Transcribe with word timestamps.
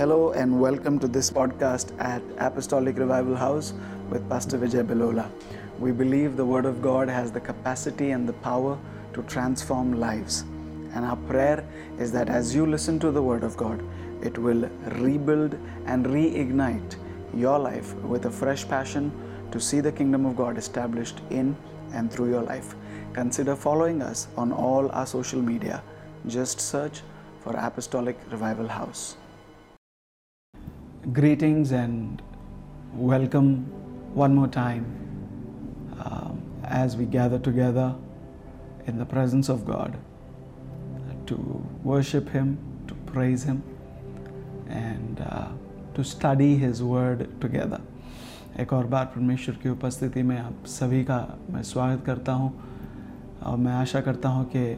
Hello 0.00 0.32
and 0.32 0.58
welcome 0.58 0.98
to 0.98 1.06
this 1.06 1.28
podcast 1.28 1.88
at 2.02 2.22
Apostolic 2.38 2.96
Revival 2.96 3.36
House 3.36 3.74
with 4.08 4.26
Pastor 4.30 4.56
Vijay 4.56 4.82
Belola. 4.82 5.30
We 5.78 5.92
believe 5.92 6.38
the 6.38 6.46
Word 6.46 6.64
of 6.64 6.80
God 6.80 7.10
has 7.10 7.30
the 7.30 7.40
capacity 7.40 8.12
and 8.12 8.26
the 8.26 8.32
power 8.32 8.78
to 9.12 9.22
transform 9.24 10.00
lives. 10.00 10.40
And 10.94 11.04
our 11.04 11.16
prayer 11.16 11.68
is 11.98 12.10
that 12.12 12.30
as 12.30 12.54
you 12.54 12.64
listen 12.64 12.98
to 13.00 13.10
the 13.10 13.22
Word 13.22 13.44
of 13.44 13.58
God, 13.58 13.84
it 14.22 14.38
will 14.38 14.70
rebuild 15.02 15.58
and 15.84 16.06
reignite 16.06 16.96
your 17.34 17.58
life 17.58 17.92
with 17.96 18.24
a 18.24 18.30
fresh 18.30 18.66
passion 18.66 19.12
to 19.52 19.60
see 19.60 19.80
the 19.80 19.92
kingdom 19.92 20.24
of 20.24 20.34
God 20.34 20.56
established 20.56 21.20
in 21.28 21.54
and 21.92 22.10
through 22.10 22.30
your 22.30 22.42
life. 22.42 22.74
Consider 23.12 23.54
following 23.54 24.00
us 24.00 24.28
on 24.38 24.50
all 24.50 24.90
our 24.92 25.06
social 25.06 25.42
media. 25.42 25.82
Just 26.26 26.58
search 26.58 27.02
for 27.40 27.54
Apostolic 27.54 28.18
Revival 28.30 28.68
House. 28.68 29.18
Greetings 31.00 31.72
and 31.72 32.20
welcome 32.94 33.64
one 34.12 34.34
more 34.34 34.46
time 34.46 34.84
um, 35.98 36.42
as 36.62 36.94
we 36.94 37.06
gather 37.06 37.38
together 37.38 37.94
in 38.86 38.98
the 38.98 39.06
presence 39.06 39.48
of 39.48 39.64
God 39.64 39.96
to 41.26 41.36
worship 41.82 42.28
Him, 42.28 42.58
to 42.86 42.92
praise 43.06 43.44
Him, 43.44 43.62
and 44.68 45.22
uh, 45.22 45.48
to 45.94 46.04
study 46.04 46.56
His 46.56 46.82
Word 46.82 47.40
together. 47.40 47.80
एक 48.58 48.72
और 48.72 48.86
बार 48.86 49.04
परमेश्वर 49.14 49.54
की 49.62 49.68
उपस्थिति 49.68 50.22
में 50.22 50.36
आप 50.38 50.66
सभी 50.68 51.02
का 51.04 51.18
मैं 51.50 51.62
स्वागत 51.62 52.04
करता 52.06 52.32
हूँ 52.32 52.52
और 53.42 53.56
मैं 53.56 53.72
आशा 53.72 54.00
करता 54.00 54.28
हूँ 54.28 54.44
कि 54.56 54.72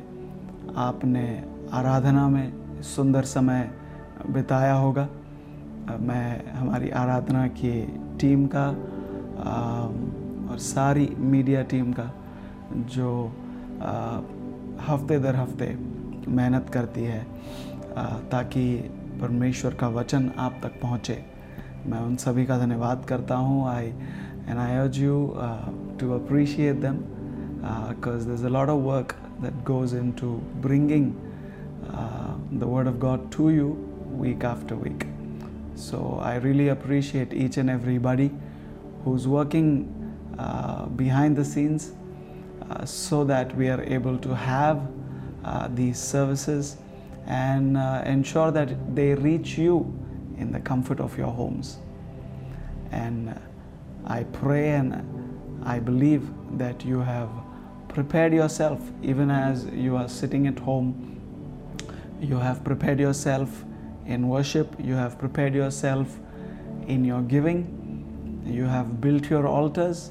आपने 0.77 1.27
आराधना 1.73 2.29
में 2.29 2.83
सुंदर 2.95 3.25
समय 3.25 3.71
बिताया 4.31 4.75
होगा 4.75 5.09
मैं, 5.91 6.53
हमारी 6.55 6.91
आराधना 6.91 7.47
की 7.49 7.81
टीम 8.21 8.47
का 8.55 8.69
और 10.49 10.59
सारी 10.59 11.09
मीडिया 11.19 11.63
टीम 11.63 11.93
का, 11.93 12.11
जो 12.73 13.11
हफ़्ते 14.89 15.19
दर 15.19 15.37
हफ़्ते 15.37 15.75
मेहनत 16.29 16.69
करती 16.69 17.05
है 17.05 17.23
ताकि 18.31 18.65
परमेश्वर 19.21 19.75
का 19.75 19.89
वचन 19.89 20.31
आप 20.39 20.61
तक 20.63 20.81
पहुँचे 20.83 21.23
मैं 21.87 22.01
उन 22.01 22.17
सभी 22.17 22.45
का 22.47 22.59
धन्यवाद 22.59 23.05
करता 23.09 23.35
हूँ 23.37 23.67
I 23.69 23.87
and 23.87 24.59
I 24.59 24.77
urge 24.77 25.01
you 25.01 25.17
to 26.01 26.11
appreciate 26.15 26.77
them 26.77 26.97
because 27.63 28.29
there 28.29 28.35
is 28.35 28.45
a 28.47 28.49
lot 28.49 28.69
of 28.69 28.83
work 28.85 29.15
that 29.43 29.65
goes 29.67 29.95
into 30.21 30.31
bringing 30.63 31.13
the 32.61 32.63
word 32.65 32.89
of 32.89 32.99
God 32.99 33.31
to 33.37 33.51
you 33.51 33.77
week 34.21 34.45
after 34.45 34.77
week. 34.77 35.12
So 35.75 36.19
I 36.23 36.37
really 36.37 36.69
appreciate 36.69 37.33
each 37.33 37.57
and 37.57 37.71
everybody 37.71 38.31
who's 39.05 39.27
working 39.27 39.89
uh, 40.39 40.87
behind 40.87 41.37
the 41.37 41.45
scenes 41.45 41.93
uh, 42.71 42.85
so 42.85 43.25
that 43.25 43.55
we 43.57 43.69
are 43.69 43.83
able 43.83 44.19
to 44.19 44.35
have 44.35 44.81
uh, 45.45 45.69
these 45.75 45.99
services 45.99 46.77
and 47.27 47.77
uh, 47.77 48.03
ensure 48.07 48.51
that 48.51 48.95
they 48.95 49.15
reach 49.15 49.59
you 49.59 49.93
in 50.39 50.53
the 50.53 50.61
comfort 50.61 51.01
of 51.01 51.17
your 51.17 51.31
homes. 51.31 51.79
And 52.91 53.39
I 54.07 54.25
pray 54.25 54.71
and 54.71 55.63
I 55.65 55.79
believe 55.79 56.29
that 56.59 56.85
you 56.85 57.01
have 57.01 57.31
prepared 57.89 58.33
yourself, 58.33 58.81
even 59.03 59.31
as 59.31 59.67
you 59.67 59.97
are 59.97 60.09
sitting 60.09 60.47
at 60.47 60.59
home. 60.59 61.21
You 62.21 62.39
have 62.39 62.65
prepared 62.65 63.01
yourself 63.01 63.65
in 64.07 64.29
worship, 64.29 64.75
you 64.79 64.95
have 64.95 65.19
prepared 65.19 65.55
yourself 65.55 66.19
in 66.87 67.05
your 67.05 67.23
giving, 67.23 68.43
you 68.47 68.65
have 68.65 69.01
built 69.01 69.31
your 69.31 69.47
altars, 69.47 70.11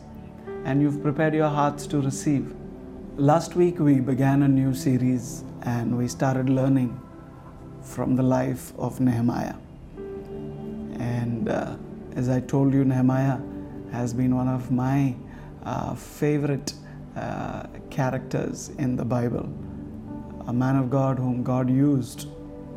and 0.66 0.81
you've 0.81 1.02
prepared 1.02 1.33
your 1.33 1.50
hearts 1.50 1.88
to 1.88 2.02
receive. 2.02 2.53
Last 3.17 3.55
week, 3.55 3.80
we 3.80 3.99
began 3.99 4.43
a 4.43 4.48
new 4.48 4.73
series 4.73 5.43
and 5.64 5.98
we 5.98 6.08
started 6.08 6.49
learning 6.49 6.99
from 7.82 8.15
the 8.15 8.23
life 8.23 8.73
of 8.77 8.99
Nehemiah. 8.99 9.55
And 10.99 11.49
uh, 11.49 11.76
as 12.15 12.30
I 12.30 12.39
told 12.39 12.73
you, 12.73 12.86
Nehemiah 12.86 13.39
has 13.92 14.14
been 14.14 14.36
one 14.36 14.48
of 14.48 14.71
my 14.71 15.15
uh, 15.64 15.94
favorite 15.95 16.73
uh, 17.15 17.64
characters 17.89 18.70
in 18.77 18.95
the 18.95 19.05
Bible. 19.05 19.49
A 20.48 20.54
man 20.54 20.76
of 20.76 20.89
God 20.89 21.17
whom 21.17 21.44
God 21.44 21.70
used 21.70 22.27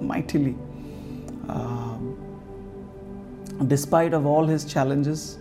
mightily. 0.00 0.56
Um, 1.48 2.16
despite 3.66 4.14
of 4.14 4.26
all 4.26 4.46
his 4.46 4.64
challenges, 4.64 5.38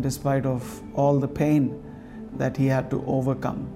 despite 0.00 0.46
of 0.46 0.82
all 0.94 1.18
the 1.18 1.28
pain 1.28 1.82
that 2.36 2.56
he 2.56 2.66
had 2.66 2.90
to 2.90 3.04
overcome, 3.06 3.68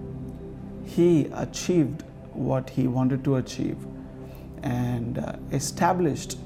he 0.84 1.26
achieved 1.34 2.04
what 2.32 2.70
he 2.70 2.86
wanted 2.86 3.24
to 3.24 3.36
achieve 3.36 3.76
and 4.62 5.18
uh, 5.18 5.36
established 5.52 6.38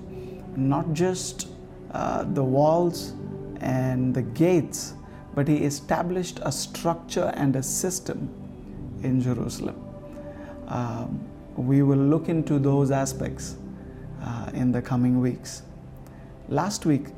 not 0.57 0.93
just 0.93 1.49
uh, 1.93 2.25
the 2.25 2.43
walls 2.43 3.13
and 3.61 4.15
the 4.15 4.23
gates, 4.23 4.95
but 5.35 5.47
he 5.47 5.57
established 5.59 6.41
a 6.43 6.53
structure 6.53 7.33
and 7.37 7.57
a 7.57 7.63
system 7.63 8.29
in 9.03 9.21
Jerusalem. 9.21 9.77
Um, 10.67 11.21
we 11.57 11.83
will 11.83 11.97
look 11.97 12.29
into 12.29 12.59
those 12.59 12.91
aspects 12.91 13.57
uh, 14.23 14.51
in 14.55 14.73
the 14.73 14.83
coming 14.83 15.21
weeks. 15.21 15.63
Last 16.49 16.87
week, 16.87 17.09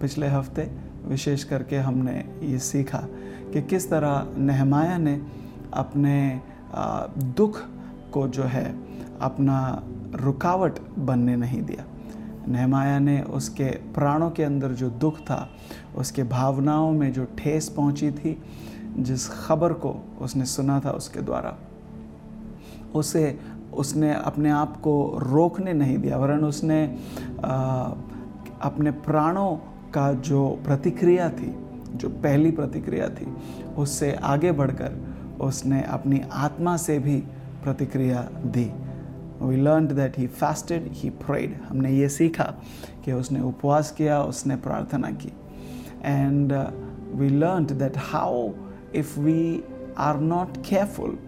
पिछले 0.00 0.26
हफ़्ते 0.26 0.62
विशेष 1.06 1.44
करके 1.44 1.76
हमने 1.78 2.12
ये 2.42 2.58
सीखा 2.58 2.98
कि 3.52 3.62
किस 3.62 3.88
तरह 3.90 4.34
नहमाया 4.38 4.96
ने 4.98 5.14
अपने 5.74 6.40
दुख 7.36 7.60
को 8.12 8.26
जो 8.28 8.42
है 8.42 8.64
अपना 9.22 9.58
रुकावट 10.14 10.78
बनने 10.98 11.36
नहीं 11.36 11.62
दिया 11.62 11.84
नहमाया 12.48 12.98
ने 12.98 13.20
उसके 13.30 13.68
प्राणों 13.94 14.30
के 14.30 14.42
अंदर 14.42 14.72
जो 14.80 14.90
दुख 15.00 15.20
था 15.20 15.48
उसके 15.96 16.22
भावनाओं 16.28 16.92
में 16.92 17.12
जो 17.12 17.24
ठेस 17.38 17.68
पहुँची 17.76 18.10
थी 18.10 18.36
जिस 18.98 19.28
खबर 19.46 19.72
को 19.84 19.94
उसने 20.20 20.44
सुना 20.46 20.80
था 20.80 20.90
उसके 20.90 21.20
द्वारा 21.20 21.56
उसे 22.94 23.24
उसने 23.74 24.12
अपने 24.14 24.50
आप 24.50 24.76
को 24.76 24.94
रोकने 25.22 25.72
नहीं 25.72 25.98
दिया, 25.98 26.16
वरन 26.16 26.44
उसने 26.44 26.84
अपने 28.62 28.90
प्राणों 28.90 29.54
का 29.94 30.12
जो 30.12 30.48
प्रतिक्रिया 30.64 31.28
थी, 31.30 31.54
जो 31.94 32.08
पहली 32.08 32.50
प्रतिक्रिया 32.50 33.08
थी, 33.08 33.26
उससे 33.78 34.12
आगे 34.14 34.52
बढ़कर 34.52 35.00
उसने 35.40 35.82
अपनी 35.82 36.20
आत्मा 36.32 36.76
से 36.76 36.98
भी 36.98 37.16
प्रतिक्रिया 37.62 38.20
दी। 38.46 38.70
We 39.42 39.56
learn 39.56 39.86
that 39.86 40.18
he 40.18 40.26
fasted 40.26 40.88
he 40.92 41.10
prayed 41.10 41.56
हमने 41.68 41.90
ये 41.90 42.08
सीखा 42.08 42.44
कि 43.04 43.12
उसने 43.12 43.40
उपवास 43.40 43.90
किया, 43.90 44.22
उसने 44.22 44.56
प्रार्थना 44.56 45.10
की। 45.12 45.32
And 46.04 46.52
we 47.14 47.28
learn 47.28 47.64
that 47.64 47.96
how 48.12 48.48
if 48.94 49.18
we 49.20 49.62
are 49.98 50.20
not 50.20 50.56
careful 50.68 51.18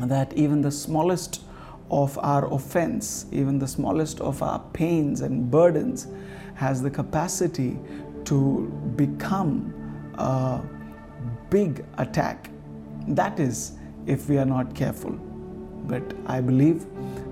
that 0.00 0.32
even 0.34 0.62
the 0.62 0.70
smallest 0.70 1.42
of 1.90 2.18
our 2.18 2.52
offense, 2.52 3.26
even 3.32 3.58
the 3.58 3.68
smallest 3.68 4.20
of 4.20 4.42
our 4.42 4.58
pains 4.72 5.20
and 5.20 5.50
burdens, 5.50 6.06
has 6.54 6.82
the 6.82 6.90
capacity 6.90 7.78
to 8.24 8.68
become 8.96 9.74
a 10.14 10.62
big 11.50 11.84
attack. 11.98 12.50
That 13.08 13.38
is, 13.38 13.72
if 14.06 14.28
we 14.28 14.38
are 14.38 14.44
not 14.44 14.74
careful. 14.74 15.12
But 15.84 16.02
I 16.26 16.40
believe 16.40 16.86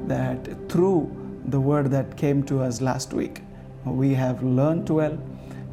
that 0.07 0.69
through 0.69 1.17
the 1.47 1.61
word 1.61 1.91
that 1.91 2.17
came 2.17 2.43
to 2.45 2.61
us 2.61 2.81
last 2.81 3.13
week, 3.13 3.43
we 3.85 4.13
have 4.15 4.43
learned 4.43 4.91
well 4.91 5.19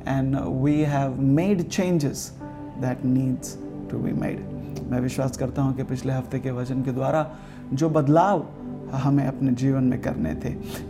and 0.06 0.62
we 0.62 0.82
have 0.82 1.20
made 1.20 1.70
changes 1.70 2.32
that 2.80 3.04
needs 3.04 3.58
to 3.90 3.98
be 3.98 4.14
made. 4.14 4.46
मैं 4.82 5.00
विश्वास 5.00 5.38
करता 5.38 5.62
हूँ 5.62 5.76
कि 5.76 5.84
पिछले 5.84 6.14
हफ़्ते 6.14 6.40
के 6.40 6.52
वचन 6.52 6.82
के 6.84 6.92
द्वारा 6.92 7.30
जो 7.74 7.90
बदलाव 7.90 8.46
हमें 8.94 9.26
अपने 9.28 9.52
जीवन 9.52 9.84
में 9.84 10.02
करने 10.02 10.34
थे, 10.36 10.50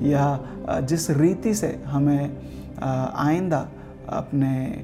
या 0.10 0.80
जिस 0.82 1.10
रीति 1.12 1.54
से 1.54 1.68
हमें 1.86 2.38
आइंदा 2.82 3.68
अपने 4.10 4.84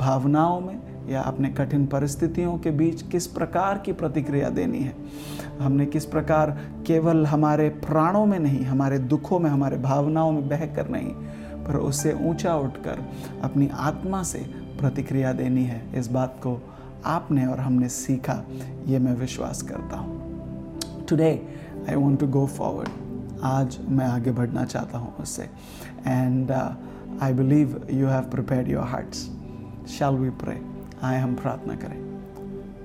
भावनाओं 0.00 0.60
में 0.60 0.78
या 1.08 1.20
अपने 1.20 1.48
कठिन 1.48 1.86
परिस्थितियों 1.86 2.56
के 2.58 2.70
बीच 2.70 3.02
किस 3.02 3.26
प्रकार 3.26 3.78
की 3.78 3.92
प्रतिक्रिया 3.92 4.48
देनी 4.50 4.78
है, 4.78 4.94
हमने 5.60 5.86
किस 5.86 6.04
प्रकार 6.04 6.50
केवल 6.86 7.26
हमारे 7.26 7.68
प्राणों 7.68 8.24
में 8.26 8.38
नहीं, 8.38 8.64
हमारे 8.64 8.98
दुखों 8.98 9.38
में, 9.38 9.50
हमारे 9.50 9.76
भावनाओं 9.78 10.32
में 10.32 10.48
बह 10.48 10.64
कर 10.76 10.88
नहीं, 10.88 11.10
पर 11.64 11.76
उससे 11.76 12.12
ऊँचा 12.22 12.56
उठकर 12.56 13.04
अपनी 13.44 13.68
आत्मा 13.72 14.22
से 14.22 14.38
प्रतिक्रिया 14.80 15.32
देनी 15.32 15.64
है, 15.64 15.82
इस 15.94 16.08
बात 16.08 16.36
को 16.38 16.60
आपने 17.06 17.46
और 17.46 17.60
हमने 17.60 17.88
सीखा, 17.88 18.42
ये 18.86 18.98
मैं 18.98 19.14
विश्वास 19.16 19.62
करता 19.62 19.96
हूँ। 19.96 21.04
Today 21.08 21.30
I 21.88 21.94
want 21.94 22.20
to 22.20 22.26
go 22.26 22.46
forward 22.48 23.42
आज 23.44 23.78
मैं 23.88 24.06
आगे 24.06 24.30
बढ़ना 24.32 24.64
चाहता 24.64 24.98
हूँ 24.98 25.14
उससे। 25.20 25.48
And 26.06 26.50
I 26.52 27.32
believe 27.32 27.86
you 27.90 28.06
have 28.06 28.30
prepared 28.30 28.68
your 28.68 28.84
hearts 28.84 29.18
shall 29.88 30.14
we 30.14 30.30
pray 30.42 30.60
आए 31.02 31.20
हम 31.20 31.34
प्रार्थना 31.34 31.74
करें। 31.74 32.04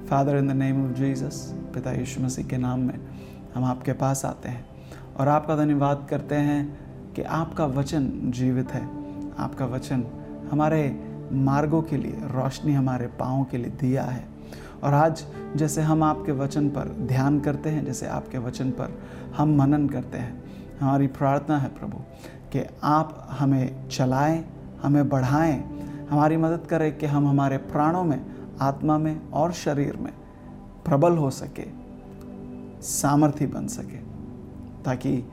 Father 0.10 0.38
in 0.38 0.48
the 0.48 0.52
name 0.52 0.86
of 0.86 0.98
Jesus 0.98 1.44
पिता 1.74 1.92
यीशु 1.92 2.22
मसीह 2.22 2.46
के 2.48 2.58
नाम 2.58 2.80
में 2.80 3.00
हम 3.56 3.64
आपके 3.64 3.94
पास 3.94 4.26
आते 4.26 4.50
हैं 4.50 4.66
और 5.20 5.28
आपका 5.28 5.56
धन्यवाद 5.56 6.06
करते 6.10 6.36
हैं 6.36 6.62
कि 7.16 7.22
आपका 7.22 7.66
वचन 7.68 8.10
जीवित 8.36 8.72
है। 8.72 8.84
आपका 9.40 9.66
वचन 9.66 10.04
हमारे 10.52 10.84
मार्गों 11.32 11.82
के 11.82 11.98
लिए, 11.98 12.12
रोशनी 12.12 12.74
हमारे 12.74 13.08
पाँव 13.08 13.44
के 13.44 13.58
लिए 13.58 13.72
दिया 13.72 14.04
है। 14.04 14.26
और 14.84 14.94
आज 14.94 15.26
जैसे 15.56 15.82
हम 15.82 16.04
आपके 16.04 16.32
वचन 16.32 16.70
पर 16.70 16.88
ध्यान 16.88 17.40
करते 17.40 17.70
हैं, 17.70 17.86
जैसे 17.86 18.08
आपके 18.08 18.38
वचन 18.38 18.72
पर 18.72 19.02
हम 19.38 19.56
मनन 19.56 19.90
करते 19.90 20.18
हैं, 20.18 20.44
हमारी 20.80 21.08
प्रार्थना 21.08 21.58
है 21.58 21.70
प्रभु 21.70 21.98
कि 22.52 22.66
आप 22.84 23.28
हमें 23.32 23.90
चलाएँ, 23.90 24.46
हमें 24.84 25.10
बढ़ाएँ, 25.10 25.64
हमारी 26.10 26.38
मदद 26.38 26.68
करें 26.68 26.98
कि 26.98 27.06
हम 27.06 27.28
हमारे 27.28 27.58
प्राणों 27.58 28.04
में, 28.04 28.26
आत्मा 28.62 28.98
में 28.98 29.30
और 29.30 29.52
शरीर 29.52 29.98
में 29.98 30.14
प्रबल 30.86 31.18
हो 31.18 31.30
सके 31.30 31.66
सामर्थ्य 32.82 33.46
बन 33.46 33.68
सके, 33.68 33.98
ताकि 34.84 35.32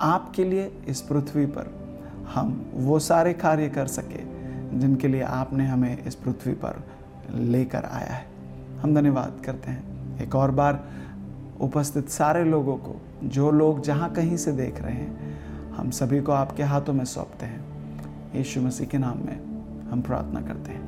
आपके 0.00 0.44
लिए 0.44 0.82
इस 0.88 1.00
पृथ्वी 1.00 1.46
पर 1.46 1.74
हम 2.34 2.70
वो 2.74 2.98
सारे 2.98 3.32
कार्य 3.32 3.68
कर 3.68 3.86
सके 3.86 4.35
जिनके 4.74 5.08
लिए 5.08 5.22
आपने 5.22 5.66
हमें 5.66 6.04
इस 6.04 6.14
पृथ्वी 6.14 6.52
पर 6.52 6.84
लेकर 7.34 7.84
आया 7.84 8.12
है। 8.12 8.26
हम 8.80 8.94
धन्यवाद 8.94 9.42
करते 9.44 9.70
हैं। 9.70 9.82
एक 10.20 10.34
और 10.34 10.50
बार 10.50 10.84
उपस्थित 11.60 12.08
सारे 12.08 12.44
लोगों 12.44 12.76
को 12.76 13.00
जो 13.24 13.50
लोग 13.50 13.82
जहाँ 13.82 14.12
कहीं 14.12 14.36
से 14.36 14.52
देख 14.52 14.80
रहे 14.80 14.94
हैं 14.94 15.36
हम 15.72 15.90
सभी 15.90 16.20
को 16.20 16.32
आपके 16.32 16.62
हाथों 16.62 16.92
में 16.92 17.04
सौंपते 17.04 17.46
हैं। 17.46 17.64
यीशु 18.34 18.60
मसीह 18.60 18.86
के 18.86 18.98
नाम 18.98 19.18
में 19.18 19.40
हम 19.90 20.02
प्रार्थना 20.02 20.40
करते 20.40 20.70
हैं। 20.72 20.82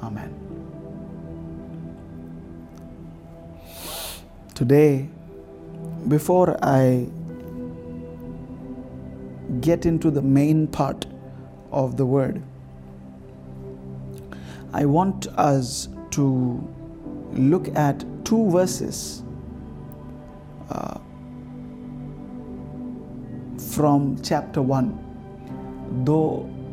Amen. 0.00 0.34
Today 4.58 5.10
before 6.08 6.50
I 6.50 7.08
get 9.54 9.86
into 9.86 10.06
the 10.06 10.22
main 10.22 10.60
part 10.66 11.04
of 11.74 11.92
the 11.94 12.06
word, 12.06 12.38
I 14.74 14.84
want 14.86 15.28
us 15.38 15.88
to 16.10 16.60
look 17.32 17.68
at 17.76 18.04
two 18.24 18.50
verses 18.50 19.22
uh, 20.70 20.98
from 23.56 24.16
chapter 24.20 24.62
1. 24.62 24.90
दो 26.04 26.18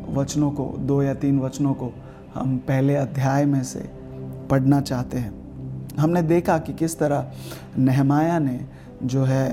वचनों 0.08 0.50
को 0.50 0.64
दो 0.78 1.02
या 1.02 1.14
तीन 1.14 1.38
वचनों 1.40 1.74
को 1.74 1.92
हम 2.34 2.56
पहले 2.68 2.94
अध्याय 2.96 3.44
में 3.46 3.62
से 3.64 3.80
पढ़ना 4.50 4.80
चाहते 4.80 5.18
हैं 5.18 5.32
हमने 5.98 6.22
देखा 6.22 6.58
कि 6.58 6.72
किस 6.72 6.98
तरह 6.98 7.32
नहमाया 7.78 8.38
ने 8.38 8.58
जो 9.04 9.24
है 9.24 9.46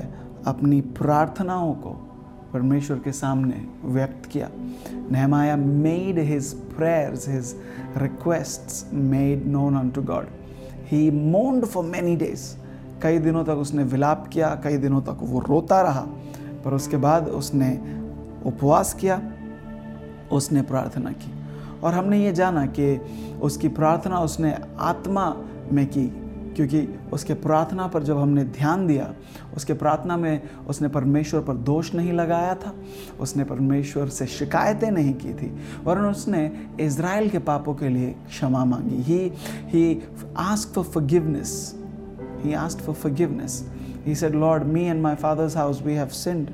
अपनी 0.46 0.80
प्रार्थनाओं 0.98 1.74
को 1.74 1.96
परमेश्वर 2.52 2.98
के 2.98 3.12
सामने 3.12 3.66
व्यक्त 3.84 4.26
किया। 4.26 4.48
Nehemiah 5.10 5.56
made 5.56 6.18
his 6.18 6.52
prayers 6.54 7.28
his 7.28 7.54
requests 7.96 8.90
made 8.94 9.46
known 9.46 9.76
unto 9.90 10.02
God 10.02 10.26
he 10.86 11.10
mourned 11.10 11.64
for 11.64 11.84
many 11.84 12.16
days 12.16 12.56
कई 13.02 13.18
दिनों 13.18 13.44
तक 13.44 13.50
उसने 13.50 13.84
विलाप 13.84 14.26
किया, 14.32 14.60
कई 14.64 14.76
दिनों 14.76 15.00
तक 15.00 15.18
वो 15.20 15.40
रोता 15.40 15.82
रहा, 15.82 16.00
पर 16.64 16.74
उसके 16.74 16.96
बाद 16.96 17.28
उसने 17.28 17.70
उपवास 18.46 18.94
किया, 18.94 19.22
उसने 20.32 20.62
प्रार्थना 20.62 21.10
की। 21.10 21.32
और 21.82 21.94
हमने 21.94 22.24
ये 22.24 22.32
जाना 22.32 22.66
कि 22.66 23.00
उसकी 23.42 23.68
प्रार्थना 23.68 24.20
उसने 24.20 24.54
आत्मा 24.78 25.36
में 25.72 25.86
की। 25.86 26.19
क्योंकि 26.56 26.86
उसके 27.12 27.34
प्रार्थना 27.34 27.86
पर 27.86 28.02
जब 28.02 28.18
हमने 28.18 28.44
ध्यान 28.44 28.86
दिया, 28.86 29.12
उसके 29.56 29.72
प्रार्थना 29.72 30.16
में 30.16 30.42
उसने 30.68 30.88
परमेश्वर 30.88 31.40
पर 31.40 31.54
दोष 31.54 31.94
नहीं 31.94 32.12
लगाया 32.12 32.54
था, 32.54 32.74
उसने 33.20 33.44
परमेश्वर 33.44 34.08
से 34.08 34.26
शिकायतें 34.26 34.90
नहीं 34.90 35.14
की 35.14 35.34
थी, 35.34 35.50
वरन 35.84 36.04
उसने 36.04 36.50
इज़राइल 36.80 37.28
के 37.28 37.38
पापों 37.38 37.74
के 37.74 37.88
लिए 37.88 38.14
क्षमा 38.28 38.64
मांगी। 38.64 39.02
He 39.02 39.32
he 39.66 40.02
ask 40.36 40.72
for 40.74 40.84
forgiveness 40.84 41.52
he 42.44 42.52
ask 42.54 42.78
for 42.78 42.94
forgiveness 42.94 43.64
he 44.06 44.14
said 44.14 44.34
lord 44.34 44.64
me 44.64 44.84
and 44.84 45.02
my 45.02 45.14
father's 45.14 45.56
house 45.56 45.82
we 45.82 45.94
have 45.94 46.08
sinned 46.08 46.48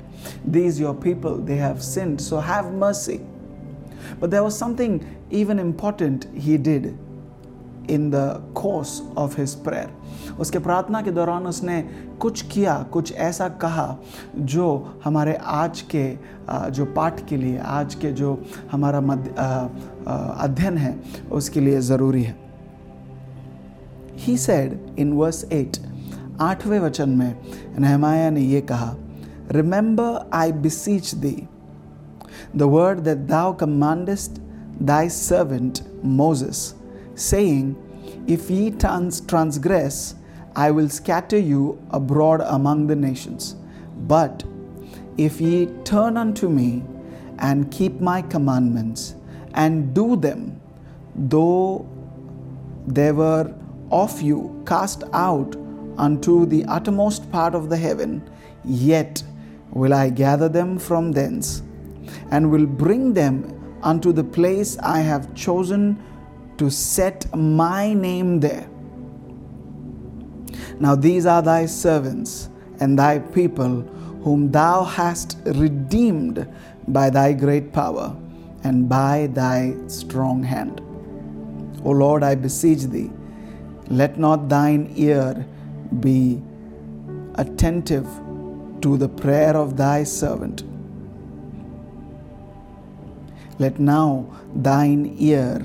these 0.48 0.80
your 0.80 0.94
people 0.94 1.40
they 1.46 1.54
have 1.54 1.78
sinned 1.78 2.18
so 2.18 2.36
have 2.36 2.76
mercy 2.78 3.18
but 4.22 4.28
there 4.28 4.40
was 4.40 4.54
something 4.54 5.00
even 5.32 5.60
important 5.60 6.24
he 6.36 6.56
did 6.58 6.92
in 7.90 8.10
the 8.10 8.52
course 8.56 9.00
of 9.18 9.40
his 9.40 9.54
prayer 9.64 10.34
उसके 10.40 10.58
प्रार्थना 10.58 11.00
के 11.02 11.10
दौरान 11.10 11.46
उसने 11.46 11.80
कुछ 12.20 12.42
किया, 12.42 12.74
कुछ 12.92 13.12
ऐसा 13.12 13.48
कहा 13.48 13.96
जो 14.36 15.00
हमारे 15.04 15.34
आज 15.44 15.80
के 15.94 16.04
जो 16.70 16.84
पाठ 16.86 17.26
के 17.28 17.36
लिए, 17.36 17.58
आज 17.58 17.94
के 17.94 18.12
जो 18.12 18.38
हमारा 18.72 18.98
अध्ययन 20.38 20.76
है, 20.78 20.98
उसके 21.32 21.60
लिए 21.60 21.80
ज़रूरी 21.80 22.22
है। 22.22 22.36
He 24.18 24.36
said 24.38 24.78
in 24.98 25.12
verse 25.12 25.44
eight 25.44 25.76
आठवें 26.40 26.78
वचन 26.80 27.10
में 27.10 27.34
नहमाया 27.78 28.30
ने 28.30 28.40
ये 28.40 28.60
कहा 28.60 28.94
remember 29.50 30.30
I 30.34 30.52
beseech 30.52 31.14
thee 31.14 31.36
the 32.56 32.62
word 32.62 32.98
that 32.98 33.18
thou 33.28 33.54
commandest 33.56 34.40
thy 34.82 35.08
servant 35.08 35.78
Moses 36.04 36.74
saying, 37.16 37.74
If 38.26 38.50
ye 38.50 38.70
trans- 38.70 39.20
transgress, 39.22 40.14
I 40.54 40.70
will 40.70 40.88
scatter 40.88 41.38
you 41.38 41.78
abroad 41.90 42.40
among 42.44 42.86
the 42.86 42.96
nations. 42.96 43.56
But 44.06 44.44
if 45.18 45.40
ye 45.40 45.66
turn 45.84 46.16
unto 46.16 46.48
me 46.48 46.84
and 47.38 47.70
keep 47.70 48.00
my 48.00 48.22
commandments 48.22 49.16
and 49.54 49.92
do 49.94 50.16
them, 50.16 50.60
though 51.14 51.86
they 52.86 53.12
were 53.12 53.52
of 53.90 54.20
you 54.20 54.62
cast 54.66 55.02
out 55.12 55.56
unto 55.98 56.46
the 56.46 56.64
uttermost 56.66 57.30
part 57.32 57.54
of 57.54 57.68
the 57.68 57.76
heaven, 57.76 58.22
yet 58.64 59.22
will 59.70 59.94
I 59.94 60.10
gather 60.10 60.48
them 60.48 60.78
from 60.78 61.12
thence 61.12 61.62
and 62.30 62.50
will 62.50 62.66
bring 62.66 63.14
them 63.14 63.52
unto 63.82 64.12
the 64.12 64.24
place 64.24 64.78
I 64.78 65.00
have 65.00 65.34
chosen 65.34 66.02
to 66.58 66.70
set 66.70 67.34
my 67.36 67.92
name 67.92 68.40
there. 68.40 68.68
Now 70.78 70.94
these 70.94 71.26
are 71.26 71.42
thy 71.42 71.66
servants 71.66 72.48
and 72.80 72.98
thy 72.98 73.18
people, 73.18 73.82
whom 74.22 74.50
thou 74.50 74.84
hast 74.84 75.38
redeemed 75.44 76.46
by 76.88 77.10
thy 77.10 77.32
great 77.32 77.72
power 77.72 78.14
and 78.64 78.88
by 78.88 79.28
thy 79.32 79.74
strong 79.86 80.42
hand. 80.42 80.80
O 81.84 81.90
Lord, 81.90 82.22
I 82.22 82.34
beseech 82.34 82.82
thee, 82.84 83.10
let 83.88 84.18
not 84.18 84.48
thine 84.48 84.92
ear 84.96 85.46
be 86.00 86.42
attentive 87.36 88.06
to 88.80 88.96
the 88.96 89.08
prayer 89.08 89.56
of 89.56 89.76
thy 89.76 90.04
servant. 90.04 90.64
Let 93.58 93.78
now 93.78 94.26
thine 94.54 95.14
ear 95.18 95.64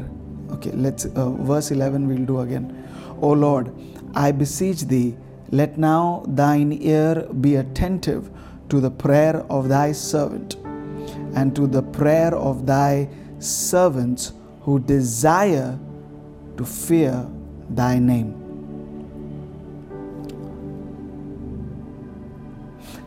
Okay, 0.52 0.70
let's 0.72 1.06
uh, 1.06 1.30
verse 1.30 1.70
11 1.70 2.06
we'll 2.08 2.24
do 2.24 2.40
again. 2.40 2.72
O 3.20 3.32
Lord, 3.32 3.72
I 4.14 4.32
beseech 4.32 4.82
thee, 4.82 5.16
let 5.50 5.78
now 5.78 6.24
thine 6.26 6.72
ear 6.72 7.26
be 7.40 7.56
attentive 7.56 8.30
to 8.68 8.80
the 8.80 8.90
prayer 8.90 9.44
of 9.50 9.68
thy 9.68 9.92
servant 9.92 10.56
and 11.34 11.54
to 11.54 11.66
the 11.66 11.82
prayer 11.82 12.34
of 12.34 12.66
thy 12.66 13.08
servants 13.38 14.32
who 14.62 14.78
desire 14.78 15.78
to 16.56 16.64
fear 16.64 17.26
thy 17.70 17.98
name. 17.98 18.34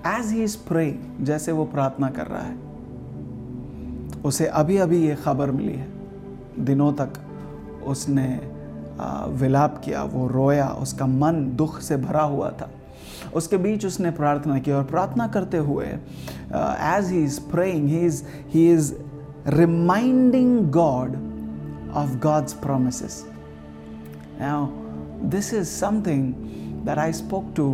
As 0.03 0.31
he 0.31 0.43
is 0.43 0.55
praying, 0.55 0.99
जैसे 1.23 1.51
वो 1.51 1.65
प्रार्थना 1.73 2.09
कर 2.09 2.27
रहा 2.27 2.41
है 2.41 2.57
उसे 4.25 4.45
अभी 4.61 4.77
अभी 4.77 4.99
ये 5.07 5.15
खबर 5.23 5.51
मिली 5.51 5.73
है 5.73 5.87
दिनों 6.65 6.91
तक 6.93 7.13
उसने 7.86 8.28
विलाप 9.40 9.80
किया 9.84 10.02
वो 10.04 10.26
रोया 10.28 10.68
उसका 10.82 11.06
मन 11.06 11.44
दुख 11.56 11.80
से 11.80 11.96
भरा 11.96 12.22
हुआ 12.34 12.50
था 12.60 12.70
उसके 13.34 13.56
बीच 13.56 13.84
उसने 13.86 14.10
प्रार्थना 14.10 14.58
की 14.58 14.72
और 14.72 14.84
प्रार्थना 14.84 15.26
करते 15.28 15.58
हुए 15.58 15.86
as 15.86 17.10
he 17.10 17.22
is 17.24 17.40
praying 17.50 17.88
he 17.88 18.00
is 18.06 18.22
he 18.54 18.70
is 18.72 18.92
reminding 19.56 20.70
God 20.72 21.16
of 21.94 22.16
God's 22.22 22.52
promise 22.62 23.02
this 25.34 25.52
is 25.54 25.68
something 25.68 26.32
that 26.86 26.98
I 26.98 27.12
spoke 27.12 27.52
to 27.56 27.68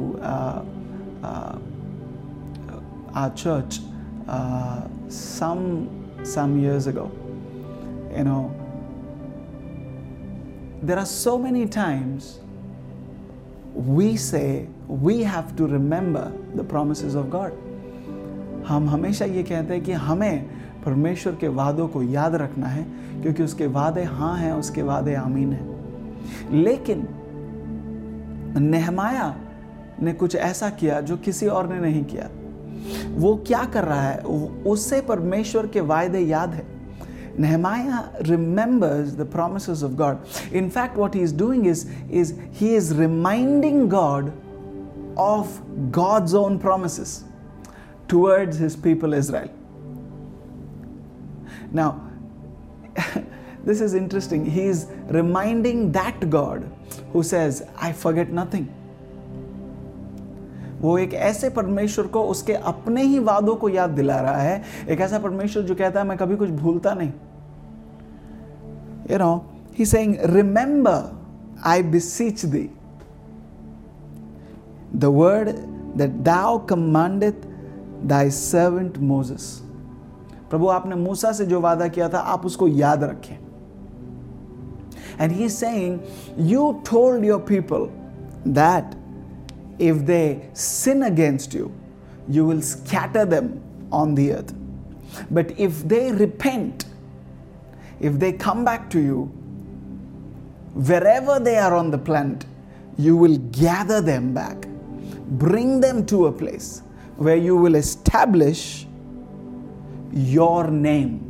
uh, 4.28 4.86
some 5.08 5.88
some 6.24 6.60
years 6.60 6.86
ago. 6.86 7.10
You 8.16 8.24
know, 8.24 8.59
there 10.82 10.98
are 10.98 11.06
so 11.06 11.38
many 11.38 11.66
times 11.66 12.40
we 13.74 14.16
say 14.16 14.66
we 14.88 15.22
have 15.22 15.56
to 15.56 15.66
remember 15.66 16.32
the 16.56 16.64
promises 16.64 17.14
of 17.14 17.30
God. 17.30 17.50
हम 18.68 18.88
हमेशा 18.88 19.24
ये 19.24 19.42
कहते 19.42 19.74
हैं 19.74 19.84
कि 19.84 19.92
हमें 19.92 20.46
परमेश्वर 20.84 21.34
के 21.34 21.48
वादों 21.48 21.88
को 21.88 22.02
याद 22.02 22.34
रखना 22.34 22.66
है, 22.66 22.82
क्योंकि 23.22 23.42
उसके 23.42 23.66
वादे 23.66 24.04
हाँ 24.04 24.36
हैं, 24.36 24.52
उसके 24.52 24.82
वादे 24.82 25.14
आमीन 25.14 25.52
हैं। 25.52 25.80
लेकिन 26.52 27.08
नेहमाया 28.58 29.36
ने 30.02 30.12
कुछ 30.12 30.36
ऐसा 30.36 30.70
किया 30.70 31.00
जो 31.00 31.16
किसी 31.16 31.46
और 31.46 31.68
ने 31.68 31.80
नहीं 31.80 32.04
किया। 32.04 32.28
वो 33.10 33.36
क्या 33.46 33.64
कर 33.64 33.84
रहा 33.84 34.02
है? 34.02 34.18
उससे 34.66 35.00
परमेश्वर 35.00 35.66
के 35.66 35.80
वायदे 35.80 36.18
याद 36.18 36.50
है। 36.50 36.79
Nehemiah 37.36 38.10
remembers 38.26 39.16
the 39.16 39.24
promises 39.24 39.82
of 39.82 39.96
God. 39.96 40.20
In 40.52 40.70
fact, 40.70 40.96
what 40.96 41.14
he 41.14 41.20
is 41.20 41.32
doing 41.32 41.66
is, 41.66 41.90
is 42.10 42.38
he 42.52 42.74
is 42.74 42.94
reminding 42.94 43.88
God 43.88 44.32
of 45.16 45.92
God's 45.92 46.34
own 46.34 46.58
promises 46.58 47.24
towards 48.08 48.58
his 48.58 48.76
people 48.76 49.12
Israel. 49.14 49.50
Now, 51.72 52.10
this 53.64 53.80
is 53.80 53.94
interesting. 53.94 54.44
He 54.44 54.64
is 54.64 54.88
reminding 55.06 55.92
that 55.92 56.28
God 56.30 56.70
who 57.12 57.22
says, 57.22 57.66
I 57.76 57.92
forget 57.92 58.30
nothing. 58.30 58.74
वो 60.80 60.96
एक 60.98 61.14
ऐसे 61.14 61.48
परमेश्वर 61.50 62.06
को, 62.06 62.22
उसके 62.22 62.52
अपने 62.52 63.02
ही 63.02 63.18
वादों 63.18 63.54
को 63.56 63.68
याद 63.68 63.90
दिला 63.90 64.20
रहा 64.20 64.36
है। 64.36 64.62
एक 64.88 65.00
ऐसा 65.00 65.18
परमेश्वर 65.18 65.62
जो 65.62 65.74
कहता 65.74 66.00
है, 66.00 66.06
मैं 66.06 66.16
कभी 66.18 66.36
कुछ 66.36 66.50
भूलता 66.50 66.94
नहीं। 66.94 67.12
You 69.10 69.18
know 69.18 69.44
he 69.78 69.86
saying 69.86 70.14
remember 70.24 71.18
I 71.66 71.82
beseech 71.82 72.44
thee 72.46 72.68
the 74.96 75.04
word 75.04 75.50
that 75.96 76.10
thou 76.22 76.58
commanded 76.66 77.42
thy 78.04 78.30
servant 78.30 78.98
Moses 78.98 79.62
प्रभु, 80.50 80.68
आपने 80.68 80.96
मूसा 80.96 81.32
से 81.32 81.46
जो 81.46 81.60
वादा 81.60 81.88
किया 81.88 82.08
था, 82.08 82.18
आप 82.18 82.46
उसको 82.46 82.68
याद 82.68 83.04
रखें। 83.04 83.38
And 85.20 85.32
he 85.32 85.48
saying 85.48 85.98
you 86.38 86.72
told 86.86 87.24
your 87.24 87.40
people 87.40 87.88
that 88.48 88.94
if 89.80 90.04
they 90.04 90.48
sin 90.52 91.04
against 91.04 91.54
you, 91.54 91.72
you 92.28 92.44
will 92.44 92.60
scatter 92.60 93.24
them 93.24 93.60
on 93.90 94.14
the 94.14 94.34
earth. 94.34 94.54
But 95.30 95.58
if 95.58 95.88
they 95.88 96.12
repent, 96.12 96.84
if 97.98 98.18
they 98.18 98.32
come 98.32 98.64
back 98.64 98.90
to 98.90 99.00
you, 99.00 99.24
wherever 100.74 101.40
they 101.40 101.56
are 101.56 101.74
on 101.74 101.90
the 101.90 101.98
planet, 101.98 102.44
you 102.98 103.16
will 103.16 103.38
gather 103.52 104.00
them 104.02 104.34
back, 104.34 104.68
bring 105.44 105.80
them 105.80 106.04
to 106.06 106.26
a 106.26 106.32
place 106.32 106.82
where 107.16 107.36
you 107.36 107.56
will 107.56 107.74
establish 107.74 108.86
your 110.12 110.70
name. 110.70 111.26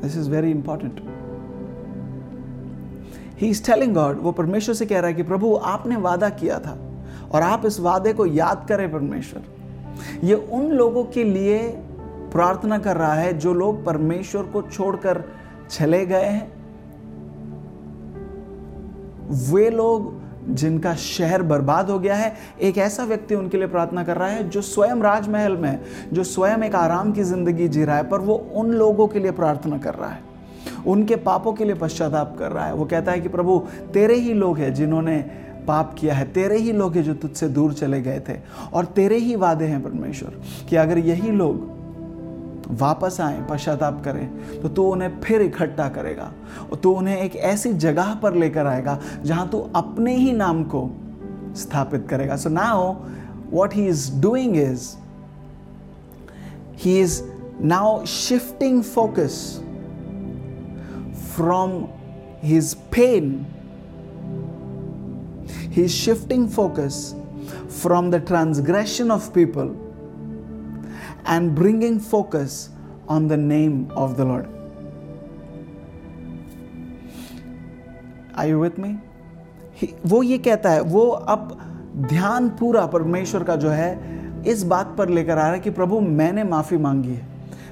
This 0.00 0.16
is 0.16 0.28
very 0.28 0.50
important. 0.50 1.17
He 3.40 3.48
is 3.48 3.64
telling 3.64 3.94
God 3.94 4.20
वो 4.20 4.32
परमेश्वर 4.32 4.74
से 4.74 4.86
कह 4.86 4.98
रहा 4.98 5.08
है 5.08 5.14
कि 5.14 5.22
प्रभु, 5.22 5.54
आपने 5.56 5.96
वादा 5.98 6.28
किया 6.30 6.58
था 6.58 6.76
और 7.32 7.42
आप 7.42 7.66
इस 7.66 7.80
वादे 7.80 8.12
को 8.12 8.26
याद 8.26 8.66
करें 8.68 8.90
परमेश्वर। 8.92 10.26
ये 10.26 10.34
उन 10.34 10.70
लोगों 10.72 11.04
के 11.04 11.24
लिए 11.24 11.58
प्रार्थना 12.32 12.78
कर 12.78 12.96
रहा 12.96 13.14
है 13.14 13.38
जो 13.38 13.52
लोग 13.54 13.84
परमेश्वर 13.84 14.42
को 14.42 14.62
छोड़कर 14.62 15.24
चले 15.70 16.04
गए 16.06 16.24
हैं। 16.24 16.52
वे 19.50 19.68
लोग 19.70 20.16
जिनका 20.50 20.94
शहर 20.94 21.42
बर्बाद 21.42 21.90
हो 21.90 21.98
गया 21.98 22.14
है, 22.14 22.34
एक 22.60 22.78
ऐसा 22.78 23.04
व्यक्ति 23.04 23.34
उनके 23.34 23.56
लिए 23.56 23.66
प्रार्थना 23.66 24.04
कर 24.04 24.16
रहा 24.16 24.28
है 24.28 24.48
जो 24.48 24.62
स्वयं 24.62 25.02
राजमहल 25.02 25.56
में, 25.56 25.78
जो 26.12 26.24
स्वयं 26.24 26.62
एक 26.62 26.74
आराम 26.74 27.12
की 27.12 27.22
ज़िंदगी 27.22 27.68
जी 27.68 27.84
रहा 27.84 27.96
है, 27.96 28.08
पर 28.08 28.20
वो 28.20 28.34
उन 28.54 28.70
लोगों 28.72 29.06
के 29.08 29.18
लिए 29.18 29.30
प्रार्थना 29.30 29.78
कर 29.78 29.94
रहा 29.94 30.10
है। 30.10 30.27
उनके 30.86 31.16
पापों 31.16 31.52
के 31.52 31.64
लिए 31.64 31.74
पश्चाताप 31.74 32.36
कर 32.38 32.52
रहा 32.52 32.66
है। 32.66 32.74
वो 32.74 32.84
कहता 32.84 33.12
है 33.12 33.20
कि 33.20 33.28
प्रभु, 33.28 33.58
तेरे 33.94 34.14
ही 34.14 34.32
लोग 34.34 34.58
हैं 34.58 34.74
जिन्होंने 34.74 35.16
पाप 35.66 35.94
किया 35.98 36.14
है। 36.14 36.24
तेरे 36.32 36.58
ही 36.58 36.72
लोग 36.72 36.94
हैं 36.96 37.02
जो 37.02 37.14
तुझसे 37.14 37.48
दूर 37.48 37.72
चले 37.72 38.00
गए 38.02 38.20
थे। 38.28 38.34
और 38.72 38.84
तेरे 38.84 39.16
ही 39.16 39.36
वादे 39.36 39.64
हैं 39.64 39.82
परमेश्वर, 39.82 40.40
कि 40.68 40.76
अगर 40.76 40.98
यही 40.98 41.30
लोग 41.30 41.76
वापस 42.70 43.20
आए, 43.20 43.40
पश्चाताप 43.50 44.02
करें 44.04 44.28
तो 44.62 44.68
तू 44.68 44.82
उन्हें 44.82 45.20
फिर 45.20 45.42
इकट्ठा 45.42 45.88
करेगा। 45.88 46.32
और 46.72 46.76
तू 46.76 46.92
उन्हें 46.92 47.18
एक 47.18 47.36
ऐसी 47.36 47.72
जगह 47.72 48.14
पर 48.14 48.34
लेकर 48.34 48.66
आएगा, 48.66 48.98
जहाँ 49.22 49.48
तू 49.48 49.58
अपने 49.74 50.16
ही 50.16 50.32
नाम 50.32 50.64
को 50.64 50.90
स्थापित 51.56 52.06
करेगा। 52.10 52.36
So 52.36 52.48
now 52.48 52.94
what 53.50 53.74
he 53.74 53.86
is 53.86 54.20
doing 54.20 54.56
is 54.56 54.88
he 56.76 57.00
is 57.00 57.22
now 57.60 58.04
shifting 58.04 58.82
focus 58.82 59.62
from 61.38 61.74
his 62.42 62.74
pain, 62.90 63.46
he's 65.70 65.94
shifting 65.94 66.48
focus 66.48 67.14
from 67.68 68.10
the 68.10 68.20
transgression 68.20 69.12
of 69.12 69.32
people 69.32 69.70
and 71.26 71.54
bringing 71.54 72.00
focus 72.00 72.70
on 73.08 73.28
the 73.28 73.36
name 73.36 73.90
of 73.94 74.16
the 74.16 74.24
Lord. 74.24 74.48
Are 78.34 78.48
you 78.48 78.58
with 78.58 78.78
me? 78.78 78.96
वो 80.06 80.22
ये 80.22 80.38
कहता 80.38 80.70
है 80.70 80.80
वो 80.82 81.08
अब 81.34 81.56
ध्यान 82.08 82.48
पूरा 82.58 82.86
परमेश्वर 82.94 83.44
का 83.44 83.56
जो 83.64 83.70
है 83.70 83.90
इस 84.50 84.62
बात 84.72 84.94
पर 84.98 85.08
लेकर 85.08 85.38
आ 85.38 85.42
रहा 85.42 85.52
है 85.52 85.60
कि 85.60 85.70
प्रभु 85.78 86.00
मैंने 86.00 86.44
माफ़ी 86.44 86.76
मांगी 86.86 87.14
है 87.14 87.27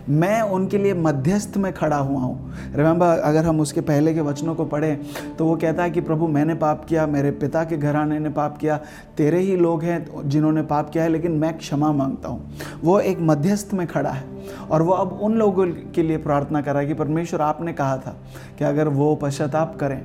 मैं 0.08 0.42
उनके 0.42 0.78
लिए 0.78 0.94
मध्यस्थ 0.94 1.56
में 1.56 1.72
खड़ा 1.72 1.96
हुआ 1.96 2.20
हूँ। 2.20 2.52
रिमेंबर, 2.74 3.06
अगर 3.06 3.44
हम 3.44 3.60
उसके 3.60 3.80
पहले 3.80 4.14
के 4.14 4.20
वचनों 4.20 4.54
को 4.54 4.64
पढ़ें 4.64 4.98
तो 5.38 5.46
वो 5.46 5.56
कहता 5.56 5.82
है 5.82 5.90
कि, 5.90 6.00
प्रभु, 6.00 6.28
मैंने 6.28 6.54
पाप 6.54 6.84
किया, 6.84 7.06
मेरे 7.06 7.30
पिता 7.30 7.64
के 7.64 7.76
घराने 7.76 8.18
ने 8.18 8.28
पाप 8.28 8.58
किया, 8.58 8.80
तेरे 9.16 9.38
ही 9.38 9.56
लोग 9.56 9.82
हैं 9.82 10.28
जिन्होंने 10.28 10.62
पाप 10.62 10.90
किया 10.90 11.04
है, 11.04 11.10
लेकिन 11.10 11.32
मैं 11.32 11.58
क्षमा 11.58 11.92
माँगता 11.92 12.28
हूँ। 12.28 12.50
वो 12.82 13.00
एक 13.00 13.18
मध्यस्थ 13.20 13.74
में 13.74 13.86
खड़ा 13.86 14.10
है। 14.10 14.24
और 14.70 14.82
वो 14.82 14.92
अब 14.92 15.18
उन 15.22 15.34
लोगों 15.34 15.66
के 15.66 16.02
लिए 16.02 16.16
प्रार्थना 16.16 16.60
कर 16.60 16.72
रहा 16.72 16.80
है 16.80 16.86
कि, 16.88 16.94
परमेश्वर, 16.94 17.40
आपने 17.40 17.72
कहा 17.72 17.96
था 17.96 18.16
कि 18.58 18.64
अगर 18.64 18.88
वो 18.88 19.14
पश्चाताप 19.14 19.76
करें 19.80 20.04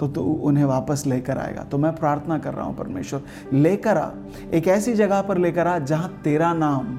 तो 0.00 0.08
तू 0.08 0.22
उन्हें 0.22 0.64
वापस 0.64 1.04
लेकर 1.06 1.38
आएगा। 1.38 1.62
तो 1.62 1.78
मैं 1.78 1.94
प्रार्थना 1.96 2.38
कर 2.38 2.54
रहा 2.54 2.64
हूँ, 2.64 2.76
परमेश्वर, 2.76 3.20
लेकर 3.52 3.96
आ। 3.98 4.10
एक 4.54 4.68
ऐसी 4.68 4.94
जगह 4.94 5.22
पर 5.22 5.38
लेकर 5.38 5.66
आ 5.66 5.78
जहाँ 5.78 6.20
तेरा 6.24 6.52
नाम 6.54 6.98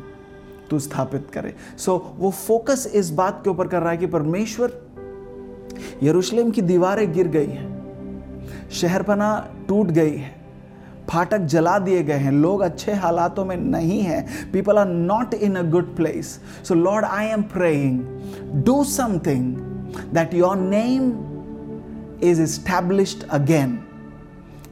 तू 0.69 0.79
स्थापित 0.79 1.27
करे 1.33 1.53
सो 1.77 1.91
so, 1.91 2.19
वो 2.21 2.31
फोकस 2.31 2.91
इस 2.95 3.09
बात 3.19 3.41
के 3.43 3.49
ऊपर 3.49 3.67
कर 3.67 3.81
रहा 3.81 3.91
है 3.91 3.97
कि 3.97 4.07
परमेश्वर 4.07 4.79
यरूशलेम 6.03 6.51
की 6.51 6.61
दीवारें 6.61 7.11
गिर 7.13 7.27
गई 7.27 7.47
हैं 7.47 8.69
शहरपना 8.71 9.29
टूट 9.67 9.91
गई 9.91 10.15
है 10.15 10.35
फाटक 11.09 11.45
जला 11.51 11.77
दिए 11.79 12.01
गए 12.03 12.17
हैं 12.17 12.31
लोग 12.31 12.61
अच्छे 12.61 12.93
हालातों 13.03 13.45
में 13.45 13.55
नहीं 13.57 14.01
हैं 14.01 14.51
people 14.51 14.77
are 14.77 14.87
not 14.87 15.33
in 15.33 15.55
a 15.55 15.61
good 15.71 15.95
place 15.95 16.39
so 16.67 16.75
lord 16.75 17.05
I 17.05 17.27
am 17.27 17.43
praying 17.53 18.63
do 18.65 18.83
something 18.83 19.55
that 20.13 20.33
your 20.33 20.57
name 20.57 21.11
is 22.21 22.39
established 22.39 23.25
again 23.29 23.85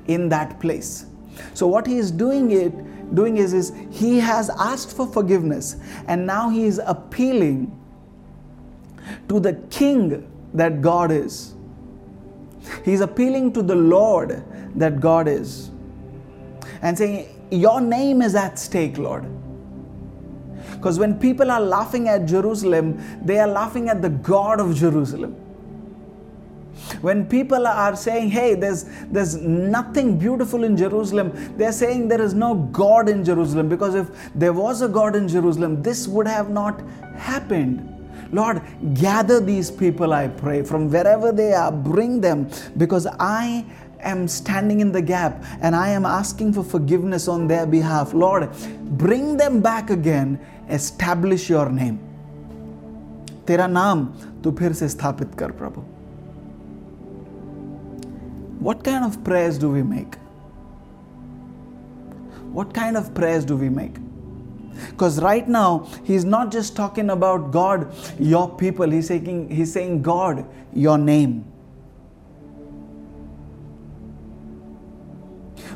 in 0.08 0.30
that 0.30 0.60
place. 0.60 1.06
So, 1.54 1.68
what 1.68 1.88
he 1.88 1.98
is 1.98 2.12
doing 2.12 2.52
it 2.52 2.74
doing 3.14 3.38
is, 3.38 3.54
is 3.54 3.74
he 3.92 4.20
has 4.20 4.50
asked 4.50 4.96
for 4.96 5.08
forgiveness 5.08 5.78
and 6.08 6.26
now 6.26 6.50
he 6.50 6.66
is 6.66 6.80
appealing 6.86 7.78
to 9.30 9.40
the 9.40 9.54
king 9.70 10.32
that 10.54 10.82
God 10.82 11.12
is. 11.12 11.54
He's 12.84 13.02
appealing 13.02 13.54
to 13.54 13.62
the 13.62 13.76
Lord 13.76 14.44
that 14.76 15.00
God 15.00 15.28
is 15.28 15.70
and 16.82 16.98
saying, 16.98 17.28
Your 17.52 17.82
name 17.82 18.22
is 18.22 18.36
at 18.36 18.58
stake, 18.58 18.98
Lord. 18.98 19.26
Because 20.74 21.00
when 21.00 21.18
people 21.20 21.52
are 21.52 21.62
laughing 21.62 22.08
at 22.10 22.26
Jerusalem, 22.26 23.02
they 23.24 23.40
are 23.40 23.48
laughing 23.48 23.90
at 23.90 24.02
the 24.02 24.10
God 24.10 24.60
of 24.60 24.76
Jerusalem. 24.76 25.36
When 27.01 27.27
people 27.27 27.67
are 27.67 27.95
saying, 27.95 28.31
hey, 28.31 28.55
there's, 28.55 28.85
there's 29.11 29.37
nothing 29.37 30.19
beautiful 30.19 30.65
in 30.65 30.77
Jerusalem, 30.77 31.57
they're 31.57 31.73
saying 31.73 32.09
there 32.09 32.21
is 32.21 32.35
no 32.35 32.55
God 32.55 33.09
in 33.09 33.25
Jerusalem 33.25 33.69
because 33.69 33.95
if 33.95 34.09
there 34.35 34.53
was 34.53 34.83
a 34.83 34.89
God 34.89 35.15
in 35.15 35.29
Jerusalem, 35.29 35.83
this 35.83 36.09
would 36.09 36.27
have 36.27 36.51
not 36.51 36.81
happened. 37.17 37.87
Lord, 38.33 38.63
gather 38.95 39.41
these 39.41 39.71
people, 39.71 40.13
I 40.13 40.29
pray, 40.29 40.63
from 40.63 40.91
wherever 40.91 41.33
they 41.33 41.53
are, 41.53 41.73
bring 41.73 42.21
them 42.21 42.49
because 42.77 43.07
I 43.19 43.65
am 44.01 44.29
standing 44.29 44.81
in 44.81 44.93
the 44.93 45.03
gap 45.03 45.45
and 45.61 45.75
I 45.75 45.89
am 45.91 46.07
asking 46.07 46.53
for 46.53 46.63
forgiveness 46.63 47.29
on 47.29 47.49
their 47.49 47.67
behalf. 47.67 48.15
Lord, 48.15 48.51
bring 48.99 49.37
them 49.37 49.61
back 49.61 49.91
again, 49.91 50.39
establish 50.69 51.49
your 51.49 51.69
name. 51.71 51.99
तेरा 53.47 53.67
नाम 53.67 54.05
तू 54.45 54.51
फिर 54.59 54.73
से 54.73 54.89
स्थापित 54.89 55.35
कर 55.39 55.51
प्रभु 55.61 55.83
What 58.65 58.85
kind 58.85 59.05
of 59.05 59.23
prayers 59.25 59.59
do 59.59 59.71
we 59.71 59.83
make? 59.83 60.17
What 62.53 62.75
kind 62.75 62.97
of 62.97 63.15
prayers 63.15 63.45
do 63.45 63.57
we 63.57 63.69
make? 63.69 63.97
Because 64.91 65.21
right 65.21 65.49
now, 65.49 65.87
he's 66.05 66.25
not 66.25 66.51
just 66.51 66.75
talking 66.77 67.11
about 67.11 67.53
God, 67.53 67.95
your 68.19 68.49
people. 68.49 68.91
He's 68.91 69.09
saying, 69.09 69.49
he's 69.51 69.73
saying 69.73 70.03
God, 70.03 70.45
your 70.73 70.99
name. 70.99 71.45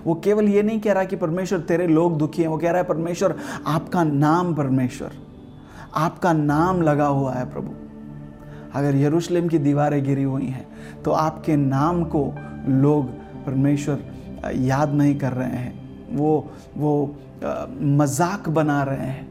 वो 0.06 0.14
केवल 0.24 0.48
ये 0.48 0.62
नहीं 0.62 0.80
कह 0.80 0.92
रहा 0.92 1.04
कि 1.04 1.16
परमेश्वर 1.16 1.60
तेरे 1.68 1.86
लोग 1.86 2.16
दुखी 2.18 2.42
हैं 2.42 2.48
वो 2.48 2.56
कह 2.58 2.70
रहा 2.70 2.80
है 2.80 2.86
परमेश्वर 2.88 3.34
आपका 3.66 4.02
नाम 4.04 4.54
परमेश्वर 4.54 5.12
आपका 5.94 6.32
नाम 6.32 6.82
लगा 6.82 7.06
हुआ 7.06 7.32
है 7.34 7.44
प्रभु 7.52 7.74
अगर 8.75 8.95
यरूशलेम 8.95 9.47
की 9.47 9.57
दीवारें 9.57 10.03
गिरी 10.03 10.23
हुई 10.23 10.45
हैं 10.45 10.65
तो 11.03 11.11
आपके 11.11 11.55
नाम 11.55 12.03
को 12.03 12.23
लोग 12.67 13.09
परमेश्वर 13.45 14.03
याद 14.55 14.93
नहीं 14.93 15.17
कर 15.19 15.33
रहे 15.33 15.57
हैं। 15.57 15.73
वो 16.15 16.31
वो 16.77 17.15
मज़ाक 17.99 18.49
बना 18.49 18.83
रहे 18.83 19.07
हैं। 19.07 19.27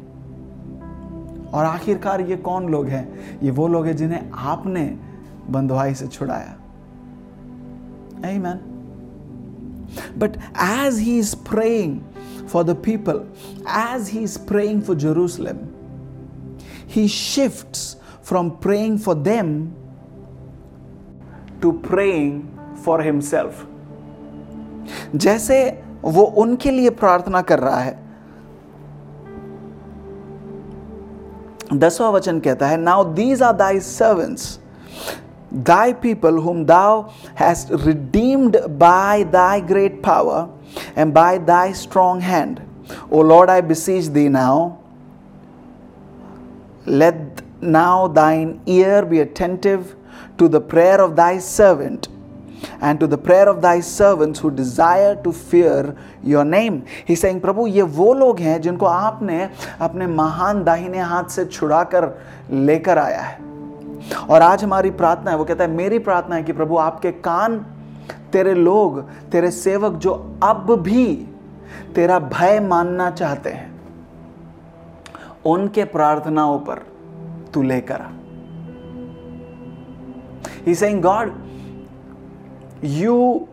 और 1.48 1.64
आखिरकार 1.64 2.20
ये 2.20 2.36
कौन 2.36 2.68
लोग 2.70 2.86
हैं? 2.88 3.08
ये 3.42 3.50
वो 3.50 3.68
लोग 3.68 3.86
हैं 3.86 3.96
जिन्हें 3.96 4.30
आपने 4.32 4.84
बंधुआई 5.50 5.94
से 5.94 6.06
छुड़ाया। 6.06 6.56
Amen. 8.24 8.58
But 10.18 10.36
as 10.54 10.98
he 10.98 11.18
is 11.18 11.34
praying 11.34 12.04
for 12.46 12.64
the 12.64 12.74
people, 12.74 13.26
as 13.66 14.08
he 14.08 14.22
is 14.22 14.36
praying 14.36 14.82
for 14.82 14.94
Jerusalem, 14.94 15.58
he 16.86 17.06
shifts 17.08 17.96
from 18.28 18.50
praying 18.58 18.98
for 18.98 19.14
them 19.14 19.52
to 21.62 21.72
praying 21.88 22.34
for 22.84 23.00
himself. 23.02 23.64
जैसे 25.14 25.58
वो 26.02 26.24
उनके 26.42 26.70
लिए 26.70 26.90
प्रार्थना 27.00 27.40
कर 27.42 27.58
रहा 27.58 27.80
है 27.80 27.96
दसवा 31.74 32.08
वचन 32.10 32.38
कहता 32.40 32.66
है 32.66 32.76
now 32.76 33.04
these 33.14 33.42
are 33.42 33.52
thy 33.56 33.80
servants 33.80 34.58
thy 35.70 35.92
people 36.02 36.36
whom 36.44 36.64
thou 36.66 37.10
has 37.40 37.66
redeemed 37.84 38.56
by 38.80 39.24
thy 39.32 39.60
great 39.72 40.00
power 40.04 41.00
and 41.00 41.12
by 41.14 41.38
thy 41.50 41.72
strong 41.82 42.22
hand 42.22 42.60
O 43.12 43.22
lord 43.22 43.50
I 43.50 43.62
beseech 43.72 44.08
thee 44.16 44.28
now 44.28 44.70
let 46.88 47.42
now 47.60 48.08
thine 48.08 48.60
ear 48.66 49.04
be 49.04 49.20
attentive 49.20 49.96
to 50.36 50.48
the 50.48 50.60
prayer 50.60 51.00
of 51.00 51.16
thy 51.16 51.38
servant 51.38 52.08
and 52.80 52.98
to 53.00 53.06
the 53.06 53.18
prayer 53.18 53.48
of 53.48 53.62
thy 53.62 53.80
servants 53.80 54.40
who 54.40 54.50
desire 54.50 55.14
to 55.22 55.32
fear 55.32 55.96
your 56.22 56.44
name. 56.44 56.84
He's 57.06 57.20
saying, 57.20 57.40
प्रभु 57.40 57.66
ये 57.66 57.82
वो 57.82 58.12
लोग 58.14 58.40
हैं 58.40 58.60
जिनको 58.62 58.86
आपने 58.86 59.48
अपने 59.80 60.06
महान 60.06 60.62
दाहिने 60.64 60.98
हाथ 60.98 61.28
से 61.30 61.44
छुड़ाकर 61.44 62.10
लेकर 62.50 62.98
आया 62.98 63.20
है 63.20 63.46
और 64.30 64.42
आज 64.42 64.64
हमारी 64.64 64.90
प्रार्थना 64.90 65.30
है 65.30 65.36
वो 65.36 65.44
कहता 65.44 65.64
है 65.64 65.70
मेरी 65.70 65.98
प्रार्थना 65.98 66.36
है 66.36 66.42
कि 66.42 66.52
प्रभु 66.52 66.76
आपके 66.78 67.12
कान 67.26 67.58
तेरे 68.32 68.54
लोग 68.54 69.00
तेरे 69.30 69.50
सेवक 69.50 69.92
जो 70.02 70.12
अब 70.42 70.74
भी 70.82 71.06
तेरा 71.94 72.18
भय 72.18 72.60
मानना 72.60 73.10
चाहते 73.10 73.50
हैं 73.50 73.66
उनके 75.46 75.84
प्रार्थनाओं 75.94 76.58
पर 76.58 76.86
Tulekara. 77.52 78.14
He's 80.64 80.78
saying, 80.78 81.00
God, 81.00 81.34
you 82.82 83.48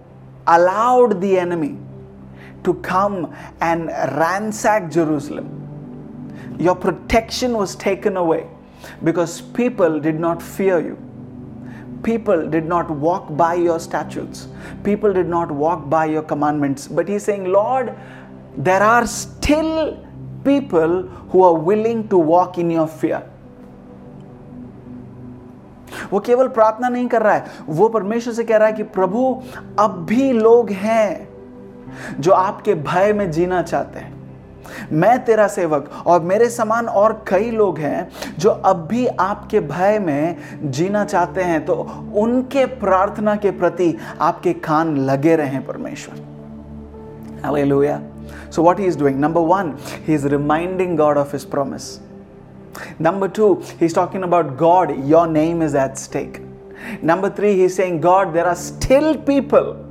allowed 0.47 1.21
the 1.21 1.37
enemy 1.39 1.77
to 2.63 2.73
come 2.75 3.33
and 3.61 3.87
ransack 3.87 4.91
Jerusalem. 4.91 5.51
Your 6.59 6.75
protection 6.75 7.53
was 7.53 7.75
taken 7.75 8.17
away 8.17 8.47
because 9.03 9.41
people 9.41 9.99
did 9.99 10.19
not 10.19 10.41
fear 10.41 10.79
you. 10.79 10.97
People 12.03 12.49
did 12.49 12.65
not 12.65 12.89
walk 12.89 13.35
by 13.35 13.55
your 13.55 13.79
statutes. 13.79 14.47
People 14.83 15.11
did 15.11 15.27
not 15.27 15.49
walk 15.49 15.89
by 15.89 16.05
your 16.05 16.21
commandments. 16.21 16.87
But 16.87 17.07
he's 17.07 17.23
saying, 17.23 17.45
Lord, 17.45 17.95
there 18.57 18.83
are 18.83 19.07
still 19.07 20.05
people 20.43 21.03
who 21.29 21.43
are 21.43 21.55
willing 21.55 22.07
to 22.09 22.17
walk 22.17 22.57
in 22.57 22.69
your 22.69 22.87
fear. 22.87 23.27
वो 26.11 26.19
केवल 26.19 26.47
प्रार्थना 26.47 26.89
नहीं 26.89 27.07
कर 27.07 27.21
रहा 27.21 27.33
है 27.33 27.45
वो 27.67 27.89
परमेश्वर 27.89 28.33
से 28.33 28.43
कह 28.43 28.57
रहा 28.57 28.67
है 28.67 28.73
कि 28.73 28.83
प्रभु 28.83 29.43
अब 29.79 30.05
भी 30.09 30.31
लोग 30.31 30.69
हैं 30.69 31.27
जो 32.19 32.31
आपके 32.31 32.73
भय 32.73 33.13
में 33.13 33.31
जीना 33.31 33.61
चाहते 33.61 33.99
हैं 33.99 34.13
मैं 34.91 35.25
तेरा 35.25 35.47
सेवक 35.47 35.89
और 36.05 36.21
मेरे 36.21 36.49
समान 36.49 36.87
और 36.87 37.25
कई 37.27 37.51
लोग 37.51 37.79
हैं 37.79 38.09
जो 38.37 38.49
अब 38.49 38.87
भी 38.87 39.07
आपके 39.07 39.59
भय 39.59 39.99
में 39.99 40.37
जीना 40.71 41.05
चाहते 41.05 41.41
हैं 41.41 41.65
तो 41.65 41.73
उनके 42.15 42.65
प्रार्थना 42.65 43.35
के 43.35 43.51
प्रति 43.51 43.95
आपके 44.21 44.53
कान 44.53 44.97
लगे 44.97 45.35
रहे 45.35 45.59
परमेश्वर. 45.59 46.23
So, 48.49 48.61
what 48.61 48.79
he 48.79 48.85
is 48.85 48.95
doing? 48.95 49.19
Number 49.19 49.41
one, 49.41 49.77
he 50.05 50.13
is 50.13 50.23
reminding 50.23 50.95
God 50.95 51.17
of 51.17 51.31
his 51.31 51.45
promise. 51.45 51.99
Number 52.98 53.28
two, 53.28 53.62
he's 53.78 53.92
talking 53.92 54.22
about 54.22 54.56
God, 54.56 55.06
your 55.06 55.26
name 55.26 55.62
is 55.62 55.74
at 55.74 55.98
stake. 55.98 56.40
Number 57.02 57.28
three, 57.28 57.54
he's 57.56 57.74
saying, 57.74 58.00
God, 58.00 58.32
there 58.32 58.46
are 58.46 58.54
still 58.54 59.16
people, 59.16 59.84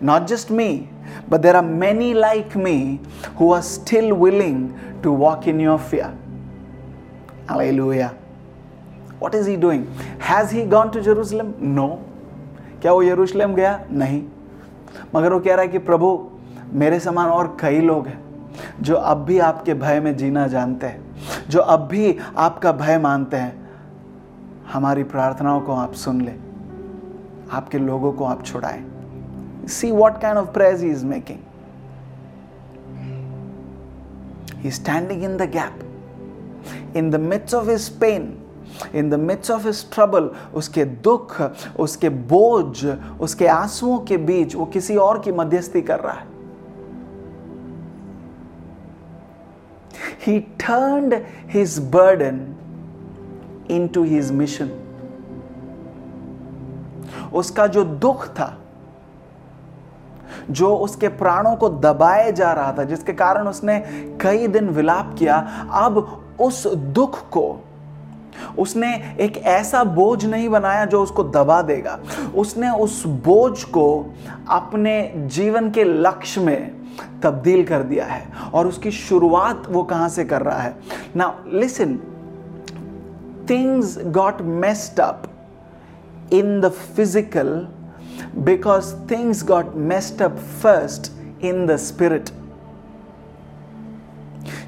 not 0.00 0.26
just 0.26 0.50
me, 0.50 0.88
but 1.28 1.42
there 1.42 1.56
are 1.56 1.62
many 1.62 2.14
like 2.14 2.56
me 2.56 3.00
who 3.36 3.52
are 3.52 3.62
still 3.62 4.14
willing 4.14 4.78
to 5.02 5.12
walk 5.12 5.46
in 5.46 5.60
your 5.60 5.78
fear. 5.78 6.16
Hallelujah. 7.48 8.16
What 9.18 9.34
is 9.34 9.46
he 9.46 9.56
doing? 9.56 9.86
Has 10.18 10.50
he 10.50 10.64
gone 10.64 10.90
to 10.92 11.02
Jerusalem? 11.02 11.54
No. 11.58 12.06
क्या 12.82 12.92
वो 12.92 13.02
यरूशलेम 13.02 13.54
गया 13.54 13.72
नहीं 13.92 14.22
मगर 15.14 15.32
वो 15.32 15.40
कह 15.40 15.54
रहा 15.54 15.62
है 15.62 15.68
कि 15.68 15.78
प्रभु 15.88 16.08
मेरे 16.82 17.00
समान 17.00 17.28
और 17.28 17.56
कई 17.60 17.80
लोग 17.80 18.06
हैं 18.06 18.23
जो 18.81 18.95
अब 18.95 19.17
भी 19.17 19.39
आपके 19.39 19.73
भय 19.73 19.99
में 19.99 20.17
जीना 20.17 20.47
जानते 20.47 20.87
हैं 20.87 21.15
जो 21.49 21.59
अब 21.59 21.79
भी 21.79 22.17
आपका 22.37 22.71
भय 22.71 22.97
मानते 22.97 23.37
हैं 23.37 23.69
हमारी 24.73 25.03
प्रार्थनाओं 25.03 25.61
को 25.61 25.73
आप 25.73 25.93
सुन 25.93 26.21
ले 26.21 26.33
आपके 27.51 27.77
लोगों 27.77 28.13
को 28.13 28.25
आप 28.25 28.45
छुड़ाएँ 28.45 28.83
See 29.67 29.91
what 29.91 30.21
kind 30.21 30.37
of 30.37 30.53
prayers 30.53 30.81
he 30.81 30.89
is 30.89 31.03
making. 31.03 31.43
He's 34.61 34.75
standing 34.75 35.23
in 35.23 35.37
the 35.37 35.47
gap. 35.47 35.73
In 36.93 37.09
the 37.09 37.19
midst 37.19 37.53
of 37.53 37.67
his 37.67 37.89
pain, 37.89 38.41
in 38.93 39.09
the 39.09 39.17
midst 39.17 39.49
of 39.49 39.65
उसके 40.53 40.85
दुख 40.85 41.41
उसके 41.79 42.09
बोझ 42.09 42.85
उसके 43.19 43.47
आंसुओं 43.47 43.99
के 43.99 44.17
बीच 44.17 44.55
वो 44.55 44.65
किसी 44.65 44.95
और 44.95 45.19
की 45.19 45.31
मध्यस्थी 45.31 45.81
कर 45.81 45.99
रहा 45.99 46.13
है 46.13 46.34
He 50.19 50.47
turned 50.57 51.13
his 51.47 51.79
burden 51.79 52.55
into 53.69 54.03
his 54.03 54.31
mission. 54.31 54.69
उसका 57.33 57.67
जो 57.67 57.83
दुख 57.83 58.27
था, 58.27 58.57
जो 60.51 60.75
उसके 60.75 61.07
प्राणों 61.07 61.55
को 61.55 61.69
दबाए 61.69 62.31
जा 62.31 62.53
रहा 62.53 62.73
था, 62.77 62.83
जिसके 62.83 63.13
कारण 63.13 63.47
उसने 63.47 63.79
कई 64.21 64.47
दिन 64.47 64.69
विलाप 64.69 65.15
किया, 65.19 65.37
अब 65.71 66.23
उस 66.39 66.67
दुख 66.67 67.29
को 67.29 67.63
उसने 68.59 68.93
एक 69.19 69.37
ऐसा 69.49 69.83
बोझ 69.99 70.25
नहीं 70.25 70.49
बनाया 70.49 70.85
जो 70.85 71.01
उसको 71.03 71.23
दबा 71.35 71.61
देगा 71.61 71.99
उसने 72.35 72.69
उस 72.79 73.03
बोझ 73.25 73.63
को 73.77 73.87
अपने 74.51 74.95
जीवन 75.35 75.69
के 75.71 75.83
लक्ष्य 75.83 76.41
में 76.41 76.71
तब्दील 77.23 77.63
कर 77.65 77.83
दिया 77.83 78.05
है 78.05 78.51
और 78.53 78.67
उसकी 78.67 78.91
शुरुआत 78.91 79.63
वो 79.69 79.83
कहाँ 79.83 80.09
से 80.09 80.25
कर 80.25 80.41
रहा 80.41 80.59
है 80.59 80.75
ना 81.15 81.33
listen 81.53 81.97
things 83.49 83.97
got 84.19 84.41
messed 84.65 84.99
up 85.01 85.23
in 86.33 86.59
the 86.61 86.69
physical 86.95 87.57
because 88.43 88.93
things 89.07 89.43
got 89.43 89.75
messed 89.75 90.21
up 90.21 90.37
first 90.37 91.11
in 91.41 91.65
the 91.65 91.77
spirit. 91.77 92.31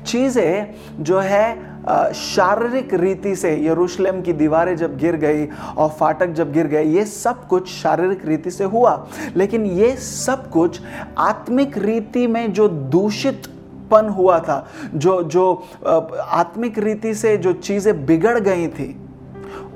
चीज़ें 0.08 1.04
जो 1.04 1.20
है 1.20 1.76
शारीरिक 2.14 2.94
रीति 2.94 3.36
से 3.36 3.56
यरूशलेम 3.66 4.22
की 4.22 4.34
दीवारें 4.34 4.76
जब 4.78 4.98
गिर 4.98 5.16
गई 5.16 5.46
और 5.78 5.90
फाटक 5.90 6.34
जब 6.34 6.52
गिर 6.54 6.68
गए 6.68 6.84
ये 6.86 7.06
सब 7.06 7.48
कुछ 7.48 7.70
शारीरिक 7.72 8.26
रीति 8.26 8.52
से 8.52 8.64
हुआ। 8.64 9.08
लेकिन 9.36 9.66
ये 9.66 9.96
सब 9.98 10.50
कुछ 10.50 10.82
आत्मिक 11.18 11.78
रीति 11.78 12.28
में 12.28 12.52
जो 12.54 12.68
दूषित 12.68 13.48
पन 13.92 14.10
हुआ 14.10 14.40
था 14.40 14.66
जो 14.96 15.22
जो 15.24 15.52
आत्मिक 16.20 16.80
रीति 16.80 17.14
से 17.16 17.36
जो 17.38 17.54
चीज़ें 17.54 18.06
बिगड़ 18.06 18.40
गई 18.40 18.68
थी 18.70 18.96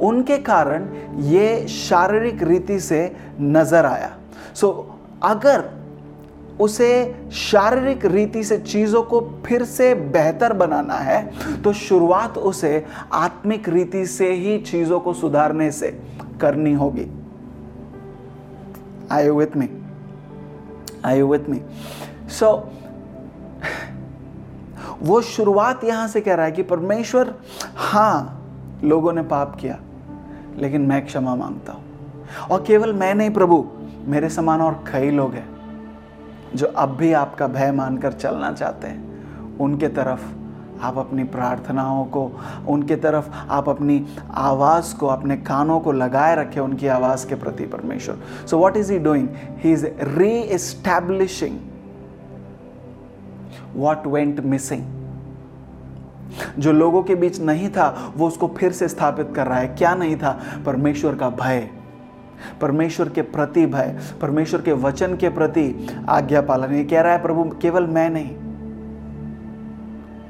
उनके 0.02 0.38
कारण 0.38 0.88
ये 1.24 1.68
शारीरिक 1.68 2.44
रीति 2.44 2.80
से 2.80 3.00
नज़र 3.42 3.86
आया। 3.86 4.12
सो 4.54 4.68
so, 4.68 5.30
अगर 5.30 5.64
उसे 6.62 6.90
शारीरिक 7.32 8.06
रीति 8.06 8.44
से 8.44 8.58
चीज़ों 8.58 9.04
को 9.04 9.20
फिर 9.46 9.64
से 9.66 9.94
बेहतर 9.96 10.54
बनाना 10.54 10.94
है 10.94 11.62
तो 11.62 11.74
शुरुआत 11.74 12.38
उसे 12.38 12.86
आत्मिक 13.14 13.70
रीति 13.70 14.06
से 14.06 14.32
ही 14.34 14.58
चीज़ों 14.62 15.00
को 15.00 15.14
सुधारने 15.14 15.72
से 15.72 15.92
करनी 16.42 16.74
होगी। 16.74 17.08
I 19.12 19.26
you 19.26 19.40
with 19.40 19.58
me 19.58 19.70
I 21.06 21.20
you 21.20 21.28
with 21.28 21.50
me 21.50 21.62
so 22.30 22.52
वो 25.02 25.22
शुरुआत 25.22 25.84
यहाँ 25.84 26.08
से 26.08 26.22
कह 26.22 26.36
रहा 26.36 26.46
है 26.46 26.52
कि 26.52 26.64
परमेश्वर, 26.64 27.34
हाँ, 27.76 28.82
लोगों 28.84 29.14
ने 29.14 29.22
पाप 29.24 29.56
किया, 29.62 29.78
लेकिन 30.58 30.82
मैं 30.82 31.06
क्षमा 31.06 31.36
माँगता 31.36 31.74
हूँ। 31.74 31.84
और 32.52 32.64
केवल 32.64 32.94
मैं 32.94 33.14
नहीं 33.16 33.30
प्रभु, 33.30 33.66
मेरे 34.06 34.30
समान 34.30 34.62
और 34.62 34.74
कई 34.92 35.10
लोग 35.10 35.34
हैं। 35.34 35.48
जो 36.56 36.68
अब 36.68 36.90
भी 36.90 37.14
आपका 37.14 37.48
भय 37.48 37.72
मानकर 37.72 38.14
चलना 38.14 38.52
चाहते 38.52 38.88
हैं, 38.88 39.58
उनके 39.58 39.88
तरफ़ 39.88 40.22
आप 40.82 40.98
अपनी 40.98 41.24
प्रार्थनाओं 41.24 42.06
को, 42.06 42.32
उनके 42.68 42.96
तरफ़ 42.96 43.30
आप 43.50 43.70
अपनी 43.70 44.06
आवाज़ 44.32 44.96
को, 44.96 45.08
अपने 45.08 45.38
कानों 45.38 45.80
को 45.80 45.92
लगाए 45.92 46.36
रखे 46.36 46.60
उनकी 46.60 46.88
आवाज़ 46.88 47.28
के 47.28 47.36
प्रति 47.36 47.66
परमेश्वर। 47.66 48.48
So 48.48 48.58
what 48.58 48.78
is 48.78 48.92
he 48.92 49.00
doing 49.00 49.28
he 49.58 49.74
is 49.74 49.86
reestablishing 50.32 51.60
what 53.76 54.08
went 54.08 54.40
missing 54.40 54.84
जो 56.60 56.72
लोगों 56.72 57.04
के 57.04 57.16
बीच 57.16 57.40
नहीं 57.40 57.70
था, 57.70 58.14
वो 58.18 58.28
उसको 58.28 58.48
फिर 58.48 58.72
से 58.72 58.88
स्थापित 58.88 59.34
कर 59.36 59.48
रहा 59.48 59.58
है। 59.58 59.68
क्या 59.68 59.96
नहीं 59.96 60.16
था? 60.16 60.40
परमेश्वर 60.66 61.16
का 61.16 61.30
भय। 61.30 61.70
परमेश्वर 62.62 63.10
के 63.10 63.22
प्रति 63.22 63.66
भय, 63.66 63.98
परमेश्वर 64.22 64.62
के 64.62 64.74
वचन 64.84 65.16
के 65.16 65.30
प्रति 65.30 65.88
आज्ञा 66.10 66.42
पालन। 66.42 66.74
ये 66.76 66.84
कह 66.84 67.02
रहा 67.02 67.14
है, 67.14 67.22
प्रभु, 67.22 67.44
केवल 67.62 67.88
मैं 67.88 68.10
नहीं, 68.10 68.36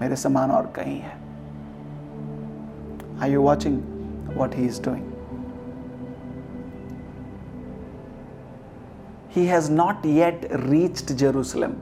मेरे 0.01 0.15
समान 0.15 0.51
और 0.51 0.71
कहीं 0.75 0.99
है। 0.99 1.19
I 3.21 3.31
you 3.31 3.41
watching 3.41 3.79
what 4.37 4.55
he 4.55 4.65
is 4.65 4.81
doing 4.83 5.09
he 9.35 9.45
has 9.45 9.71
not 9.71 10.05
yet 10.05 10.47
reached 10.53 11.15
Jerusalem 11.17 11.73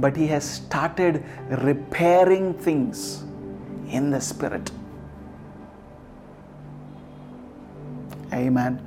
but 0.00 0.18
he 0.18 0.26
has 0.26 0.42
started 0.44 1.22
repairing 1.52 2.52
things 2.66 3.06
in 3.94 4.10
the 4.12 4.18
spirit 4.18 4.70
a 8.34 8.48
man 8.50 8.78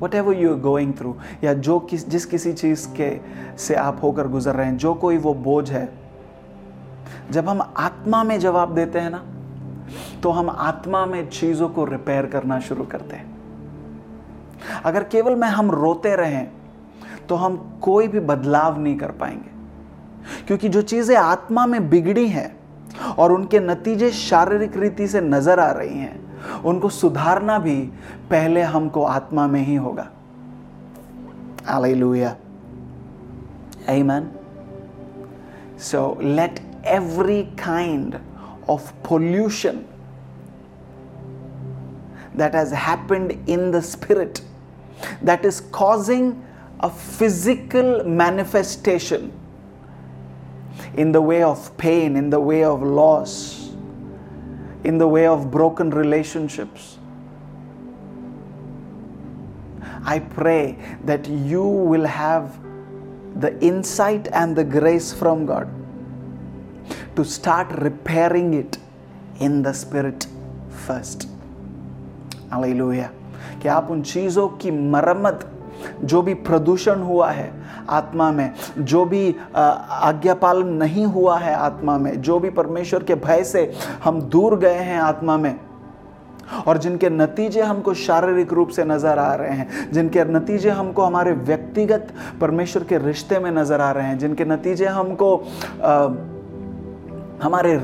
whatever 0.14 0.34
you 0.34 0.56
going 0.56 0.92
through 0.94 1.14
या 1.44 1.52
जो 1.54 1.78
किस, 1.80 2.08
जिस 2.08 2.26
किसी 2.26 2.52
चीज़ 2.52 2.88
के 2.96 3.20
से 3.58 3.74
आप 3.74 4.02
होकर 4.02 4.28
गुजर 4.28 4.54
रहे 4.54 4.66
हैं, 4.66 4.76
जो 4.76 4.94
कोई 4.94 5.18
वो 5.18 5.34
बोझ 5.34 5.70
है, 5.70 5.88
जब 7.30 7.48
हम 7.48 7.60
आत्मा 7.76 8.22
में 8.24 8.38
जवाब 8.40 8.74
देते 8.74 8.98
हैं 8.98 9.10
ना 9.10 9.24
तो 10.22 10.30
हम 10.30 10.50
आत्मा 10.50 11.04
में 11.06 11.28
चीज़ों 11.30 11.68
को 11.68 11.84
रिपेयर 11.84 12.26
करना 12.26 12.58
शुरू 12.60 12.84
करते 12.84 13.16
हैं। 13.16 13.34
अगर 14.84 15.04
केवल 15.04 15.34
में, 15.34 15.48
हम 15.48 15.70
रोते 15.70 16.14
रहें 16.16 16.48
तो 17.28 17.34
हम 17.34 17.56
कोई 17.82 18.08
भी 18.08 18.20
बदलाव 18.20 18.80
नहीं 18.80 18.96
कर 18.96 19.10
पाएँगे। 19.10 19.54
क्योंकि 20.46 20.68
जो 20.68 20.82
चीज़ें 20.82 21.16
आत्मा 21.16 21.66
में 21.66 21.88
बिगड़ी 21.90 22.26
हैं 22.28 22.56
और 23.18 23.32
उनके 23.32 23.60
नतीजे 23.60 24.10
शारीरिक 24.10 24.76
रीति 24.76 25.06
से 25.08 25.20
नज़र 25.20 25.60
आ 25.60 25.70
रही 25.70 25.98
हैं 25.98 26.25
उनको 26.65 26.89
सुधारना 26.89 27.57
भी 27.59 27.77
पहले 28.29 28.61
हमको 28.61 29.03
आत्मा 29.03 29.47
में 29.47 29.63
ही 29.65 29.75
होगा 29.75 30.09
Hallelujah. 31.65 32.37
Amen. 33.87 34.35
So 35.77 36.13
let 36.21 36.59
every 36.83 37.49
kind 37.55 38.19
of 38.67 38.91
pollution 39.03 39.87
that 42.33 42.53
has 42.53 42.71
happened 42.71 43.37
in 43.47 43.71
the 43.71 43.81
spirit 43.81 44.41
that 45.21 45.45
is 45.45 45.61
causing 45.71 46.43
a 46.79 46.89
physical 46.89 48.03
manifestation 48.03 49.31
in 50.95 51.11
the 51.11 51.21
way 51.21 51.43
of 51.43 51.75
pain, 51.77 52.15
in 52.15 52.29
the 52.29 52.39
way 52.39 52.63
of 52.63 52.81
loss, 52.81 53.64
in 54.85 54.97
the 54.97 55.07
way 55.07 55.27
of 55.27 55.51
broken 55.51 55.89
relationships. 55.91 56.97
I 60.03 60.19
pray 60.19 60.77
that 61.05 61.27
you 61.27 61.63
will 61.63 62.05
have 62.05 62.59
the 63.39 63.57
insight 63.61 64.27
and 64.33 64.55
the 64.55 64.63
grace 64.63 65.13
from 65.13 65.45
God 65.45 65.69
to 67.15 67.23
start 67.23 67.71
repairing 67.79 68.53
it 68.53 68.77
in 69.39 69.61
the 69.61 69.73
spirit 69.73 70.27
first. 70.69 71.27
Hallelujah. 72.49 73.11
कि 73.61 73.67
आप 73.69 73.89
उन 73.91 74.01
चीज़ों 74.01 74.47
की 74.61 74.71
मरम्मत 74.71 75.45
जो 76.02 76.22
भी 76.22 76.34
प्रदूषण 76.46 77.00
हुआ 77.02 77.30
है 77.30 77.50
आत्मा 77.90 78.30
में 78.32 78.50
जो 78.78 79.04
भी 79.04 79.28
आज्ञा 79.56 80.34
पालन 80.34 80.72
नहीं 80.74 81.04
हुआ 81.06 81.38
है 81.38 81.54
आत्मा 81.54 81.98
में 81.98 82.20
जो 82.20 82.38
भी 82.38 82.50
परमेश्वर 82.50 83.02
के 83.02 83.14
भय 83.14 83.44
से 83.44 83.70
हम 84.04 84.20
दूर 84.28 84.58
गए 84.58 84.78
हैं 84.80 84.98
आत्मा 85.00 85.36
में 85.36 85.54
और 86.66 86.78
जिनके 86.78 87.10
नतीजे 87.10 87.62
हमको 87.62 87.94
शारीरिक 87.94 88.52
रूप 88.52 88.68
से 88.68 88.84
नज़र 88.84 89.18
आ 89.18 89.34
रहे 89.34 89.56
हैं 89.56 89.90
जिनके 89.92 90.24
नतीजे 90.24 90.70
हमको 90.70 91.02
हमारे 91.02 91.32
व्यक्तिगत 91.32 92.12
परमेश्वर 92.40 92.84
के 92.84 92.98
रिश्ते 92.98 93.38
में 93.38 93.50
नज़र 93.50 93.80
आ 93.80 93.90
रहे 93.92 94.06
हैं 94.06 94.18
जिनके 94.18 94.44
नतीजे 94.44 94.86
हमको 94.86 95.36
आ, 95.82 96.08
हमारे 97.42 97.78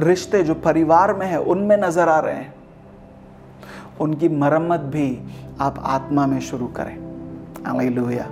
रिश्ते 0.00 0.42
जो 0.42 0.54
परिवार 0.54 1.14
में 1.14 1.26
है 1.26 1.38
उनमें 1.40 1.76
नज़र 1.76 2.08
आ 2.08 2.18
रहे 2.20 2.34
हैं 2.34 2.54
उनकी 4.00 4.28
मरम्मत 4.28 4.80
भी 4.92 5.08
आप 5.62 5.82
आत्मा 5.86 6.26
में 6.26 6.40
शुरू 6.40 6.66
करें। 6.76 6.96
हालेलुया। 7.66 8.28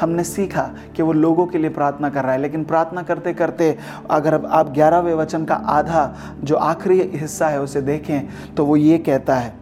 हमने 0.00 0.24
सीखा 0.24 0.62
कि 0.96 1.02
वो 1.02 1.12
लोगों 1.12 1.46
के 1.46 1.58
लिए 1.58 1.70
प्रार्थना 1.70 2.08
कर 2.10 2.22
रहा 2.22 2.32
है, 2.32 2.38
लेकिन 2.38 2.64
प्रार्थना 2.64 3.02
करते 3.02 3.32
करते 3.34 3.76
अगर 4.10 4.34
आप 4.46 4.70
ग्यारहवें 4.74 5.14
वचन 5.14 5.44
का 5.44 5.54
आधा 5.54 6.04
जो 6.44 6.56
आखिरी 6.56 7.00
हिस्सा 7.14 7.48
है 7.48 7.60
उसे 7.60 7.82
देखें 7.82 8.54
तो 8.54 8.64
वो 8.64 8.76
ये 8.76 8.98
कहता 8.98 9.36
है 9.36 9.54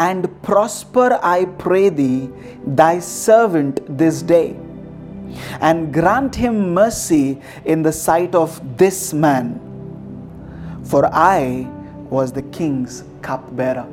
and 0.00 0.26
prosper 0.46 1.12
I 1.12 1.44
pray 1.62 1.88
thee 1.90 2.28
thy 2.68 3.00
servant 3.00 3.80
this 3.90 4.22
day 4.26 4.42
and 5.62 5.86
grant 5.92 6.36
him 6.36 6.62
mercy 6.74 7.38
in 7.66 7.82
the 7.82 7.90
sight 7.90 8.36
of 8.36 8.60
this 8.78 9.14
man 9.14 9.54
for 10.90 11.04
I 11.04 11.66
was 12.10 12.34
the 12.34 12.50
king's 12.56 13.02
cup 13.24 13.48
bearer 13.52 13.86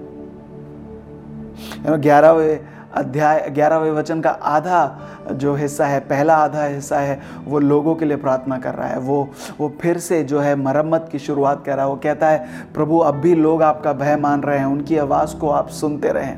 ग्यारहवें 1.88 2.60
अध्याय, 2.94 3.50
ग्यारहवें 3.50 3.92
वचन 3.92 4.22
का 4.22 4.30
आधा 4.30 5.00
जो 5.32 5.56
हिस्सा 5.56 5.86
है, 5.86 6.00
पहला 6.00 6.36
आधा 6.36 6.66
हिस्सा 6.66 7.00
है, 7.00 7.22
वो 7.46 7.60
लोगों 7.60 7.96
के 7.96 8.06
लिए 8.06 8.18
प्रार्थना 8.18 8.58
कर 8.58 8.74
रहा 8.76 8.88
है। 8.88 9.00
वो 9.00 9.30
वो 9.60 9.74
फिर 9.82 9.98
से 9.98 10.24
जो 10.24 10.40
है 10.40 10.56
मरम्मत 10.56 11.10
की 11.12 11.20
शुरुआत 11.20 11.64
कर 11.66 11.76
रहा 11.76 11.86
है। 11.86 11.92
वो 11.92 12.00
कहता 12.04 12.30
है, 12.30 12.48
प्रभु, 12.74 12.98
अब 12.98 13.14
भी 13.14 13.36
लोग 13.36 13.64
आपका 13.64 13.94
भय 13.94 14.16
मान 14.16 14.42
रहे 14.42 14.60
हैं, 14.60 14.66
उनकी 14.66 14.98
आवाज़ 14.98 15.36
को 15.36 15.50
आप 15.50 15.70
सुनते 15.70 16.08
रहें। 16.08 16.38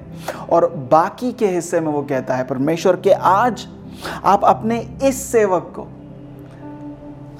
और 0.49 0.73
बाकी 0.91 1.31
के 1.31 1.47
हिस्से 1.47 1.79
में 1.79 1.91
वो 1.91 2.01
कहता 2.01 2.35
है, 2.35 2.43
परमेश्वर, 2.43 2.95
के 2.95 3.11
आज 3.11 3.67
आप 4.23 4.41
अपने 4.43 4.97
इस 5.03 5.31
सेवक 5.31 5.73
को 5.75 5.87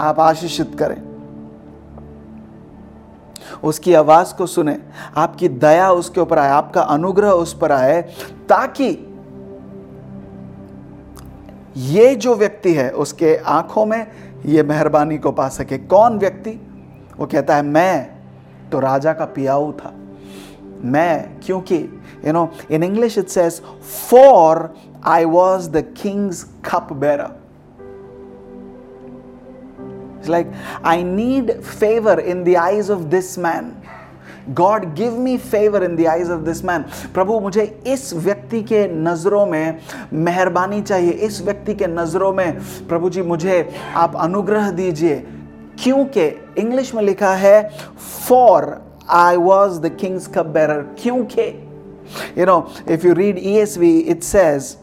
आप 0.02 0.20
आशीषित 0.20 0.76
करें। 0.80 1.05
उसकी 3.64 3.94
आवाज़ 3.94 4.36
को 4.36 4.46
सुने, 4.46 4.78
आपकी 5.18 5.48
दया 5.48 5.92
उसके 5.92 6.22
ऊपर 6.22 6.40
आए, 6.40 6.50
आपका 6.50 6.82
अनुग्रह 6.82 7.30
उस 7.30 7.58
पर 7.58 7.72
आए, 7.72 8.02
ताकि 8.50 9.12
ये 11.78 12.16
जो 12.16 12.36
व्यक्ति 12.36 12.74
है, 12.74 12.90
उसके 12.90 13.36
आँखों 13.36 13.86
में 13.86 14.08
ये 14.46 14.64
मेहरबानी 14.64 15.18
को 15.18 15.32
पा 15.32 15.48
सके। 15.50 15.78
कौन 15.78 16.20
व्यक्ति? 16.20 16.50
वो 17.18 17.26
कहता 17.26 17.56
है, 17.56 17.62
मैं 17.62 18.16
तो 18.72 18.80
राजा 18.80 19.14
का 19.14 19.26
पियाऊ 19.26 19.72
था। 19.72 19.94
मैं, 20.84 21.40
क्योंकि 21.46 21.76
you 22.26 22.34
know 22.34 22.50
in 22.72 22.84
English 22.84 23.18
it 23.18 23.28
says 23.28 23.62
for 24.10 24.74
I 25.06 25.26
was 25.26 25.70
the 25.70 25.94
king's 26.02 26.44
cup 26.44 26.94
bearer 26.94 27.32
It's 30.26 30.32
like, 30.32 30.48
I 30.84 31.04
need 31.04 31.64
favor 31.64 32.20
in 32.20 32.44
the 32.44 32.58
eyes 32.58 32.90
of 32.90 33.10
this 33.12 33.38
man. 33.38 33.74
God 34.54 34.84
give 34.96 35.18
me 35.20 35.38
favour 35.38 35.84
in 35.84 35.96
the 35.96 36.06
eyes 36.06 36.30
of 36.32 36.42
this 36.42 36.64
man 36.66 36.84
प्रभु 37.14 37.40
मुझे 37.40 37.64
इस 37.88 38.14
व्यक्ति 38.14 38.62
के 38.64 38.86
नज़रों 38.88 39.46
में 39.46 39.80
मेहरबानी 40.14 40.82
चाहिए। 40.82 41.12
इस 41.28 41.42
व्यक्ति 41.46 41.74
के 41.76 41.88
नज़रों 41.88 42.32
में 42.34 42.60
प्रभु 42.90 43.10
जी 43.10 43.22
मुझे 43.22 43.58
आप 43.96 44.16
अनुग्रह 44.16 44.70
दीजिए। 44.72 45.16
क्योंकि 45.84 46.28
इंग्लिश 46.62 46.94
में 46.96 47.02
लिखा 47.04 47.34
है 47.36 47.58
for 48.28 48.72
I 49.10 49.36
was 49.36 49.80
the 49.82 49.96
king's 50.00 50.28
cup 50.36 50.46
bearer 50.58 50.82
क्योंकि 51.02 51.48
you 52.38 52.46
know 52.46 52.60
if 52.88 53.08
you 53.08 53.14
read 53.14 53.40
E 53.44 53.58
S 53.60 53.78
V 53.78 53.98
it 54.00 54.24
says 54.24 54.76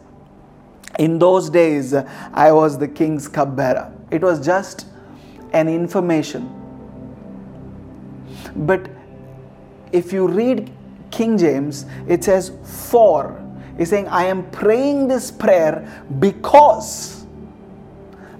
in 1.01 1.19
those 1.19 1.51
days 1.51 1.97
I 1.97 2.51
was 2.51 2.79
the 2.79 2.95
king's 2.99 3.27
cup 3.37 3.49
bearer 3.61 4.17
it 4.17 4.25
was 4.25 4.41
just 4.41 4.87
an 5.54 5.68
information 5.68 6.50
but 8.58 8.90
if 9.92 10.12
you 10.12 10.28
read 10.28 10.72
King 11.12 11.38
James, 11.38 11.86
it 12.08 12.24
says, 12.24 12.52
For. 12.64 13.44
He's 13.78 13.90
saying, 13.90 14.08
I 14.08 14.26
am 14.26 14.50
praying 14.50 15.08
this 15.08 15.30
prayer 15.30 16.04
because 16.20 17.26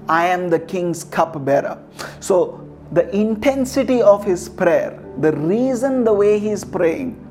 I 0.10 0.28
am 0.28 0.50
the 0.50 0.60
king's 0.60 1.04
cupbearer. 1.04 1.78
So, 2.20 2.64
the 2.92 3.14
intensity 3.16 4.02
of 4.02 4.24
his 4.24 4.50
prayer, 4.50 5.00
the 5.20 5.34
reason 5.34 6.04
the 6.04 6.14
way 6.14 6.40
he 6.40 6.50
is 6.50 6.64
praying, 6.64 7.24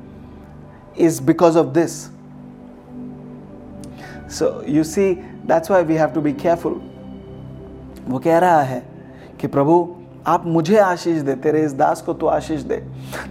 is 0.94 1.20
because 1.20 1.56
of 1.56 1.74
this. 1.74 2.11
So, 4.28 4.62
you 4.66 4.85
see, 4.85 5.22
that's 5.44 5.68
why 5.68 5.82
we 5.82 5.94
have 5.94 6.12
to 6.14 6.20
be 6.20 6.32
careful. 6.32 6.80
वो 8.09 8.22
कह 8.22 8.38
रहा 8.38 8.62
है 8.62 8.89
कि 9.41 9.47
प्रभु, 9.47 9.95
आप 10.27 10.45
मुझे 10.45 10.77
आशीष 10.77 11.21
दे, 11.21 11.36
तेरे 11.36 11.65
इस 11.65 11.73
दास 11.73 12.01
को 12.01 12.13
तो 12.13 12.25
आशीष 12.25 12.62
दे, 12.62 12.77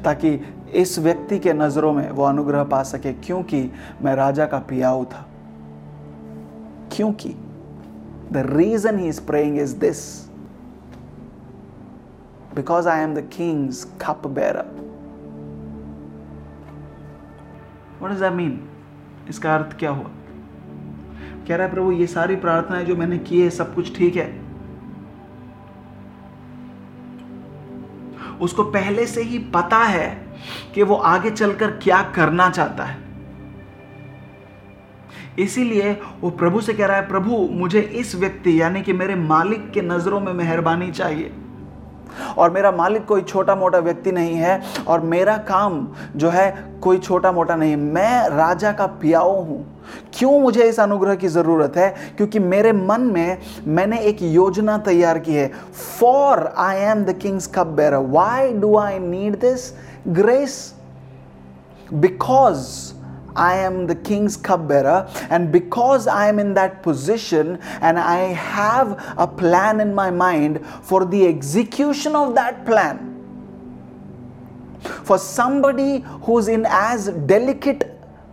ताकि 0.05 0.41
इस 0.75 0.99
व्यक्ति 0.99 1.39
के 1.39 1.53
नज़रों 1.53 1.93
में 1.93 2.11
वो 2.11 2.25
अनुग्रह 2.25 2.65
पा 2.65 2.83
सके, 2.83 3.13
क्योंकि 3.13 3.71
मैं 4.03 4.15
राजा 4.15 4.47
का 4.47 4.59
पियाऊ 4.59 5.05
था। 5.05 5.27
क्योंकि 6.93 7.29
the 8.33 8.37
reason 8.37 8.99
he 8.99 9.09
is 9.09 9.21
praying 9.21 9.59
is 9.59 9.77
this 9.77 10.31
because 12.55 12.89
I 12.89 13.01
am 13.01 13.15
king's 13.15 13.85
cup 13.85 14.27
bearer 14.27 14.81
What 18.03 18.13
mean? 18.13 18.51
इसका 19.29 19.55
अर्थ 19.55 19.79
क्या 19.79 19.91
हुआ? 19.91 20.11
कह 21.49 21.57
रहा 21.57 21.67
है, 21.67 21.73
प्रभु, 21.75 21.93
ये 21.93 22.07
सारी 22.07 22.37
प्रार्थनाएँ 22.37 22.85
जो 22.85 22.97
मैंने 22.97 23.19
की 23.19 23.43
है, 23.43 23.51
सब 23.51 23.75
कुछ 23.75 23.99
ठीक 23.99 24.17
है। 24.17 24.50
उसको 28.43 28.63
पहले 28.65 29.07
से 29.07 29.23
ही 29.23 29.39
पता 29.39 29.79
है 29.79 30.27
कि 30.75 30.83
वो 30.83 30.95
आगे 30.95 31.31
चलकर 31.31 31.71
क्या 31.71 32.03
करना 32.03 32.51
चाहता 32.51 32.85
है। 32.85 33.11
इसीलिए 35.39 36.01
वो 36.21 36.31
प्रभु 36.31 36.61
से 36.61 36.75
कह 36.75 36.87
रहा 36.87 36.97
है, 36.97 37.09
प्रभु, 37.09 37.49
मुझे 37.53 37.81
इस 37.81 38.15
व्यक्ति, 38.15 38.61
यानी 38.61 38.83
कि 38.83 38.93
मेरे 38.93 39.15
मालिक 39.15 39.71
के 39.71 39.83
नज़रों 39.83 40.21
में 40.21 40.33
मेहरबानी 40.33 40.91
चाहिए। 40.91 41.33
और 42.39 42.51
मेरा 42.51 42.71
मालिक 42.73 43.07
कोई 43.07 43.23
छोटा 43.23 43.55
मोटा 43.55 43.79
व्यक्ति 43.79 44.13
नहीं 44.13 44.35
है 44.35 44.63
और 44.89 45.01
मेरा 45.01 45.37
काम 45.37 45.89
जो 46.17 46.31
है 46.31 46.75
कोई 46.83 46.99
छोटा 46.99 47.33
मोटा 47.33 47.57
नहीं। 47.57 47.77
मैं 47.77 48.29
राजा 48.29 48.73
का 48.73 48.87
पियाओ 48.87 49.43
हूँ। 49.43 49.81
क्यों 50.15 50.41
मुझे 50.41 50.65
इस 50.65 50.81
अनुग्रह 50.81 51.15
की 51.15 51.29
ज़रूरत 51.29 51.77
है? 51.77 51.95
क्योंकि 52.17 52.39
मेरे 52.39 52.73
मन 52.73 53.01
में 53.01 53.39
मैंने 53.67 53.99
एक 53.99 54.23
योजना 54.23 54.79
तैयार 54.79 55.19
की 55.19 55.35
है। 55.35 55.51
For 56.01 56.55
I 56.57 56.77
am 56.77 57.05
the 57.05 57.13
king's 57.13 57.47
cup 57.47 57.67
bearer 57.67 57.95
why 57.95 58.53
do 58.53 58.77
I 58.77 58.99
need 58.99 59.41
this 59.41 59.73
grace 60.09 60.75
because 61.95 62.93
I 63.37 63.57
am 63.57 63.87
the 63.87 63.95
king's 63.95 64.37
cupbearer, 64.37 65.09
and 65.31 65.53
because 65.53 66.07
I 66.07 66.29
am 66.29 66.39
in 66.39 66.55
that 66.55 66.83
position 66.83 67.59
and 67.81 67.99
I 67.99 68.19
have 68.33 69.03
a 69.17 69.27
plan 69.27 69.81
in 69.81 69.95
my 69.95 70.11
mind 70.11 70.65
for 70.83 71.05
the 71.05 71.27
execution 71.27 72.17
of 72.17 72.35
that 72.35 72.67
plan, 72.67 73.07
for 75.05 75.19
somebody 75.19 76.05
who's 76.23 76.49
in 76.49 76.67
as 76.69 77.09
delicate 77.09 77.91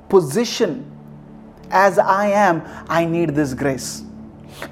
position 0.10 0.86
as 1.76 2.00
I 2.00 2.32
am 2.32 2.62
I 2.92 3.06
need 3.06 3.32
this 3.36 3.54
grace 3.60 4.04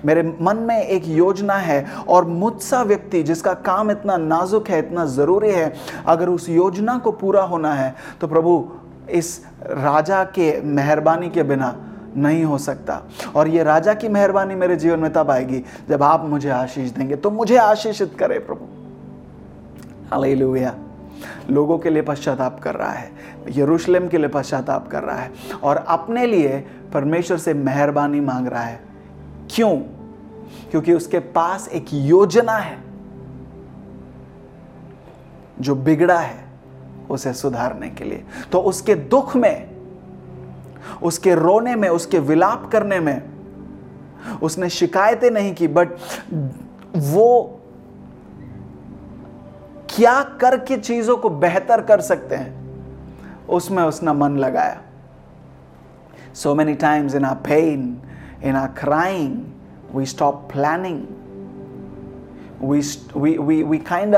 मेरे 0.05 0.21
मन 0.41 0.57
में 0.67 0.81
एक 0.81 1.07
योजना 1.07 1.53
है 1.53 1.85
और 2.09 2.25
मुझसा 2.25 2.81
व्यक्ति 2.83 3.21
जिसका 3.23 3.53
काम 3.65 3.91
इतना 3.91 4.17
नाजुक 4.17 4.69
है 4.69 4.79
इतना 4.79 5.05
ज़रूरी 5.05 5.51
है 5.51 5.73
अगर 6.07 6.29
उस 6.29 6.49
योजना 6.49 6.97
को 6.97 7.11
पूरा 7.21 7.41
होना 7.51 7.73
है 7.73 7.93
तो 8.21 8.27
प्रभु 8.27 8.57
इस 9.09 9.45
राजा 9.61 10.23
के 10.23 10.61
मेहरबानी 10.61 11.29
के 11.29 11.43
बिना 11.43 11.75
नहीं 12.17 12.43
हो 12.43 12.57
सकता। 12.57 13.01
और 13.35 13.47
ये 13.47 13.63
राजा 13.63 13.93
की 13.93 14.09
मेहरबानी 14.09 14.55
मेरे 14.55 14.75
जीवन 14.75 14.99
में 14.99 15.13
तब 15.13 15.31
आएगी 15.31 15.63
जब 15.89 16.03
आप 16.03 16.25
मुझे 16.25 16.49
आशीष 16.49 16.91
देंगे। 16.91 17.15
तो 17.15 17.31
मुझे 17.31 17.57
आशीषित 17.57 18.15
करे 18.19 18.39
प्रभु। 18.39 18.65
हालेलुया। 20.11 20.75
लोगों 21.49 21.77
के 21.79 21.89
लिए 21.89 22.01
पश्चाताप 22.01 22.59
कर 22.59 22.75
रहा 22.75 22.91
है, 22.91 23.11
यरूशलेम 23.49 24.07
के 24.07 24.17
लिए 24.17 24.27
पश्चाताप 24.27 24.87
कर 24.87 25.03
रहा 25.03 25.17
है 25.17 25.31
और 25.63 25.77
अपने 25.77 26.25
लिए 26.25 26.67
परमेश्वर 26.93 27.37
से 27.37 27.53
मेहरबानी 27.53 28.19
मांग 28.19 28.47
रहा 28.47 28.63
है। 28.63 28.79
क्यों? 29.51 29.77
क्योंकि 30.71 30.93
उसके 30.93 31.19
पास 31.19 31.67
एक 31.67 31.85
योजना 31.93 32.57
है 32.57 32.77
जो 35.59 35.75
बिगड़ा 35.75 36.19
है। 36.19 36.44
उसे 37.09 37.33
सुधारने 37.33 37.89
के 37.89 38.03
लिए। 38.03 38.23
तो 38.51 38.59
उसके 38.61 38.95
दुख 38.95 39.35
में, 39.35 39.69
उसके 41.03 41.35
रोने 41.35 41.75
में, 41.75 41.89
उसके 41.89 42.19
विलाप 42.19 42.69
करने 42.71 42.99
में, 42.99 43.21
उसने 44.43 44.69
शिकायतें 44.69 45.29
नहीं 45.31 45.53
की 45.55 45.67
बट 45.67 45.89
वो 46.95 47.59
क्या 49.89 50.21
करके 50.41 50.77
चीज़ों 50.77 51.17
को 51.17 51.29
बेहतर 51.29 51.81
कर 51.81 52.01
सकते 52.01 52.35
हैं, 52.35 52.53
उसमें 53.47 53.83
उसने 53.83 54.13
मन 54.13 54.37
लगाया। 54.37 54.81
So 56.33 56.55
many 56.55 56.73
times 56.75 57.15
in 57.15 57.25
our 57.25 57.35
pain 57.45 57.97
in 58.43 58.55
our 58.55 58.67
crying 58.79 59.37
we 59.95 60.05
stop 60.05 60.47
planning 60.51 61.05
we 62.61 63.37
we 63.37 63.63
we 63.63 63.77
kind 63.77 64.15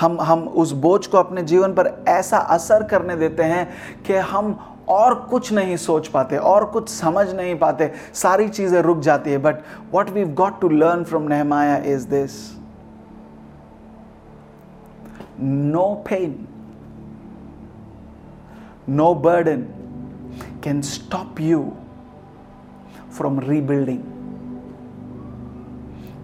हम 0.00 0.20
हम 0.20 0.48
उस 0.48 0.72
बोझ 0.72 1.06
को 1.06 1.18
अपने 1.18 1.42
जीवन 1.42 1.72
पर 1.72 2.04
ऐसा 2.08 2.38
असर 2.38 2.82
करने 2.82 3.16
देते 3.16 3.42
हैं 3.42 3.68
कि 4.06 4.14
हम 4.14 4.58
और 4.88 5.14
कुछ 5.14 5.52
नहीं 5.52 5.76
सोच 5.76 6.08
पाते 6.08 6.36
और 6.36 6.64
कुछ 6.64 6.88
समझ 6.88 7.28
नहीं 7.34 7.54
पाते 7.58 7.92
सारी 8.14 8.48
चीज़ें 8.48 8.80
रुक 8.82 8.98
जाती 8.98 9.30
है। 9.30 9.38
But 9.38 9.56
what 9.92 10.10
we 10.10 10.24
got 10.24 10.60
to 10.60 10.68
learn 10.68 11.04
from 11.04 11.22
Nehemiah 11.22 11.76
is 11.76 12.08
this 12.08 12.58
no 15.40 15.94
pain, 16.06 16.48
no 18.88 19.14
burden 19.14 19.60
can 20.60 20.82
stop 20.82 21.38
you 21.38 21.76
from 23.10 23.38
rebuilding. 23.38 24.00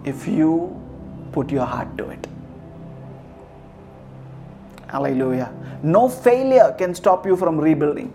If 0.03 0.27
you 0.27 0.75
put 1.35 1.51
your 1.51 1.65
heart 1.65 1.97
to 1.97 2.09
it. 2.09 2.27
Hallelujah. 4.87 5.49
No 5.83 6.07
failure 6.09 6.69
can 6.77 6.95
stop 6.95 7.25
you 7.25 7.35
from 7.43 7.65
rebuilding. 7.69 8.13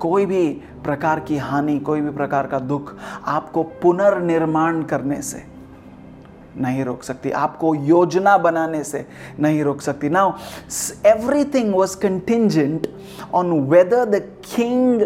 कोई 0.00 0.26
भी 0.26 0.42
प्रकार 0.84 1.20
की 1.28 1.36
हानि, 1.38 1.78
कोई 1.80 2.00
भी 2.00 2.10
प्रकार 2.16 2.46
का 2.46 2.58
दुख 2.70 2.94
आपको 3.34 3.62
पुनर्निर्माण 3.82 4.82
करने 4.90 5.20
से 5.22 5.42
नहीं 6.60 6.84
रोक 6.84 7.02
सकती 7.02 7.30
आपको 7.44 7.74
योजना 7.74 8.36
बनाने 8.44 8.82
से 8.84 9.04
नहीं 9.40 9.62
रोक 9.64 9.80
सकती 9.82 10.08
now 10.08 10.32
everything 11.12 11.74
was 11.74 11.96
contingent 12.02 12.86
on 13.40 13.52
whether 13.72 14.04
the 14.10 14.20
king 14.54 15.00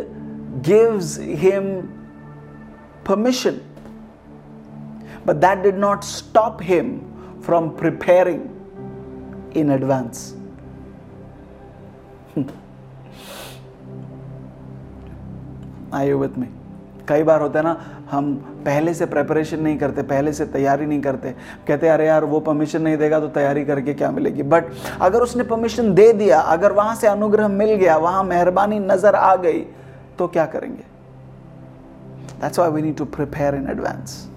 gives 0.69 1.19
him 1.45 1.71
permission 3.09 3.61
but 5.25 5.41
that 5.41 5.63
did 5.63 5.79
not 5.79 6.05
stop 6.05 6.61
him 6.61 7.01
from 7.41 7.75
preparing 7.77 8.49
in 9.55 9.71
advance. 9.71 10.35
Are 15.93 16.07
you 16.07 16.19
with 16.19 16.37
me? 16.37 16.47
कई 17.09 17.23
बार 17.23 17.41
होता 17.41 17.59
है 17.59 17.65
ना, 17.65 17.77
हम 18.11 18.35
पहले 18.65 18.93
से 18.95 19.07
प्रेपरेशन 19.07 19.61
नहीं 19.61 19.79
करते, 19.79 20.03
पहले 20.03 20.33
से 20.33 20.45
तैयारी 20.47 20.87
नहीं 20.87 21.01
करते। 21.03 21.31
कहते 21.67 21.89
अरे 21.89 22.07
यार, 22.07 22.25
वो 22.25 22.41
परमिशन 22.41 22.83
नहीं 22.83 22.97
देगा 22.97 23.21
तो 23.21 23.29
तैयारी 23.29 23.65
करके 23.65 23.95
क्या 23.95 24.11
मिलेगी? 24.11 24.43
बट 24.43 24.65
अगर 25.01 25.23
उसने 25.23 25.45
परमिशन 25.45 25.95
दे 25.95 26.13
दिया, 26.13 26.41
अगर 26.41 26.73
वहाँ 26.73 26.95
से 26.95 27.07
अनुग्रह 27.07 27.49
मिल 27.49 27.75
गया, 27.75 27.97
वहाँ 27.97 28.25
मेहरबानी 28.25 28.79
नज़र 28.79 29.15
आ 29.15 29.35
गई 29.37 29.61
तो 30.19 30.29
क्या 30.29 30.47
करेंगे? 30.47 30.85
That's 32.41 32.59
why 32.59 32.71
we 32.71 32.83
need 32.83 32.97
to 32.97 33.05
prepare 33.05 33.55
in 33.55 33.69
advance 33.71 34.30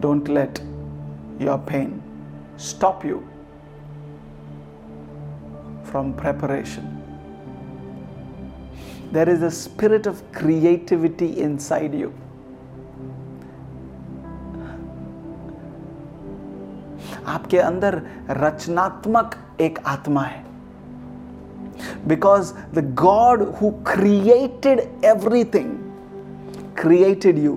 Don't 0.00 0.28
let 0.28 0.60
your 1.38 1.58
pain 1.58 2.02
stop 2.56 3.04
you 3.04 3.26
from 5.84 6.12
preparation. 6.14 6.94
There 9.10 9.28
is 9.28 9.42
a 9.42 9.50
spirit 9.50 10.06
of 10.06 10.22
creativity 10.32 11.40
inside 11.40 11.94
you. 11.94 12.12
आपके 17.28 17.58
अंदर 17.58 17.94
रचनात्मक 18.30 19.34
एक 19.60 19.78
आत्मा 19.86 20.22
है 20.22 20.44
because 22.08 22.52
the 22.74 22.84
God 23.00 23.42
who 23.60 23.70
created 23.86 24.80
everything 25.04 25.74
created 26.78 27.38
you 27.38 27.52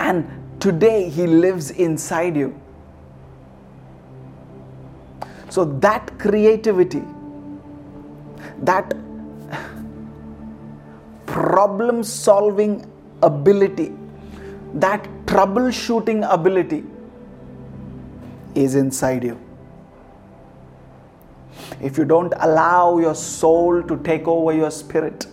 and 0.00 0.24
Today, 0.59 1.09
He 1.09 1.27
lives 1.27 1.71
inside 1.71 2.35
you. 2.35 2.59
So, 5.49 5.65
that 5.65 6.17
creativity, 6.19 7.03
that 8.63 8.93
problem 11.25 12.03
solving 12.03 12.89
ability, 13.21 13.93
that 14.73 15.03
troubleshooting 15.25 16.27
ability 16.31 16.83
is 18.55 18.75
inside 18.75 19.23
you. 19.23 19.39
If 21.81 21.97
you 21.97 22.05
don't 22.05 22.33
allow 22.39 22.97
your 22.97 23.15
soul 23.15 23.83
to 23.83 23.97
take 23.97 24.27
over 24.27 24.51
your 24.53 24.71
spirit, 24.71 25.27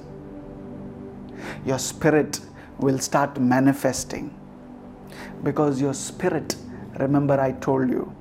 your 1.64 1.78
spirit 1.78 2.40
will 2.78 2.98
start 2.98 3.40
manifesting 3.40 4.34
Because 5.42 5.80
your 5.80 5.94
spirit, 5.94 6.56
remember, 6.98 7.40
I 7.40 7.52
told 7.52 7.90
you, 7.90 8.12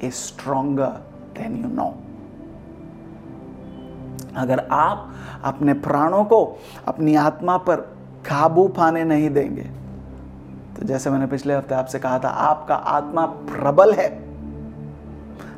is 0.00 0.14
stronger 0.14 1.00
than 1.34 1.56
you 1.56 1.68
know. 1.68 1.94
अगर 4.36 4.66
आप 4.72 5.12
अपने 5.44 5.72
प्राणों 5.74 6.24
को 6.24 6.58
अपनी 6.88 7.14
आत्मा 7.14 7.56
पर 7.66 7.76
काबू 8.26 8.66
पाने 8.76 9.04
नहीं 9.04 9.30
देंगे 9.30 9.62
तो 10.76 10.86
जैसे 10.86 11.10
मैंने 11.10 11.26
पिछले 11.26 11.54
हफ़्ते 11.54 11.74
आपसे 11.74 11.98
कहा 11.98 12.18
था 12.24 12.28
आपका 12.28 12.74
आत्मा 12.74 13.24
प्रबल 13.50 13.92
है 13.92 14.08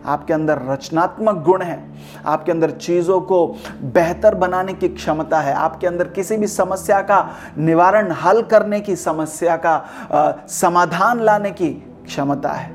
आपके 0.07 0.33
अंदर 0.35 0.63
रचनात्मक 0.69 1.43
गुण 1.45 1.63
है 1.63 1.79
आपके 2.27 2.53
अंदर 2.53 2.71
चीज़ों 2.71 3.21
को 3.31 3.47
बेहतर 3.95 4.35
बनाने 4.35 4.73
की 4.75 4.89
क्षमता 4.89 5.41
है 5.41 5.55
आपके 5.55 5.87
अंदर 5.87 6.09
किसी 6.19 6.37
भी 6.37 6.47
समस्या 6.47 7.01
का 7.11 7.21
निवारण 7.59 8.11
हल 8.25 8.43
करने 8.53 8.81
की 8.81 8.97
समस्या 8.97 9.57
का 9.67 9.75
आ, 10.13 10.33
समाधान 10.49 11.21
लाने 11.21 11.51
की 11.51 11.71
क्षमता 12.07 12.53
है 12.53 12.71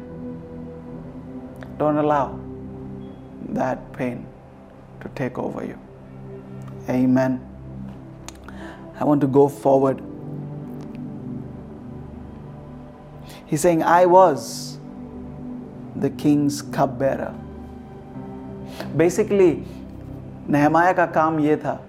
don't 1.79 1.97
allow 2.05 2.27
that 3.59 3.77
pain 3.97 4.25
to 5.03 5.09
take 5.17 5.39
over 5.39 5.63
you 5.63 5.85
Amen. 6.89 7.41
I 8.99 9.03
want 9.03 9.21
to 9.21 9.27
go 9.27 9.49
forward. 9.49 10.01
He's 13.45 13.61
saying, 13.61 13.83
I 13.83 14.05
was 14.05 14.76
the 15.99 16.09
king's 16.09 16.61
cupbearer. 16.61 17.33
Basically, 18.95 19.63
Nehemiah 20.47 20.93
का 20.93 21.05
काम 21.13 21.39
ये 21.39 21.57
था. 21.57 21.79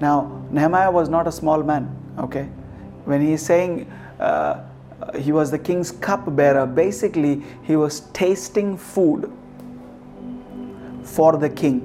Now, 0.00 0.42
Nehemiah 0.50 0.90
was 0.90 1.08
not 1.08 1.26
a 1.26 1.32
small 1.32 1.62
man, 1.62 1.88
okay? 2.18 2.48
When 3.04 3.20
he's 3.20 3.42
saying 3.42 3.90
uh, 4.18 4.62
he 5.18 5.32
was 5.32 5.50
the 5.50 5.58
king's 5.58 5.90
cupbearer, 5.90 6.66
basically, 6.66 7.42
he 7.62 7.76
was 7.76 8.00
tasting 8.12 8.76
food 8.76 9.30
for 11.02 11.36
the 11.36 11.48
king. 11.48 11.80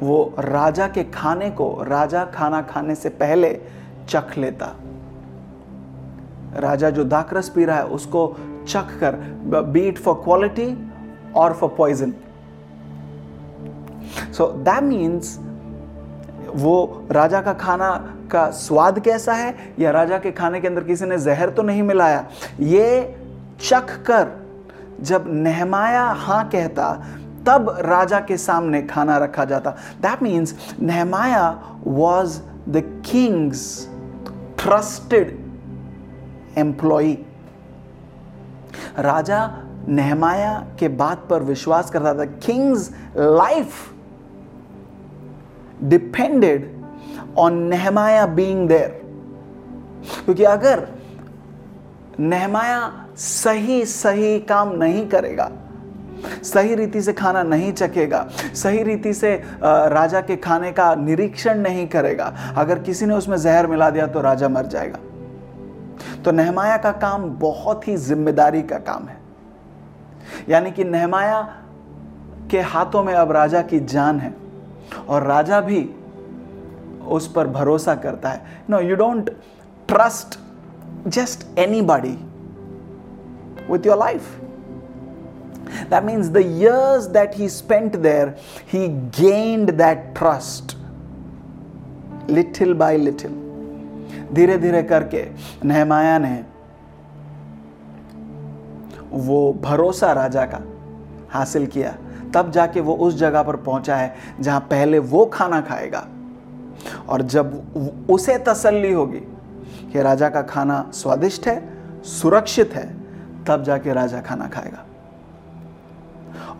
वो 0.00 0.34
राजा 0.38 0.86
के 0.88 1.04
खाने 1.12 1.50
को 1.56 1.66
राजा 1.84 2.24
खाना 2.34 2.60
खाने 2.70 2.94
से 2.94 3.08
पहले 3.20 3.52
चख 4.08 4.36
लेता 4.38 4.74
राजा 6.64 6.90
जो 6.90 7.04
दाकरस 7.04 7.48
पी 7.54 7.64
रहा 7.64 7.76
है 7.76 7.86
उसको 7.96 8.26
चख 8.68 8.98
कर 9.00 9.16
बीट 9.72 9.98
फॉर 9.98 10.14
क्वालिटी 10.24 10.68
और 11.36 11.52
for 11.52 11.74
poison 11.78 12.12
so 14.32 14.46
that 14.46 14.82
means 14.82 15.38
वो 16.54 17.06
राजा 17.12 17.40
का 17.42 17.52
खाना 17.54 17.90
का 18.32 18.48
स्वाद 18.50 18.98
कैसा 19.00 19.32
है, 19.32 19.54
या 19.78 19.90
राजा 19.90 20.18
के 20.18 20.30
खाने 20.32 20.60
के 20.60 20.68
अंदर 20.68 20.84
किसी 20.84 21.04
ने 21.04 21.18
जहर 21.18 21.50
तो 21.50 21.62
नहीं 21.62 21.82
मिलाया? 21.82 22.24
ये 22.60 23.16
चख 23.60 23.90
कर, 24.06 24.28
जब 25.00 25.24
नहमाया 25.28 26.02
हाँ 26.18 26.48
कहता, 26.48 26.92
तब 27.46 27.68
राजा 27.80 28.20
के 28.20 28.36
सामने 28.36 28.82
खाना 28.82 29.16
रखा 29.18 29.44
जाता। 29.44 29.70
That 30.02 30.22
means 30.22 30.54
Nehemiah 30.80 31.50
was 31.86 32.40
the 32.68 32.82
king's 33.06 33.88
trusted 34.58 35.38
employee 36.58 37.16
Raja 38.98 39.40
Nehemiah 39.88 40.54
के 40.78 40.88
बात 40.88 41.26
पर 41.30 41.42
विश्वास 41.42 41.90
करता 41.90 42.14
था। 42.14 42.24
King's 42.24 42.90
life 43.16 43.74
depended 45.84 46.70
on 47.38 47.58
Nehemiah 47.64 48.26
being 48.26 48.68
there 48.68 49.00
क्योंकि 50.24 50.44
अगर 50.44 50.86
नहमाया 52.20 53.06
सही 53.16 53.84
सही 53.84 54.38
काम 54.40 54.72
नहीं 54.74 55.06
करेगा, 55.08 55.50
सही 56.44 56.74
रीति 56.74 57.00
से 57.02 57.12
खाना 57.12 57.42
नहीं 57.42 57.72
चखेगा, 57.72 58.26
सही 58.54 58.82
रीति 58.82 59.12
से 59.14 59.34
राजा 59.62 60.20
के 60.20 60.36
खाने 60.36 60.70
का 60.72 60.94
निरीक्षण 60.94 61.58
नहीं 61.58 61.86
करेगा, 61.88 62.32
अगर 62.56 62.78
किसी 62.78 63.06
ने 63.06 63.14
उसमें 63.14 63.36
जहर 63.36 63.66
मिला 63.66 63.90
दिया 63.90 64.06
तो 64.06 64.20
राजा 64.20 64.48
मर 64.48 64.66
जाएगा। 64.66 64.98
तो 66.26 66.32
नहमाया 66.32 66.76
का 66.76 66.90
काम 66.92 67.24
बहुत 67.40 67.86
ही 67.88 67.96
ज़िम्मेदारी 67.96 68.62
का 68.62 68.78
काम 68.86 69.06
है। 69.08 69.16
यानी 70.48 70.70
कि 70.70 70.84
नहमाया 70.84 71.40
के 72.50 72.60
हाथों 72.60 73.02
में 73.04 73.12
अब 73.14 73.32
राजा 73.32 73.62
की 73.62 73.80
जान 73.80 74.18
है 74.20 74.32
और 75.08 75.22
राजा 75.22 75.60
भी 75.60 75.82
उस 77.08 77.32
पर 77.32 77.46
भरोसा 77.46 77.94
करता 77.94 78.30
है। 78.30 78.64
No 78.70 78.80
you 78.80 78.96
don't 78.96 79.30
trust 79.88 80.38
just 81.08 81.46
anybody 81.92 82.16
with 83.70 83.86
your 83.86 83.98
life 83.98 84.34
That 85.90 86.04
means 86.04 86.28
the 86.30 86.42
years 86.42 87.08
that 87.14 87.34
he 87.34 87.46
spent 87.48 88.02
there, 88.02 88.36
he 88.66 88.82
gained 89.16 89.70
that 89.80 90.14
trust 90.14 90.76
little 92.28 92.74
by 92.74 92.96
little. 92.96 93.34
धीरे 94.32 94.58
धीरे 94.58 94.82
करके 94.82 95.26
नहमाया 95.64 96.18
ने 96.18 96.44
वो 99.12 99.52
भरोसा 99.52 100.12
राजा 100.12 100.44
का 100.44 100.60
हासिल 101.30 101.66
किया। 101.66 101.96
तब 102.34 102.50
जाके 102.50 102.80
वो 102.80 102.94
उस 102.94 103.14
जगह 103.14 103.42
पर 103.42 103.56
पहुँचा 103.56 103.96
है 103.96 104.14
जहाँ 104.40 104.60
पहले 104.60 104.98
वो 104.98 105.26
खाना 105.26 105.60
खाएगा। 105.60 106.06
और 107.08 107.22
जब 107.22 108.06
उसे 108.10 108.38
तसल्ली 108.38 108.92
होगी 108.92 109.20
कि 109.92 110.02
राजा 110.02 110.28
का 110.28 110.42
खाना 110.42 110.90
स्वादिष्ट 110.94 111.46
है, 111.46 111.62
सुरक्षित 112.02 112.74
है, 112.74 112.86
तब 113.44 113.62
जाके 113.62 113.92
राजा 113.92 114.20
खाना 114.20 114.48
खाएगा। 114.48 114.84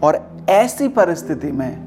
और 0.02 0.18
ऐसी 0.48 0.88
परिस्थिति 0.88 1.52
में 1.52 1.86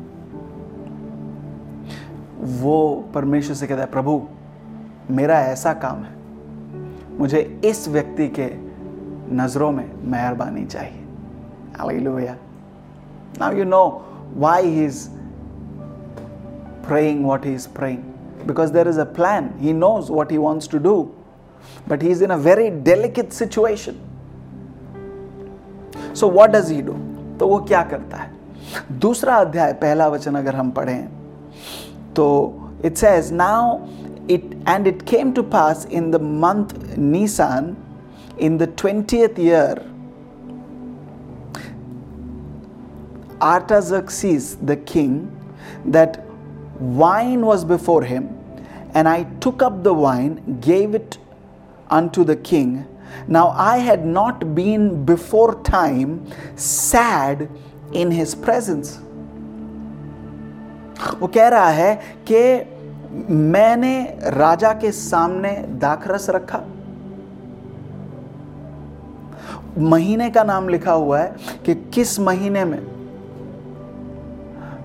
वो 2.61 3.09
परमेश्वर 3.13 3.55
से 3.55 3.67
कहता 3.67 3.81
है, 3.81 3.87
प्रभु 3.87 4.27
मेरा 5.11 5.39
ऐसा 5.39 5.73
काम 5.73 6.03
है। 6.03 6.17
मुझे 7.17 7.39
इस 7.65 7.87
व्यक्ति 7.87 8.27
के 8.39 8.47
नज़रों 9.35 9.71
में 9.71 9.89
मेहरबानी 10.03 10.65
चाहिए। 10.65 11.03
Hallelujah. 11.77 12.35
Now 13.39 13.51
you 13.53 13.63
know 13.65 13.81
why 14.35 14.67
he 14.67 14.85
is 14.85 15.07
praying 16.87 17.25
what 17.25 17.45
he 17.45 17.53
is 17.53 17.67
praying 17.67 17.99
because 18.47 18.73
there 18.73 18.87
is 18.87 18.99
a 18.99 19.03
plan 19.03 19.49
he 19.57 19.73
knows 19.73 20.11
what 20.11 20.31
he 20.31 20.37
wants 20.37 20.69
to 20.69 20.77
do 20.77 21.01
but 21.89 22.03
he 22.03 22.09
is 22.09 22.23
in 22.23 22.29
a 22.29 22.37
very 22.37 22.69
delicate 22.69 23.31
situation 23.31 23.95
so 26.15 26.29
what 26.29 26.49
does 26.49 26.71
he 26.71 26.81
do 26.81 26.93
तो 27.37 27.47
वो 27.47 27.57
क्या 27.59 27.83
करता 27.83 28.17
है? 28.17 28.31
दूसरा 28.91 29.35
अध्याय, 29.35 29.73
पहला 29.73 30.07
वचन 30.07 30.35
अगर 30.35 30.55
हम 30.55 30.71
पढ़ें 30.71 31.07
तो 32.15 32.25
it's 32.85 33.03
as 33.03 33.31
now 33.33 33.77
It 34.30 34.50
and 34.68 34.86
it 34.86 35.02
came 35.08 35.32
to 35.32 35.42
pass 35.56 35.86
in 35.92 36.10
the 36.10 36.20
month 36.44 36.76
Nisan 36.98 37.74
in 38.36 38.58
the 38.58 38.66
20th 38.66 39.36
year, 39.38 39.74
Artaxerxes 43.40 44.56
the 44.56 44.76
king, 44.76 45.12
that 45.84 46.24
wine 46.80 47.46
was 47.46 47.64
before 47.64 48.02
him, 48.02 48.28
and 48.94 49.08
I 49.08 49.24
took 49.40 49.62
up 49.62 49.84
the 49.84 49.94
wine, 49.94 50.58
gave 50.60 50.94
it 50.94 51.18
unto 51.90 52.24
the 52.24 52.36
king, 52.36 52.86
Now 53.28 53.50
I 53.50 53.78
had 53.78 54.04
not 54.04 54.54
been 54.54 55.04
before 55.04 55.62
time 55.62 56.26
sad 56.56 57.48
in 57.92 58.10
his 58.10 58.34
presence. 58.34 58.98
वो 61.20 61.28
कह 61.34 61.48
रहा 61.48 61.68
है 61.70 61.94
कि 62.30 62.40
मैंने 63.11 64.01
राजा 64.23 64.71
के 64.73 64.91
सामने 64.91 65.51
दाखरस 65.79 66.29
रखा। 66.29 66.61
महीने 69.77 70.29
का 70.29 70.43
नाम 70.43 70.69
लिखा 70.69 70.91
हुआ 70.93 71.19
है 71.19 71.35
कि 71.65 71.75
किस 71.93 72.19
महीने 72.19 72.65
में 72.65 72.79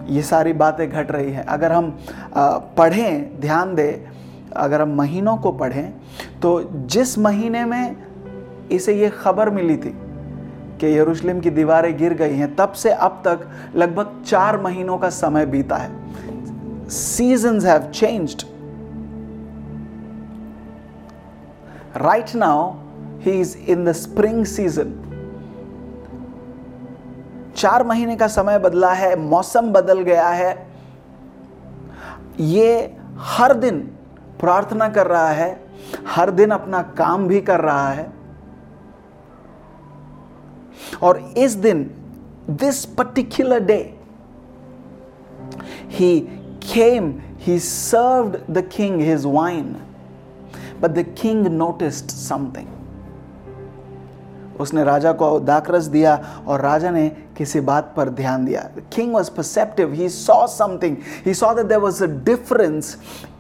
ये 0.09 0.23
सारी 0.23 0.53
बातें 0.53 0.89
घट 0.91 1.11
रही 1.11 1.33
हैं। 1.33 1.45
अगर 1.45 1.73
हम 1.73 1.91
पढ़ें, 2.79 3.41
ध्यान 3.41 3.75
दें, 3.75 4.13
अगर 4.57 4.81
हम 4.81 4.95
महीनों 4.97 5.37
को 5.37 5.53
पढ़ें 5.53 5.93
तो 6.43 6.63
जिस 6.87 7.19
महीने 7.19 7.65
में 7.65 7.97
इसे 8.73 8.95
ये 8.95 9.09
खबर 9.13 9.51
मिली 9.51 9.77
थी 9.77 9.95
कि 10.81 10.87
यरूशलेम 10.99 11.41
की 11.41 11.51
दीवारें 11.51 11.97
गिर 11.99 12.15
गई 12.15 12.37
हैं, 12.37 12.55
तब 12.57 12.73
से 12.73 12.91
अब 12.91 13.23
तक 13.27 13.49
लगभग 13.77 14.23
चार 14.27 14.61
महीनों 14.61 14.99
का 14.99 15.09
समय 15.11 15.47
बीता 15.47 15.77
है। 15.77 15.91
Seasons 16.89 17.65
have 17.65 17.93
changed. 17.93 18.45
Right 21.95 22.35
now 22.35 22.79
he 23.21 23.41
is 23.41 23.55
in 23.55 23.85
the 23.85 23.95
spring 23.95 24.45
season. 24.45 25.01
चार 27.57 27.85
महीने 27.85 28.17
का 28.17 28.27
समय 28.27 28.59
बदला 28.59 28.93
है, 28.93 29.17
मौसम 29.17 29.73
बदल 29.73 30.01
गया 30.01 30.29
है। 30.29 30.67
ये 32.41 32.97
हर 33.19 33.55
दिन 33.55 33.81
प्रार्थना 34.41 34.89
कर 34.89 35.07
रहा 35.07 35.29
है, 35.29 35.67
हर 36.07 36.31
दिन 36.31 36.51
अपना 36.51 36.83
काम 36.83 37.29
भी 37.29 37.41
कर 37.41 37.61
रहा 37.61 37.89
है। 37.89 38.13
और 41.03 41.19
इस 41.19 41.53
दिन 41.53 41.91
this 42.51 42.85
particular 42.85 43.61
day 43.61 43.99
he 45.89 46.41
came 46.73 47.13
he 47.39 47.59
served 47.59 48.37
the 48.51 48.69
king 48.73 49.01
his 49.01 49.25
wine 49.27 49.77
but 50.81 50.91
the 50.91 51.05
king 51.21 51.47
noticed 51.47 52.11
something 52.11 52.67
उसने 54.61 54.85
राजा 54.85 55.13
को 55.13 55.39
दाकरस 55.41 55.85
दिया 55.85 56.15
और 56.47 56.61
राजा 56.61 56.91
ने 56.91 57.09
किसी 57.39 57.61
बात 57.61 57.93
पर 57.97 58.09
ध्यान 58.09 58.45
दिया। 58.45 58.61
King 58.95 59.13
was 59.15 59.31
perceptive 59.31 59.93
he 59.93 60.09
saw 60.09 60.47
something 60.47 60.97
he 61.27 61.35
saw 61.35 61.53
that 61.55 61.67
there 61.67 61.79
was 61.79 62.03
a 62.05 62.07
difference 62.07 62.97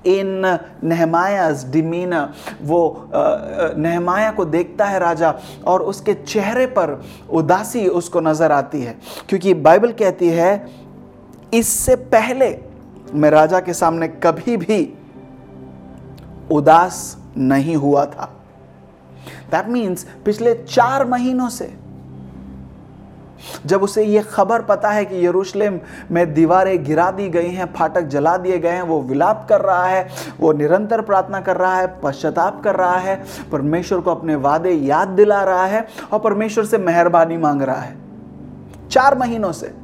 in 0.06 0.58
Nehemiah's 0.84 1.64
demeanour 1.72 2.32
वो 2.62 3.10
नहमाया 3.14 4.30
को 4.30 4.44
देखता 4.44 4.84
है 4.84 4.98
राजा 4.98 5.34
और 5.66 5.82
उसके 5.82 6.14
चेहरे 6.14 6.66
पर 6.66 7.00
उदासी 7.30 7.86
उसको 7.88 8.20
नज़र 8.20 8.52
आती 8.52 8.82
है। 8.82 8.96
क्योंकि 9.28 9.54
बाइबल 9.54 9.92
कहती 9.92 10.28
है, 10.28 10.66
इससे 11.54 11.96
पहले 11.96 12.50
मैं 13.14 13.30
राजा 13.30 13.60
के 13.60 13.74
सामने 13.74 14.08
कभी 14.08 14.56
भी 14.56 14.98
उदास 16.50 17.18
नहीं 17.36 17.76
हुआ 17.76 18.04
था। 18.06 18.30
दैट 19.50 19.68
मीन्स 19.68 20.06
पिछले 20.24 20.54
चार 20.54 21.06
महीनों 21.06 21.48
से 21.48 21.72
जब 23.66 23.82
उसे 23.82 24.04
यह 24.04 24.22
खबर 24.22 24.62
पता 24.62 24.90
है 24.90 25.04
कि 25.04 25.26
यरूशलेम 25.26 25.80
में 26.10 26.34
दीवारें 26.34 26.84
गिरा 26.84 27.10
दी 27.10 27.28
गई 27.28 27.48
हैं, 27.48 27.72
फाटक 27.72 28.02
जला 28.02 28.36
दिए 28.36 28.58
गए 28.58 28.68
हैं, 28.68 28.82
वो 28.82 29.00
विलाप 29.02 29.46
कर 29.48 29.60
रहा 29.60 29.86
है, 29.86 30.08
वो 30.40 30.52
निरंतर 30.52 31.00
प्रार्थना 31.00 31.40
कर 31.40 31.56
रहा 31.56 31.76
है, 31.76 32.00
पश्चाताप 32.00 32.62
कर 32.62 32.76
रहा 32.76 32.96
है, 32.96 33.24
परमेश्वर 33.52 34.00
को 34.00 34.10
अपने 34.10 34.34
वादे 34.34 34.70
याद 34.70 35.08
दिला 35.08 35.42
रहा 35.44 35.66
है 35.66 35.86
और 36.12 36.18
परमेश्वर 36.18 36.64
से 36.64 36.78
मेहरबानी 36.78 37.36
मांग 37.36 37.62
रहा 37.62 37.80
है। 37.80 37.96
चार 38.90 39.18
महीनों 39.18 39.52
से 39.52 39.74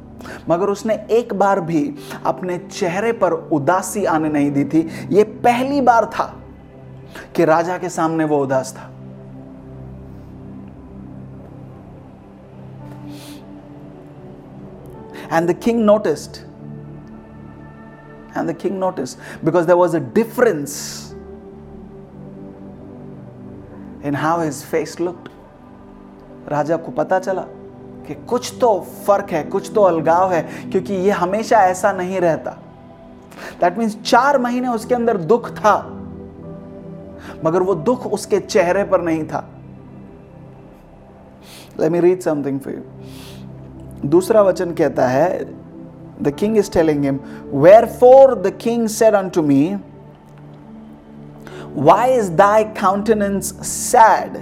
मगर 0.49 0.69
उसने 0.69 0.93
एक 1.11 1.33
बार 1.33 1.59
भी 1.61 1.83
अपने 2.25 2.57
चेहरे 2.57 3.11
पर 3.11 3.33
उदासी 3.33 4.05
आने 4.05 4.29
नहीं 4.29 4.51
दी 4.51 4.65
थी। 4.65 4.89
यह 5.11 5.23
पहली 5.43 5.81
बार 5.81 6.05
था 6.05 6.25
कि 7.35 7.45
राजा 7.45 7.77
के 7.77 7.89
सामने 7.89 8.25
वो 8.25 8.37
उदास 8.43 8.73
था। 8.77 8.87
And 15.33 15.49
the 15.49 15.53
king 15.53 15.83
noticed 15.85 16.37
and 18.37 18.49
the 18.49 18.53
king 18.53 18.79
notice 18.79 19.15
because 19.45 19.67
there 19.67 19.75
was 19.75 19.95
a 19.97 19.99
difference 20.15 20.75
in 24.05 24.15
how 24.15 24.41
his 24.41 24.63
face 24.63 24.99
look 25.01 25.29
राजा 26.47 26.77
को 26.77 26.91
पता 26.91 27.19
चला 27.19 27.45
कि 28.07 28.13
कुछ 28.29 28.53
तो 28.61 28.73
फ़र्क 29.07 29.31
है, 29.31 29.43
कुछ 29.43 29.71
तो 29.75 29.81
अलगाव 29.81 30.31
है, 30.33 30.41
क्योंकि 30.71 30.93
ये 30.95 31.11
हमेशा 31.13 31.57
ऐसा 31.65 31.91
नहीं 31.93 32.19
रहता। 32.19 32.57
दैट 33.61 33.77
मीन्स 33.77 33.97
चार 34.01 34.37
महीने 34.37 34.67
उसके 34.67 34.95
अंदर 34.95 35.17
दुख 35.17 35.49
था, 35.57 35.77
मगर 37.45 37.61
वो 37.61 37.75
दुख 37.75 38.05
उसके 38.07 38.39
चेहरे 38.39 38.83
पर 38.83 39.01
नहीं 39.01 39.23
था। 39.25 39.47
Let 41.79 41.91
me 41.91 41.99
read 41.99 42.21
something 42.21 42.59
for 42.59 42.73
you 42.73 44.09
दूसरा 44.09 44.41
वचन 44.41 44.73
कहता 44.73 45.07
है 45.07 45.43
the 46.23 46.33
king 46.39 46.57
is 46.57 46.71
telling 46.71 47.03
him 47.03 47.19
wherefore 47.99 48.35
the 48.35 48.57
king 48.61 48.87
said 48.89 49.13
unto 49.29 49.41
me 49.41 49.63
why 51.75 52.13
is 52.13 52.31
thy 52.35 52.63
countenance 52.79 53.53
sad 53.67 54.37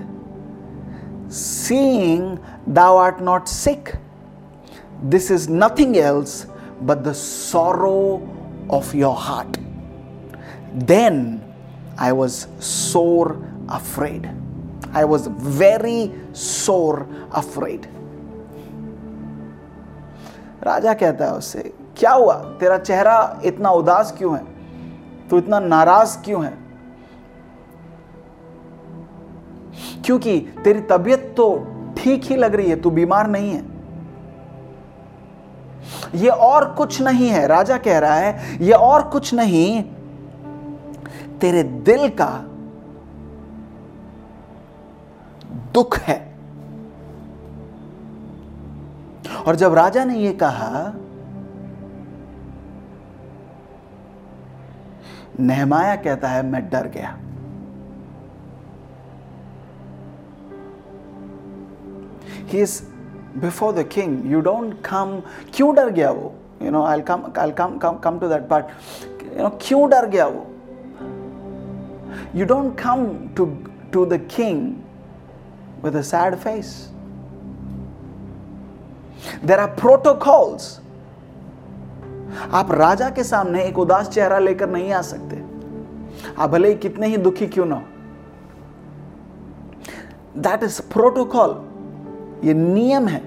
seeing 1.32 2.38
thou 2.70 2.97
art 2.97 3.22
not 3.22 3.49
sick. 3.49 3.95
This 5.03 5.32
is 5.32 5.49
nothing 5.49 5.97
else 5.97 6.45
but 6.82 7.03
the 7.03 7.13
sorrow 7.13 8.22
of 8.70 8.93
your 8.93 9.15
heart. 9.15 9.57
Then 10.74 11.43
I 11.97 12.13
was 12.13 12.47
sore 12.59 13.38
afraid. 13.67 14.30
I 14.93 15.05
was 15.05 15.28
very 15.28 16.11
sore 16.34 17.07
afraid. 17.32 17.88
राजा 20.63 20.93
कहता 20.93 21.26
है 21.26 21.32
उससे 21.38 21.61
क्या 21.97 22.11
हुआ 22.11 22.34
तेरा 22.59 22.78
चेहरा 22.78 23.17
इतना 23.49 23.70
उदास 23.80 24.11
क्यों 24.17 24.36
है 24.36 24.43
तू 25.30 25.38
इतना 25.38 25.59
नाराज़ 25.59 26.17
क्यों 26.26 26.43
है 26.45 26.57
क्योंकि 30.05 30.39
तेरी 30.63 30.82
तबीयत 30.91 31.34
तो 31.38 31.47
ठीक 31.99 32.23
ही 32.23 32.35
लग 32.35 32.55
रही 32.55 32.69
है, 32.69 32.75
तू 32.75 32.89
बीमार 32.89 33.27
नहीं 33.27 33.51
है। 33.51 33.63
यह 36.15 36.31
और 36.31 36.73
कुछ 36.73 37.01
नहीं 37.01 37.29
है, 37.29 37.45
राजा 37.47 37.77
कह 37.77 37.99
रहा 37.99 38.13
है 38.13 38.57
यह 38.61 38.75
और 38.75 39.01
कुछ 39.09 39.33
नहीं, 39.33 39.83
तेरे 41.41 41.63
दिल 41.63 42.07
का 42.21 42.29
दुख 45.73 45.97
है। 45.99 46.17
और 49.47 49.55
जब 49.55 49.73
राजा 49.73 50.03
ने 50.03 50.17
यह 50.17 50.37
कहा, 50.43 50.93
नहमाया 55.39 55.95
कहता 55.95 56.27
है, 56.27 56.43
मैं 56.43 56.69
डर 56.69 56.87
गया। 56.87 57.17
He 62.49 62.61
is 62.61 62.81
before 63.37 63.73
the 63.73 63.83
king 63.83 64.31
you 64.31 64.41
don't 64.41 64.73
come 64.85 65.21
क्यों 65.53 65.73
डर 65.75 65.89
गया 65.89 66.11
वो? 66.11 66.33
You 66.61 66.71
know 66.71 66.83
I 66.83 67.01
come 67.01 67.23
I 67.37 67.51
come 67.51 67.77
come 67.77 67.97
come 67.97 68.19
to 68.19 68.27
that 68.29 68.47
part 68.47 68.65
you 69.37 69.43
know 69.43 69.49
क्यों 69.61 69.89
डर 69.89 70.05
गया 70.05 70.27
वो? 70.27 70.45
You 72.35 72.45
don't 72.45 72.79
come 72.79 73.05
to 73.37 73.45
to 73.93 74.05
the 74.05 74.17
king 74.35 74.73
with 75.83 75.95
a 75.95 76.01
sad 76.01 76.35
face 76.35 76.93
there 79.45 79.59
are 79.59 79.67
protocols 79.67 80.79
आप 82.53 82.71
राजा 82.71 83.09
के 83.09 83.23
सामने 83.23 83.63
एक 83.63 83.79
उदास 83.79 84.09
चेहरा 84.09 84.39
लेकर 84.39 84.69
नहीं 84.69 84.91
आ 84.93 85.01
सकते। 85.01 85.43
आप 86.37 86.49
भले 86.49 86.67
ही 86.67 86.75
कितने 86.75 87.07
ही 87.07 87.17
दुखी 87.17 87.47
क्यों 87.47 87.65
ना 87.65 87.81
दैट 90.37 90.63
इज़ 90.63 90.81
प्रोटोकॉल 90.93 91.68
ये 92.43 92.53
नियम 92.53 93.07
है 93.07 93.21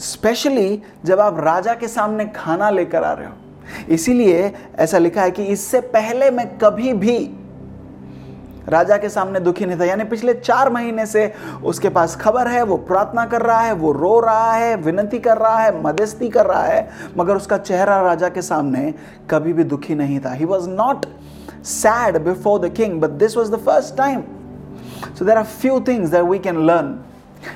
स्पेशली 0.00 0.82
जब 1.04 1.20
आप 1.20 1.40
राजा 1.40 1.74
के 1.74 1.88
सामने 1.88 2.24
खाना 2.26 2.70
लेकर 2.70 3.04
आ 3.04 3.12
रहे 3.12 3.26
हो, 3.26 3.32
इसीलिए 3.88 4.52
ऐसा 4.76 4.98
लिखा 4.98 5.22
है 5.22 5.30
कि 5.30 5.44
इससे 5.44 5.80
पहले 5.80 6.30
मैं 6.30 6.46
कभी 6.58 6.92
भी 6.94 7.18
राजा 8.68 8.96
के 8.96 9.08
सामने 9.08 9.40
दुखी 9.40 9.66
नहीं 9.66 9.78
था 9.80 9.84
यानी 9.84 10.04
पिछले 10.04 10.34
चार 10.34 10.70
महीने 10.72 11.06
से 11.06 11.32
उसके 11.64 11.88
पास 11.88 12.16
खबर 12.16 12.48
है, 12.48 12.62
वो 12.62 12.76
प्रार्थना 12.76 13.24
कर 13.26 13.42
रहा 13.42 13.60
है, 13.60 13.72
वो 13.72 13.92
रो 13.92 14.18
रहा 14.20 14.52
है, 14.52 14.76
विनती 14.76 15.18
कर 15.18 15.38
रहा 15.38 15.58
है, 15.58 15.82
मध्यस्थी 15.82 16.28
कर 16.28 16.46
रहा 16.46 16.62
है, 16.62 16.88
मगर 17.18 17.36
उसका 17.36 17.58
चेहरा 17.58 18.00
राजा 18.02 18.28
के 18.28 18.42
सामने 18.42 18.92
कभी 19.30 19.52
भी 19.52 19.64
दुखी 19.64 19.94
नहीं 19.94 20.20
था 20.20 20.32
he 20.32 20.44
was 20.44 20.68
not 20.70 21.06
sad 21.64 22.18
before 22.24 22.60
the 22.60 22.72
king 22.72 23.00
but 23.00 23.10
this 23.18 23.36
was 23.36 23.52
the 23.52 23.64
first 23.66 23.94
time. 23.94 24.22
So 25.14 25.24
there 25.24 25.38
are 25.38 25.44
few 25.44 25.80
things 25.80 26.10
that 26.10 26.26
we 26.26 26.38
can 26.38 26.66
learn. 26.66 27.04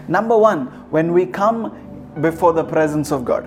Number 0.09 0.37
one, 0.37 0.67
when 0.91 1.13
we 1.13 1.27
come 1.27 1.73
before 2.21 2.53
the 2.53 2.65
presence 2.65 3.13
of 3.13 3.25
God, 3.25 3.45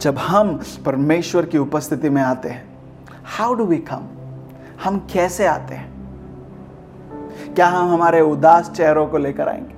जब 0.00 0.18
हम 0.18 0.60
परमेश्वर 0.84 1.46
की 1.46 1.58
उपस्थिति 1.58 2.10
में 2.10 2.22
आते 2.22 2.48
हैं 2.48 2.64
how 3.24 3.54
do 3.54 3.64
we 3.64 3.78
कम 3.78 4.06
हम 4.84 4.98
कैसे 5.12 5.46
आते 5.46 5.74
हैं? 5.74 5.88
क्या 7.54 7.66
हम 7.66 7.88
हमारे 7.88 8.20
उदास 8.20 8.70
चेहरों 8.70 9.06
को 9.06 9.18
लेकर 9.18 9.48
आएँगे? 9.48 9.74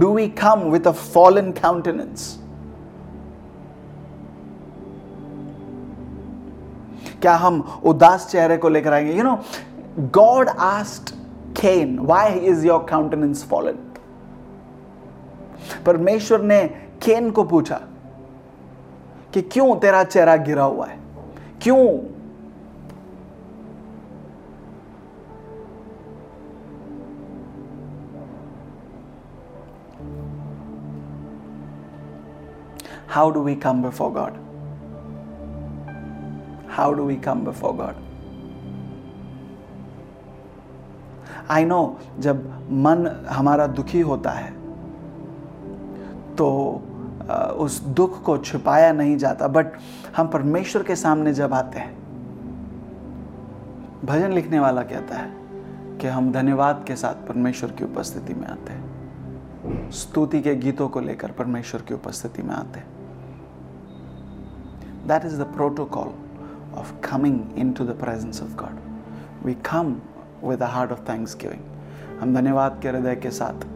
Do 0.00 0.14
we 0.14 0.28
come 0.28 0.60
with 0.60 0.86
a 0.86 0.90
fallen 0.90 1.52
countenance 1.52 2.38
क्या 7.22 7.34
हम 7.36 7.80
उदास 7.84 8.26
चेहरे 8.30 8.56
को 8.56 8.68
लेकर 8.68 8.92
आएँगे? 8.92 9.12
You 9.12 9.22
know 9.22 9.38
God 9.98 10.48
asked 10.48 11.14
Cain 11.60 11.98
why 11.98 12.38
is 12.48 12.66
your 12.66 12.84
countenance 12.90 13.44
fallen 13.50 13.78
परमेश्वर 15.86 16.42
ने 16.42 16.62
केन 17.02 17.30
को 17.30 17.44
पूछा 17.44 17.80
कि 19.34 19.42
क्यों 19.42 19.74
तेरा 19.80 20.04
चेहरा 20.04 20.36
गिरा 20.36 20.64
हुआ 20.64 20.86
है 20.86 20.98
क्यों 21.62 21.82
How 33.10 33.30
do 33.30 33.40
we 33.40 33.56
come 33.56 33.80
before 33.82 34.12
God? 34.12 34.34
How 36.68 36.92
do 36.94 37.04
we 37.04 37.16
come 37.16 37.42
before 37.42 37.74
God? 37.74 37.96
I 41.50 41.64
know 41.64 41.98
जब 42.18 42.46
मन 42.84 43.06
हमारा 43.28 43.66
दुखी 43.66 44.00
होता 44.00 44.30
है 44.30 44.52
तो 46.36 46.48
उस 47.58 47.80
दुख 47.82 48.22
को 48.22 48.36
छुपाया 48.38 48.92
नहीं 48.92 49.16
जाता। 49.16 49.48
बट 49.48 49.72
हम 50.16 50.28
परमेश्वर 50.28 50.82
के 50.82 50.96
सामने 50.96 51.32
जब 51.34 51.54
आते 51.54 51.78
हैं, 51.78 51.96
भजन 54.04 54.32
लिखने 54.32 54.60
वाला 54.60 54.82
कहता 54.82 55.16
है 55.16 55.30
कि 56.00 56.06
हम 56.06 56.30
धन्यवाद 56.32 56.84
के 56.86 56.96
साथ 56.96 57.26
परमेश्वर 57.28 57.70
की 57.70 57.84
उपस्थिति 57.84 58.34
में 58.34 58.46
आते 58.46 58.72
हैं। 58.72 59.90
स्तुति 59.90 60.40
के 60.40 60.54
गीतों 60.56 60.88
को 60.88 61.00
लेकर 61.00 61.30
परमेश्वर 61.30 61.82
की 61.82 61.94
उपस्थिति 61.94 62.42
में 62.42 62.54
आते 62.54 62.80
हैं। 62.80 62.86
That 65.08 65.24
is 65.24 65.40
the 65.40 65.44
protocol 65.54 66.12
of 66.78 66.92
coming 67.00 67.40
into 67.72 67.84
the 67.84 67.98
presence 68.00 68.42
of 68.42 68.54
God 68.56 68.78
we 69.46 69.54
come 69.70 69.94
with 70.44 70.62
a 70.62 70.66
heart 70.66 70.92
of 70.92 71.00
thanksgiving 71.36 72.20
हम 72.20 72.34
धन्यवाद 72.34 72.78
के 72.82 72.88
हृदय 72.88 73.16
के 73.16 73.30
साथ 73.30 73.66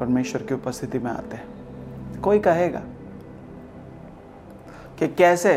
परमेश्वर 0.00 0.42
की 0.42 0.54
उपस्थिति 0.54 0.98
में 0.98 1.10
आते 1.10 1.36
हैं। 1.36 2.20
कोई 2.20 2.38
कहेगा 2.38 2.82
कि 4.98 5.08
कैसे, 5.08 5.56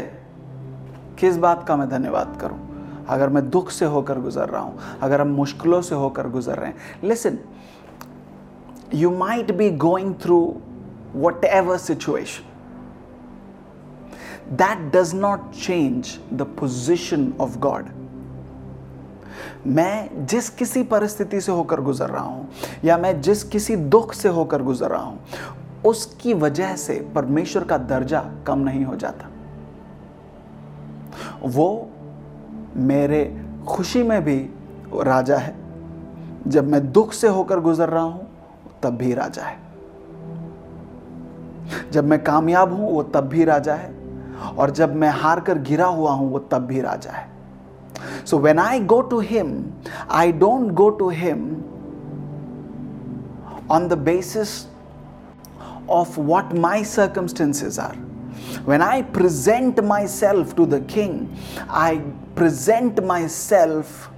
किस 1.20 1.38
बात 1.38 1.66
का 1.68 1.76
मैं 1.76 1.90
धन्यवाद 1.90 2.38
करूँ? 2.42 2.60
अगर 3.10 3.30
मैं 3.30 3.50
दुख 3.50 3.70
से 3.70 3.86
होकर 3.86 4.20
गुजर 4.20 4.50
रहा 4.50 4.62
हूँ, 4.62 4.80
अगर 5.02 5.22
हम 5.22 5.28
मुश्किलों 5.28 5.82
से 5.82 5.96
होकर 5.96 6.30
गुजर 6.30 6.56
रहे 6.56 6.70
हैं। 6.70 7.02
Listen 7.04 7.38
you 8.94 9.12
might 9.18 9.52
be 9.52 9.70
going 9.72 10.16
through 10.16 10.62
whatever 11.46 11.78
situation 11.78 12.50
that 14.56 14.92
does 14.96 15.14
not 15.16 15.52
change 15.52 16.20
the 16.34 16.42
position 16.60 17.34
of 17.42 17.58
God 17.58 17.90
मैं 19.68 20.26
जिस 20.26 20.50
किसी 20.50 20.84
परिस्थिति 20.84 21.42
से 21.42 21.52
होकर 21.52 21.82
गुजर 21.82 22.10
रहा 22.10 22.24
हूँ, 22.24 22.50
या 22.84 22.98
मैं 22.98 23.22
जिस 23.22 23.44
किसी 23.44 23.76
दुख 23.76 24.14
से 24.14 24.30
होकर 24.30 24.62
गुजर 24.62 24.90
रहा 24.90 25.02
हूँ, 25.02 25.20
उसकी 25.86 26.34
वजह 26.34 26.76
से 26.76 27.12
परमेश्वर 27.16 27.64
का 27.64 27.78
दर्जा 27.78 28.26
कम 28.48 28.60
नहीं 28.60 28.86
हो 28.86 28.96
जाता। 28.96 29.30
वो 31.44 31.90
मेरे 32.76 33.46
खुशी 33.68 34.04
में 34.04 34.24
भी 34.24 34.38
राजा 35.04 35.38
है। 35.38 35.56
जब 36.48 36.68
मैं 36.68 36.92
दुख 36.92 37.14
से 37.14 37.28
होकर 37.28 37.60
गुजर 37.60 37.90
रहा 37.90 38.04
हूँ, 38.04 38.28
तब 38.84 38.90
भी 38.90 39.14
राजा 39.14 39.44
है। 39.44 39.58
जब 41.92 42.06
मैं 42.06 42.24
कामयाब 42.24 42.74
हूँ, 42.74 42.92
वो 42.92 43.04
तब 43.04 43.28
भी 43.28 43.44
राजा 43.44 43.74
है। 43.74 43.94
और 44.58 44.72
जब 44.72 44.96
मैं 44.96 45.10
हार 45.10 45.40
कर 45.40 45.58
गिरा 45.58 45.86
हुआ 45.86 46.12
हूँ, 46.12 46.32
वो 46.32 46.40
तब 46.40 46.62
भी 46.62 46.82
राजा 46.82 47.12
है। 47.12 47.33
So 48.25 48.39
when 48.39 48.59
I 48.59 48.81
go 48.95 49.01
to 49.13 49.21
him 49.31 49.55
I 50.11 50.33
don't 50.45 50.73
go 50.83 50.91
to 50.99 51.09
him 51.23 51.47
on 53.71 53.89
the 53.89 53.99
basis 54.11 54.59
of 55.91 56.19
what 56.19 56.53
my 56.59 56.85
circumstances 56.85 57.79
are 57.81 58.07
When 58.65 58.83
I 58.83 59.03
present 59.03 59.83
myself 59.85 60.55
to 60.57 60.67
the 60.67 60.81
king, 60.83 61.37
I 61.69 62.01
present 62.35 63.03
myself 63.05 64.11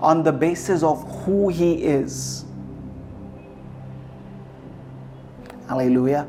on 0.00 0.22
the 0.22 0.32
basis 0.32 0.82
of 0.82 1.02
who 1.22 1.48
he 1.48 1.74
is. 1.84 2.44
Hallelujah. 5.68 6.24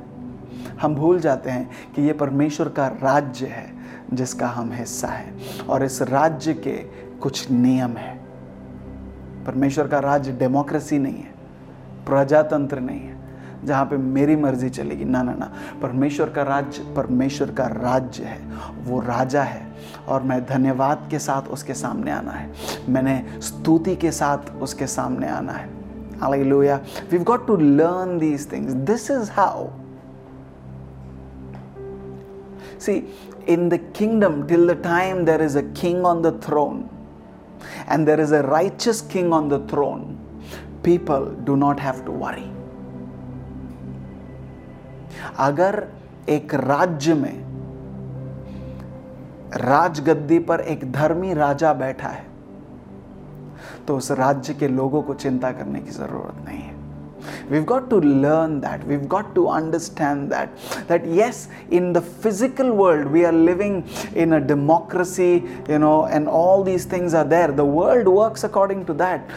हम 0.82 0.96
भूल 0.96 1.20
जाते 1.20 1.50
हैं 1.50 1.70
कि 1.96 2.02
ये 2.02 2.14
परमेश्वर 2.14 2.70
का 2.78 2.88
राज्य 3.02 3.46
है 3.48 3.77
जिसका 4.13 4.49
हम 4.49 4.73
हिस्सा 4.73 5.09
है। 5.09 5.35
और 5.69 5.85
इस 5.85 6.03
राज्य 6.03 6.55
के 6.55 6.77
कुछ 7.21 7.51
नियम 7.51 7.91
है। 7.91 8.21
परमेश्वर 9.47 9.89
का 9.89 9.99
राज्य 9.99 10.33
डेमोक्रेसी 10.33 10.99
नहीं 10.99 11.19
है 11.19 11.35
प्रजातंत्र 12.07 12.81
नहीं 12.81 13.01
है 13.01 13.19
जहाँ 13.65 13.85
पे 13.85 13.97
मेरी 13.97 14.37
मर्ज़ी 14.37 14.71
चलेगी। 14.71 15.05
ना 15.05 15.23
ना 15.23 15.33
ना। 15.33 15.53
परमेश्वर 15.83 16.29
का 16.29 16.43
राज्य 16.43 16.95
परमेश्वर 16.97 17.51
का 17.51 17.67
राज्य 17.67 18.25
है। 18.25 18.41
वो 18.85 19.01
राजा 19.01 19.43
है। 19.43 19.69
और 20.09 20.23
मैं 20.23 20.47
धन्यवाद 20.47 21.09
के 21.11 21.19
साथ 21.19 21.43
उसके 21.43 21.75
सामने 21.75 22.11
आना 22.11 22.33
है। 22.33 22.53
मैंने 22.89 23.27
स्तुति 23.41 23.97
के 23.97 24.13
साथ 24.13 24.39
उसके 24.51 24.87
सामने 24.87 25.29
आना 25.29 25.53
है। 25.53 25.79
Hallelujah. 26.19 26.79
We've 27.13 27.27
got 27.31 27.41
to 27.47 27.57
learn 27.57 28.19
these 28.19 28.47
things. 28.53 28.87
This 28.87 29.11
is 29.11 29.29
how. 29.39 29.67
See, 32.81 33.01
in 33.49 33.69
the 33.71 33.79
kingdom, 33.99 34.47
till 34.47 34.67
the 34.67 34.77
time 34.77 35.25
there 35.25 35.43
is 35.43 35.57
a 35.57 35.63
king 35.73 36.05
on 36.05 36.23
the 36.23 36.33
throne 36.47 36.89
and 37.89 38.07
there 38.07 38.21
is 38.21 38.33
a 38.33 38.43
righteous 38.43 39.01
king 39.01 39.33
on 39.33 39.49
the 39.49 39.59
throne, 39.67 40.19
people 40.83 41.27
do 41.45 41.57
not 41.57 41.81
have 41.81 42.05
to 42.05 42.13
worry. 42.13 42.49
अगर 45.39 45.87
एक 46.29 46.55
राज्य 46.55 47.15
में 47.15 47.45
राजगद्दी 49.57 50.39
पर 50.49 50.61
एक 50.61 50.91
धर्मी 50.93 51.33
राजा 51.35 51.73
बैठा 51.83 52.09
है 52.09 52.27
तो 53.87 53.97
उस 53.97 54.11
राज्य 54.21 54.55
के 54.55 54.69
लोगों 54.69 55.03
को 55.03 55.15
चिंता 55.15 55.53
करने 55.53 55.81
की 55.81 55.91
ज़रूरत 55.91 56.45
नहीं 56.47 56.63
है 56.63 56.68
we've 57.49 57.67
got 57.67 57.89
to 57.91 57.97
learn 57.97 58.61
that 58.61 58.85
we've 58.87 59.09
got 59.09 59.35
to 59.35 59.49
understand 59.49 60.31
that 60.31 60.51
that 60.87 61.07
yes 61.07 61.49
in 61.71 61.93
the 61.93 62.01
physical 62.01 62.73
world 62.73 63.07
we 63.07 63.25
are 63.25 63.33
living 63.33 63.89
in 64.15 64.35
a 64.35 64.41
democracy 64.41 65.45
you 65.69 65.79
know 65.79 66.07
and 66.07 66.29
all 66.29 66.63
these 66.63 66.85
things 66.85 67.15
are 67.15 67.25
there 67.25 67.49
the 67.49 67.65
world 67.65 68.07
works 68.07 68.45
according 68.45 68.85
to 68.85 68.93
that 68.93 69.29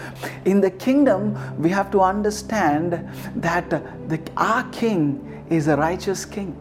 in 0.46 0.62
the 0.62 0.72
kingdom 0.72 1.36
we 1.62 1.70
have 1.70 1.92
to 1.92 2.02
understand 2.02 3.08
that 3.36 3.70
the 3.70 4.20
our 4.38 4.64
king 4.72 5.28
is 5.52 5.68
a 5.68 5.76
righteous 5.76 6.26
king. 6.26 6.56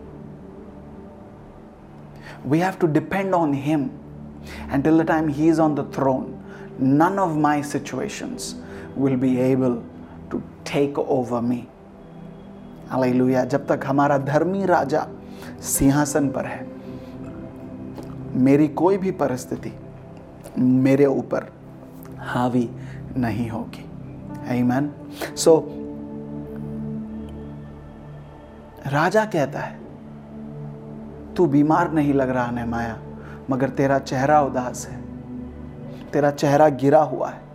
We 2.45 2.59
have 2.59 2.79
to 2.81 2.89
depend 2.89 3.35
on 3.35 3.53
him 3.53 3.91
until 4.69 4.99
the 4.99 5.05
time 5.05 5.29
he 5.29 5.49
is 5.49 5.59
on 5.59 5.75
the 5.75 5.85
throne. 5.85 6.37
None 6.79 7.19
of 7.19 7.37
my 7.37 7.63
situations 7.63 8.57
will 8.97 9.17
be 9.17 9.39
able 9.39 9.85
to 10.31 10.39
take 10.39 10.99
over 10.99 11.41
me 11.41 11.69
hallelujah 12.91 13.45
जब 13.45 13.67
तक 13.67 13.81
हमारा 13.87 14.19
धर्मी 14.19 14.67
राजा 14.67 15.07
सिंहासन 15.63 16.29
पर 16.29 16.47
है, 16.47 16.67
मेरी 18.35 18.69
कोई 18.69 18.99
भी 18.99 19.11
परिस्थिति 19.11 19.73
मेरे 20.59 21.07
ऊपर 21.07 21.53
हावी 22.19 22.71
नहीं 23.17 23.49
होगी। 23.51 23.85
Amen. 24.41 24.85
So, 25.47 25.63
राजा 28.93 29.25
कहता 29.25 29.61
है, 29.61 29.79
तू 31.35 31.47
बीमार 31.47 31.93
नहीं 31.93 32.15
लग 32.15 32.31
रहा 32.31 32.51
ने 32.51 32.65
माया 32.65 32.99
मगर 33.51 33.69
तेरा 33.69 33.99
चेहरा 33.99 34.41
उदास 34.43 34.87
है, 34.87 35.01
तेरा 36.13 36.31
चेहरा 36.31 36.69
गिरा 36.69 37.03
हुआ 37.03 37.31
है 37.31 37.50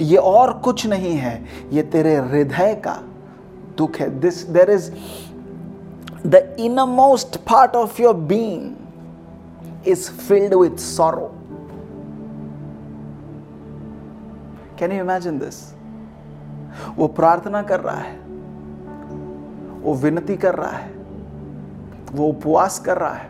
ये 0.00 0.16
और 0.16 0.52
कुछ 0.58 0.86
नहीं 0.86 1.16
है, 1.16 1.34
ये 1.72 1.82
तेरे 1.82 2.14
हृदय 2.16 2.74
का 2.84 3.00
दुख 3.78 3.96
है 3.96 4.08
this 4.20 4.42
there 4.48 4.70
is 4.70 4.90
the 6.26 6.56
inmost 6.60 7.36
part 7.50 7.76
of 7.76 8.02
your 8.02 8.14
being 8.14 8.70
is 9.84 10.08
filled 10.08 10.52
with 10.54 10.78
sorrow. 10.78 11.30
Can 14.76 14.92
you 14.92 15.00
imagine 15.00 15.40
this? 15.40 15.56
वो 16.96 17.06
प्रार्थना 17.08 17.62
कर 17.62 17.80
रहा 17.80 17.96
है, 17.96 18.14
वो 19.82 19.94
विनती 19.94 20.36
कर 20.36 20.54
रहा 20.54 20.70
है, 20.70 20.90
वो 22.12 22.28
उपवास 22.28 22.78
कर 22.78 22.98
रहा 22.98 23.14
है, 23.14 23.28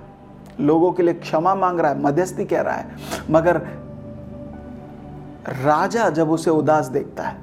लोगों 0.61 0.93
के 0.93 1.03
लिए 1.03 1.15
क्षमा 1.15 1.55
मांग 1.55 1.81
रहा 1.81 1.91
है, 1.93 2.01
मध्यस्थी 2.03 2.45
कह 2.45 2.61
रहा 2.61 2.75
है, 2.75 2.97
मगर 3.31 3.61
राजा 5.49 6.09
जब 6.11 6.31
उसे 6.31 6.51
उदास 6.51 6.87
देखता 6.87 7.29
है, 7.29 7.37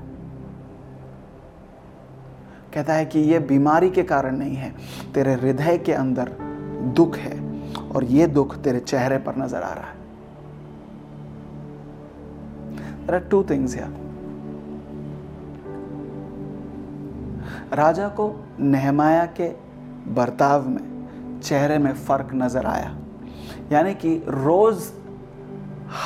कहता 2.74 2.94
है 2.94 3.06
कि 3.06 3.20
यह 3.20 3.40
बीमारी 3.40 3.90
के 3.90 4.04
कारण 4.04 4.38
नहीं 4.38 4.56
है, 4.56 4.74
तेरे 5.14 5.34
हृदय 5.34 5.78
के 5.78 5.94
अंदर 5.94 6.32
दुख 6.96 7.16
है 7.18 7.40
और 7.96 8.04
यह 8.04 8.28
दुख 8.28 8.56
तेरे 8.58 8.80
चेहरे 8.80 9.18
पर 9.18 9.38
नज़र 9.38 9.62
आ 9.64 9.74
रहा 9.74 9.88
है 9.88 9.98
There 13.06 13.18
are 13.18 13.28
two 13.30 13.44
things 13.50 13.74
here. 13.74 13.90
राजा 17.74 18.08
को 18.08 18.26
नहमाया 18.60 19.26
के 19.40 19.50
बर्ताव 20.14 20.68
में, 20.70 21.40
चेहरे 21.44 21.78
में 21.78 21.94
फ़र्क 21.94 22.30
नज़र 22.34 22.66
आया 22.66 22.96
यानी 23.72 23.94
कि 23.94 24.16
रोज 24.28 24.92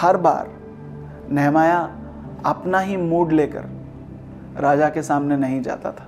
हर 0.01 0.17
बार 0.17 0.49
नहमाया 1.34 1.79
अपना 2.45 2.79
ही 2.79 2.97
मूड 2.97 3.31
लेकर 3.31 3.69
राजा 4.59 4.89
के 4.89 5.01
सामने 5.03 5.38
नहीं 5.38 5.61
जाता 5.61 5.91
था। 5.91 6.07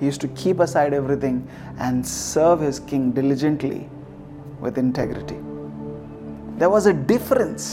He 0.00 0.10
to 0.22 0.28
keep 0.38 0.62
aside 0.62 0.94
everything 0.94 1.40
and 1.80 2.02
serve 2.04 2.62
his 2.62 2.78
king 2.90 3.12
diligently 3.14 3.80
with 4.62 4.78
integrity 4.78 5.34
there 6.58 6.68
was 6.68 6.88
a 6.88 6.92
difference 7.06 7.66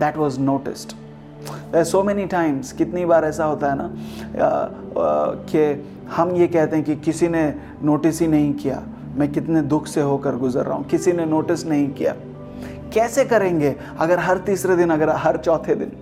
that 0.00 0.16
was 0.16 0.40
noticed 0.40 0.92
so 1.84 2.02
many 2.02 2.26
times 2.26 2.72
कितनी 2.72 3.04
बार 3.04 3.24
ऐसा 3.24 3.44
होता 3.44 3.70
है 3.70 3.76
ना 3.78 3.90
कि 5.50 5.84
हम 6.12 6.30
ये 6.36 6.46
कहते 6.48 6.76
हैं 6.76 6.84
कि 6.84 6.94
किसी 6.96 7.28
ने 7.28 7.42
नोटिस 7.82 8.20
ही 8.20 8.26
नहीं 8.26 8.52
किया, 8.54 8.82
मैं 9.16 9.30
कितने 9.32 9.62
दुख 9.62 9.86
से 9.86 10.00
होकर 10.00 10.36
गुजर 10.36 10.64
रहा 10.64 10.76
हूँ, 10.76 10.84
किसी 10.84 11.12
ने 11.12 11.24
नोटिस 11.26 11.64
नहीं 11.66 11.88
किया। 11.92 12.14
कैसे 12.92 13.24
करेंगे 13.24 13.74
अगर 13.98 14.18
हर 14.18 14.38
तीसरे 14.38 14.76
दिन 14.76 14.90
अगर 14.90 15.10
हर 15.16 15.36
चौथे 15.36 15.74
दिन 15.74 15.92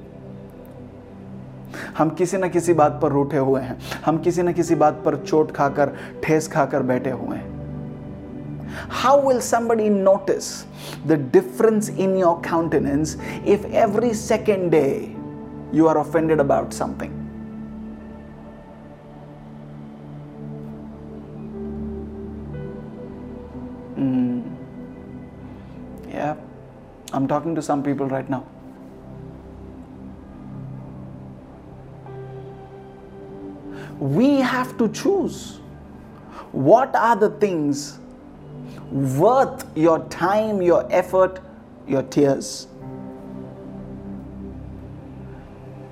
हम 1.99 2.11
किसी 2.11 2.37
न 2.37 2.49
किसी 2.49 2.73
बात 2.75 2.99
पर 3.03 3.13
रूठे 3.13 3.37
हुए 3.37 3.61
हैं 3.61 3.79
हम 4.07 4.19
किसी 4.19 4.43
न 4.43 4.53
किसी 4.53 4.75
बात 4.75 5.03
पर 5.05 5.17
चोट 5.25 5.53
खाकर 5.53 5.97
ठेस 6.25 6.49
खाकर 6.49 6.83
बैठे 6.83 7.11
हुए 7.11 7.37
हैं 7.37 7.51
How 8.89 9.21
will 9.21 9.41
somebody 9.41 9.89
notice 9.89 10.65
the 11.07 11.17
difference 11.17 11.89
in 11.91 12.17
your 12.17 12.41
countenance 12.41 13.17
if 13.45 13.65
every 13.67 14.15
second 14.15 14.71
day 14.71 15.15
you 15.73 15.89
are 15.89 15.99
offended 15.99 16.41
about 16.41 16.73
something? 16.73 17.22
I'm 27.13 27.29
talking 27.29 27.55
to 27.55 27.63
some 27.63 27.83
people 27.83 28.07
right 28.07 28.29
now. 28.29 28.45
we 34.03 34.41
have 34.41 34.77
to 34.79 34.89
choose 34.89 35.61
what 36.51 36.95
are 36.97 37.15
the 37.15 37.31
things 37.31 38.01
worth 38.91 39.65
your 39.77 40.01
time, 40.09 40.61
your 40.61 40.87
effort, 40.91 41.41
your 41.87 42.03
tears. 42.03 42.67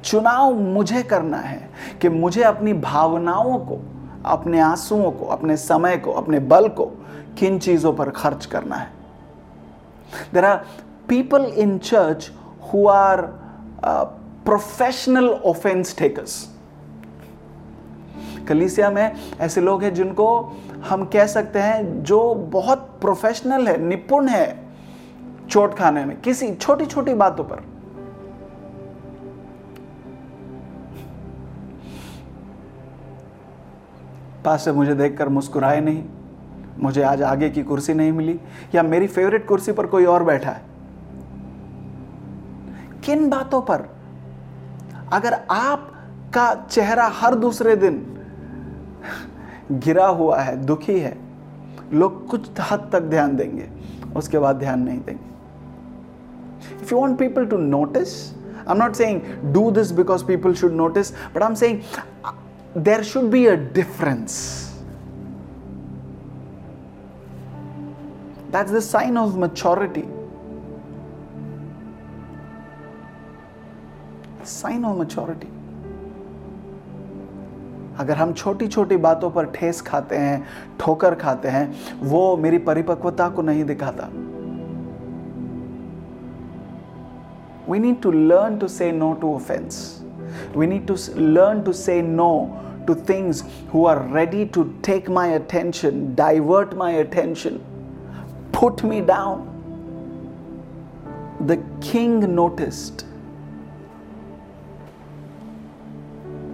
चुनाव 0.05 0.55
मुझे 0.55 1.03
करना 1.03 1.37
है 1.37 1.99
कि 2.03 2.09
मुझे 2.09 2.43
अपनी 2.43 2.73
भावनाओं 2.73 3.59
को 3.67 3.81
अपने 4.27 4.61
आंसुओं 4.61 5.11
को 5.13 5.27
अपने 5.37 5.57
समय 5.57 5.97
को 6.05 6.13
अपने 6.21 6.39
बल 6.53 6.69
को 6.79 6.87
किन 7.39 7.59
चीज़ों 7.59 7.93
पर 7.97 8.11
खर्च 8.11 8.47
करना 8.47 8.77
है 8.77 8.93
there 10.35 10.45
are 10.45 10.65
people 11.11 11.45
in 11.57 11.77
church 11.81 12.31
who 12.65 12.87
are 12.89 13.21
professional 14.45 15.29
offence 15.29 15.97
takers 15.99 16.47
कलीसिया 18.49 18.91
में 18.91 19.13
ऐसे 19.41 19.61
लोग 19.61 19.83
हैं 19.83 19.93
जिनको 19.95 20.29
हम 20.89 21.05
कह 21.05 21.27
सकते 21.27 21.59
हैं 21.59 22.03
जो 22.03 22.35
बहुत 22.53 22.79
प्रोफेशनल 23.01 23.69
है, 23.69 23.77
निपुण 23.79 24.29
है 24.29 24.47
चोट 25.51 25.75
खाने 25.75 26.05
में, 26.05 26.21
किसी 26.21 26.55
छोटी 26.55 26.87
छोटी 26.87 27.15
बातों 27.15 27.45
पर। 27.45 27.63
पास 34.45 34.65
से 34.65 34.73
मुझे 34.73 34.95
देखकर 34.95 35.29
मुस्कुराए 35.29 35.81
नहीं, 35.81 36.05
मुझे 36.79 37.03
आज 37.03 37.23
आगे 37.23 37.51
की 37.51 37.63
कुर्सी 37.63 37.95
नहीं 37.95 38.13
मिली, 38.13 38.39
या 38.75 38.83
मेरी 38.83 39.07
फेवरेट 39.09 39.47
कुर्सी 39.47 39.73
पर 39.73 39.87
कोई 39.87 40.05
और 40.07 40.25
बैठा 40.25 40.51
है। 40.51 40.70
किन 43.05 43.29
बातों 43.31 43.61
पर? 43.63 43.89
अगर 45.13 45.35
आपका 45.51 46.55
चेहरा 46.71 47.07
हर 47.15 47.35
दूसरे 47.35 47.77
दिन 47.77 48.07
गिरा 49.73 50.07
हुआ 50.07 50.41
है, 50.41 50.57
दुखी 50.57 50.99
है, 51.01 51.17
लोग 51.93 52.27
कुछ 52.29 52.49
हद 52.71 52.89
तक 52.93 53.03
ध्यान 53.11 53.37
देंगे, 53.37 53.69
उसके 54.17 54.39
बाद 54.39 54.57
ध्यान 54.57 54.81
नहीं 54.81 55.01
देंगे। 55.01 55.29
If 56.83 56.95
you 56.95 57.01
want 57.01 57.19
people 57.19 57.47
to 57.47 57.57
notice 57.57 58.15
I 58.59 58.75
am 58.75 58.83
not 58.83 58.95
saying 58.95 59.21
do 59.53 59.71
this 59.71 59.91
because 59.93 60.25
people 60.25 60.55
should 60.55 60.73
notice 60.73 61.13
but 61.13 61.43
I 61.43 61.49
am 61.49 61.55
saying 61.55 62.83
there 62.85 63.03
should 63.03 63.31
be 63.31 63.47
a 63.47 63.55
difference 63.75 64.41
That's 68.53 68.73
the 68.73 68.79
sign 68.81 69.19
of 69.19 69.35
maturity. 69.39 70.03
Sign 74.45 74.85
of 74.85 74.99
maturity 74.99 75.49
अगर 77.99 78.17
हम 78.17 78.33
छोटी 78.33 78.67
छोटी 78.69 78.97
बातों 78.97 79.31
पर 79.31 79.47
ठेस 79.47 79.81
खाते 79.81 80.17
हैं, 80.17 80.47
ठोकर 80.81 81.15
खाते 81.15 81.49
हैं, 81.49 81.75
वो 82.03 82.37
मेरी 82.37 82.59
परिपक्वता 82.59 83.29
को 83.29 83.43
नहीं 83.43 83.65
दिखाता। 83.65 84.09
We 87.71 87.79
need 87.79 88.01
to 88.03 88.11
learn 88.11 88.59
to 88.59 88.69
say 88.69 88.93
no 88.93 89.13
to 89.13 89.35
offence 89.35 90.03
we 90.57 90.67
need 90.67 90.87
to 90.87 90.97
learn 91.19 91.63
to 91.63 91.73
say 91.73 92.01
no 92.03 92.31
to 92.87 92.95
things 92.95 93.45
who 93.75 93.87
are 93.87 94.09
ready 94.15 94.45
to 94.45 94.63
take 94.63 95.11
my 95.11 95.33
attention 95.33 96.15
divert 96.15 96.75
my 96.75 96.97
attention 96.97 97.61
put 98.61 98.85
me 98.85 99.01
down 99.01 99.47
the 101.43 101.63
king 101.93 102.25
noticed 102.25 103.10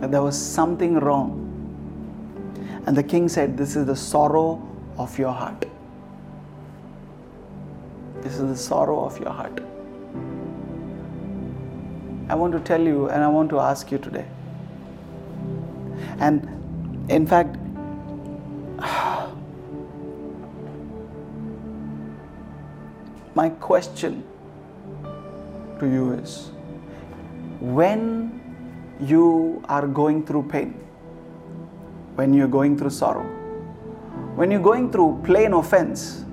that 0.01 0.11
there 0.11 0.22
was 0.22 0.40
something 0.40 0.97
wrong. 1.01 1.42
And 2.86 2.97
the 2.97 3.03
king 3.03 3.28
said, 3.28 3.57
This 3.57 3.76
is 3.76 3.86
the 3.86 3.97
sorrow 3.97 4.62
of 4.99 5.18
your 5.18 5.32
heart. 5.32 5.66
This 8.20 8.34
is 8.34 8.49
the 8.49 8.57
sorrow 8.57 9.05
of 9.05 9.18
your 9.18 9.30
heart. 9.30 9.61
I 12.28 12.34
want 12.34 12.53
to 12.55 12.61
tell 12.61 12.80
you 12.80 13.09
and 13.09 13.22
I 13.22 13.28
want 13.28 13.51
to 13.51 13.61
ask 13.61 13.92
you 13.92 13.99
today. 13.99 14.26
And 16.18 17.11
in 17.11 17.26
fact, 17.26 17.57
my 23.34 23.49
question 23.49 24.24
to 25.78 25.86
you 25.86 26.12
is 26.14 26.51
when 27.61 28.36
you 29.01 29.62
are 29.68 29.86
going 29.86 30.24
through 30.24 30.44
pain, 30.44 30.74
when 32.14 32.32
you're 32.32 32.49
going 32.49 32.76
through 32.76 32.90
sorrow, 32.90 33.24
when 34.36 34.51
you're 34.51 34.62
going 34.62 34.90
through 34.90 35.20
plain 35.24 35.53
offense, 35.53 36.24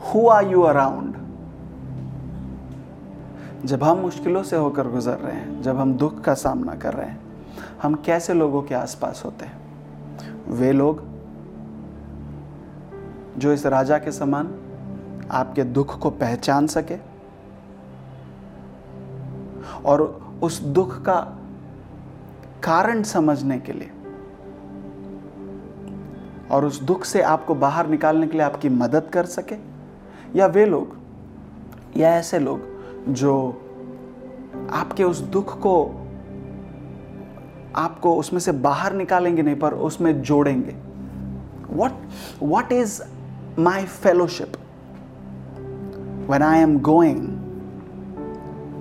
who 0.00 0.28
are 0.28 0.42
you 0.42 0.66
around? 0.66 1.14
जब 3.64 3.82
हम 3.82 3.98
मुश्किलों 3.98 4.42
से 4.42 4.56
होकर 4.56 4.88
गुजर 4.88 5.16
रहे 5.18 5.34
हैं 5.34 5.62
जब 5.62 5.76
हम 5.76 5.92
दुख 5.98 6.20
का 6.24 6.34
सामना 6.34 6.74
कर 6.82 6.94
रहे 6.94 7.06
हैं 7.06 7.20
हम 7.82 7.94
कैसे 8.06 8.34
लोगों 8.34 8.62
के 8.62 8.74
आसपास 8.74 9.22
होते 9.24 9.46
हैं 9.46 10.54
वे 10.58 10.72
लोग 10.72 11.02
जो 13.38 13.52
इस 13.52 13.66
राजा 13.66 13.98
के 13.98 14.12
समान 14.12 14.54
आपके 15.30 15.64
दुख 15.64 15.98
को 16.00 16.10
पहचान 16.10 16.66
सके 16.66 16.96
और 19.84 20.28
उस 20.42 20.60
दुख 20.60 21.02
का 21.02 21.38
कारण 22.62 23.02
समझने 23.02 23.58
के 23.58 23.72
लिए। 23.72 23.90
और 26.50 26.64
उस 26.64 26.82
दुख 26.82 27.04
से 27.04 27.22
आपको 27.22 27.54
बाहर 27.54 27.86
निकालने 27.86 28.26
के 28.26 28.32
लिए 28.32 28.42
आपकी 28.42 28.68
मदद 28.68 29.10
कर 29.12 29.26
सके। 29.26 29.56
या 30.38 30.46
वे 30.46 30.66
लोग, 30.66 30.96
या 31.96 32.14
ऐसे 32.14 32.38
लोग 32.38 32.60
जो 33.08 33.62
आपके 34.70 35.04
उस 35.04 35.20
दुख 35.20 35.58
को, 35.58 36.06
आपको 37.76 38.14
उसमें 38.14 38.40
से 38.40 38.52
बाहर 38.52 38.92
निकालेंगे 38.92 39.42
नहीं, 39.42 39.56
पर 39.56 39.74
उसमें 39.74 40.22
जोड़ेंगे। 40.22 40.76
What 41.72 41.92
what 42.42 42.72
is 42.72 43.02
my 43.58 43.84
fellowship 43.84 44.52
when 46.28 46.40
I 46.40 46.56
am 46.66 46.72
going 46.74 47.20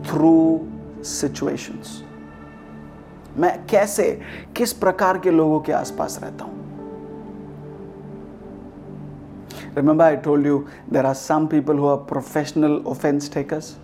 through 0.04 0.77
situations 1.08 2.04
मैं 3.38 3.66
कैसे, 3.68 4.20
किस 4.56 4.74
प्रकार 4.74 5.18
के 5.20 5.32
लोगों 5.32 5.60
के 5.60 5.72
आसपास 5.72 6.20
रहता 6.24 6.46
हूँ? 6.46 6.56
Remember 9.76 10.04
I 10.06 10.16
told 10.18 10.48
you 10.48 10.58
there 10.94 11.06
are 11.06 11.14
some 11.14 11.46
people 11.48 11.78
who 11.78 11.88
are 11.88 11.98
professional 12.10 12.82
offence 12.88 13.34
takers 13.34 13.76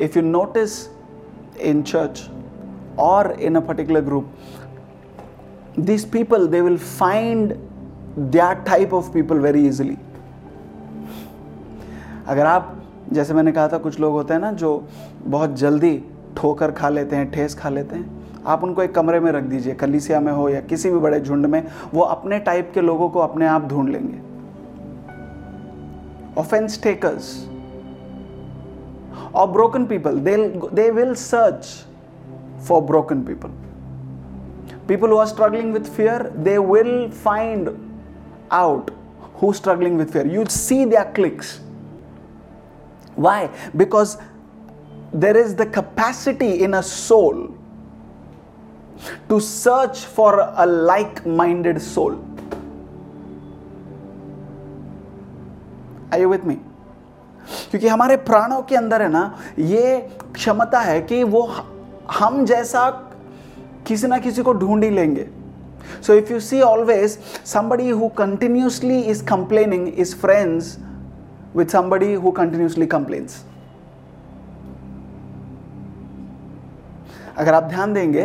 if 0.00 0.18
you 0.18 0.22
notice 0.24 0.78
in 1.62 1.82
church 1.82 2.28
और 3.00 3.30
in 3.40 3.56
a 3.56 3.60
particular 3.60 4.00
group 4.00 4.32
this 5.80 6.04
people 6.04 6.46
they 6.48 6.60
will 6.60 6.78
find 6.78 7.54
that 8.18 8.64
type 8.66 8.94
of 8.94 9.10
people 9.12 9.38
very 9.38 9.66
easily 9.66 9.96
अगर 12.26 12.46
आप 12.46 12.70
जैसे 13.12 13.34
मैंने 13.34 13.52
कहा 13.52 13.68
था, 13.68 13.78
कुछ 13.78 14.00
लोग 14.00 14.12
होते 14.12 14.34
हैं 14.34 14.40
ना 14.40 14.52
जो 14.52 14.86
बहुत 15.24 15.54
जल्दी 15.56 16.02
ठोकर 16.36 16.70
खा 16.72 16.88
लेते 16.88 17.16
हैं, 17.16 17.30
ठेस 17.30 17.54
खा 17.54 17.68
लेते 17.68 17.96
हैं। 17.96 18.22
आप 18.46 18.64
उनको 18.64 18.82
एक 18.82 18.94
कमरे 18.94 19.20
में 19.20 19.30
रख 19.32 19.44
दीजिए, 19.44 19.74
कलिसिया 19.74 20.20
में 20.20 20.32
हो 20.32 20.48
या 20.48 20.60
किसी 20.62 20.90
भी 20.90 20.98
बड़े 20.98 21.20
झुंड 21.20 21.46
में, 21.46 21.62
वो 21.94 22.02
अपने 22.02 22.38
टाइप 22.40 22.70
के 22.74 22.80
लोगों 22.80 23.08
को 23.08 23.20
अपने 23.20 23.46
आप 23.46 23.68
ढूंढ 23.68 23.88
लेंगे। 23.88 24.18
ऑफेंस 26.40 26.82
टेकर्स 26.82 27.34
और 29.34 29.46
broken 29.50 29.84
people 29.86 30.18
they 30.18 30.90
will 30.90 31.14
search 31.14 31.66
for 32.68 32.82
broken 32.82 33.22
people 33.22 33.48
people 34.88 35.10
who 35.10 35.16
are 35.16 35.26
struggling 35.26 35.72
with 35.72 35.84
fear 35.96 36.22
they 36.38 36.56
will 36.58 37.08
find 37.24 37.70
out 38.52 38.90
who 39.42 39.52
struggling 39.52 39.98
with 39.98 40.06
fear 40.06 40.34
you 40.34 40.44
see 40.46 40.84
their 40.84 41.12
cliques 41.14 41.60
Why? 43.16 43.50
Because 43.76 44.18
there 45.12 45.36
is 45.36 45.54
the 45.54 45.66
capacity 45.66 46.62
in 46.64 46.74
a 46.74 46.82
soul 46.82 47.56
to 49.28 49.40
search 49.40 50.04
for 50.04 50.52
a 50.56 50.66
like 50.66 51.24
minded 51.26 51.80
soul. 51.80 52.18
Are 56.12 56.18
you 56.18 56.28
with 56.28 56.44
me? 56.44 56.56
क्योंकि 57.70 57.88
हमारे 57.88 58.16
प्राणों 58.26 58.62
के 58.68 58.76
अंदर 58.76 59.02
है 59.02 59.08
ना 59.08 59.22
ये 59.58 59.98
क्षमता 60.34 60.80
है 60.80 61.00
कि 61.02 61.22
वो 61.24 61.42
हम 62.18 62.44
जैसा 62.46 62.88
किसी 63.86 64.06
ना 64.06 64.18
किसी 64.18 64.42
को 64.42 64.52
ढूंढ 64.52 64.84
ही 64.84 64.90
लेंगे 64.90 65.26
so 66.06 66.14
if 66.14 66.32
you 66.32 66.40
see 66.40 66.60
always 66.62 67.18
somebody 67.52 67.88
who 67.98 68.08
continuously 68.20 69.00
is 69.14 69.22
complaining 69.32 69.86
is 70.04 70.14
friends 70.24 70.70
with 71.56 71.70
somebody 71.70 72.14
who 72.14 72.32
continuously 72.38 72.86
complains. 72.94 73.34
अगर 77.38 77.54
आप 77.54 77.62
ध्यान 77.62 77.92
देंगे 77.92 78.24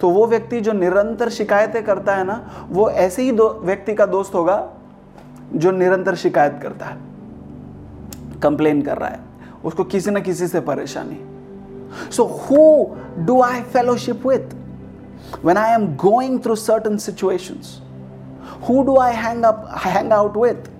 तो 0.00 0.10
वो 0.10 0.26
व्यक्ति 0.26 0.60
जो 0.60 0.72
निरंतर 0.72 1.28
शिकायतें 1.28 1.82
करता 1.84 2.16
है 2.16 2.24
ना, 2.24 2.66
वो 2.70 2.88
ऐसे 2.90 3.22
ही 3.22 3.32
दो, 3.32 3.48
व्यक्ति 3.64 3.94
का 3.94 4.06
दोस्त 4.06 4.34
होगा 4.34 4.56
जो 5.54 5.70
निरंतर 5.70 6.14
शिकायत 6.14 6.58
करता 6.62 6.86
है 6.86 6.98
कंप्लेन 8.42 8.82
कर 8.82 8.98
रहा 8.98 9.08
है। 9.08 9.20
उसको 9.64 9.84
किसी 9.84 10.10
ना 10.10 10.20
किसी 10.20 10.48
से 10.48 10.60
परेशानी। 10.60 11.20
So 12.12 12.24
who 12.24 12.58
do 13.24 13.40
I 13.42 13.60
fellowship 13.62 14.26
with 14.26 14.54
when 15.44 15.56
I 15.56 15.72
am 15.72 15.86
going 15.96 16.40
through 16.44 16.54
certain 16.56 16.96
situation 16.96 17.60
who 18.68 18.82
do 18.82 18.98
I 18.98 19.12
hang 19.14 19.44
up 19.44 19.68
hang 19.84 20.12
out 20.12 20.36
with 20.36 20.71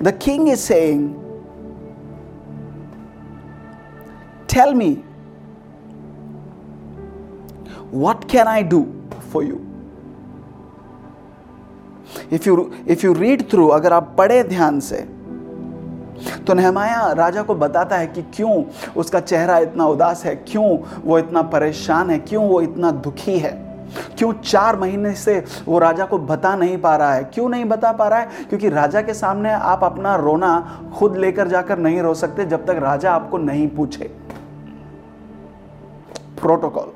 The 0.00 0.12
king 0.12 0.48
is 0.48 0.62
saying, 0.62 1.22
Tell 4.46 4.74
me, 4.74 5.04
what 7.90 8.28
can 8.28 8.48
I 8.48 8.62
do 8.62 8.92
for 9.30 9.42
you? 9.42 9.62
If 12.30 12.46
you, 12.46 12.72
if 12.86 13.02
you 13.02 13.12
read 13.14 13.48
through, 13.50 13.70
अगर 13.72 13.92
आप 13.92 14.14
पढ़े 14.18 14.42
ध्यान 14.44 14.80
से 14.80 15.06
तो 16.46 16.54
नहमाया 16.54 17.12
राजा 17.12 17.42
को 17.42 17.54
बताता 17.54 17.96
है 17.96 18.06
कि 18.06 18.22
क्यों 18.34 18.64
उसका 18.96 19.20
चेहरा 19.20 19.58
इतना 19.58 19.86
उदास 19.86 20.24
है 20.24 20.34
क्यों 20.48 20.78
वो 21.04 21.18
इतना 21.18 21.42
परेशान 21.54 22.10
है 22.10 22.18
क्यों 22.18 22.44
वो 22.48 22.60
इतना 22.62 22.90
दुखी 23.06 23.38
है 23.38 23.65
क्यों 24.18 24.32
चार 24.32 24.76
महीने 24.76 25.12
से 25.14 25.44
वो 25.66 25.78
राजा 25.78 26.04
को 26.04 26.18
बता 26.18 26.54
नहीं 26.56 26.78
पा 26.78 26.96
रहा 26.96 27.14
है? 27.14 27.24
क्यों 27.24 27.48
नहीं 27.48 27.64
बता 27.64 27.92
पा 27.92 28.08
रहा 28.08 28.18
है? 28.18 28.28
क्योंकि 28.48 28.68
राजा 28.68 29.02
के 29.02 29.14
सामने 29.14 29.52
आप 29.52 29.84
अपना 29.84 30.14
रोना 30.16 30.82
खुद 30.98 31.16
लेकर 31.16 31.48
जाकर 31.48 31.78
नहीं 31.78 32.00
रो 32.00 32.14
सकते 32.14 32.44
जब 32.44 32.66
तक 32.66 32.78
राजा 32.82 33.12
आपको 33.12 33.38
नहीं 33.38 33.68
पूछे। 33.68 34.10
प्रोटोकॉल 36.40 36.92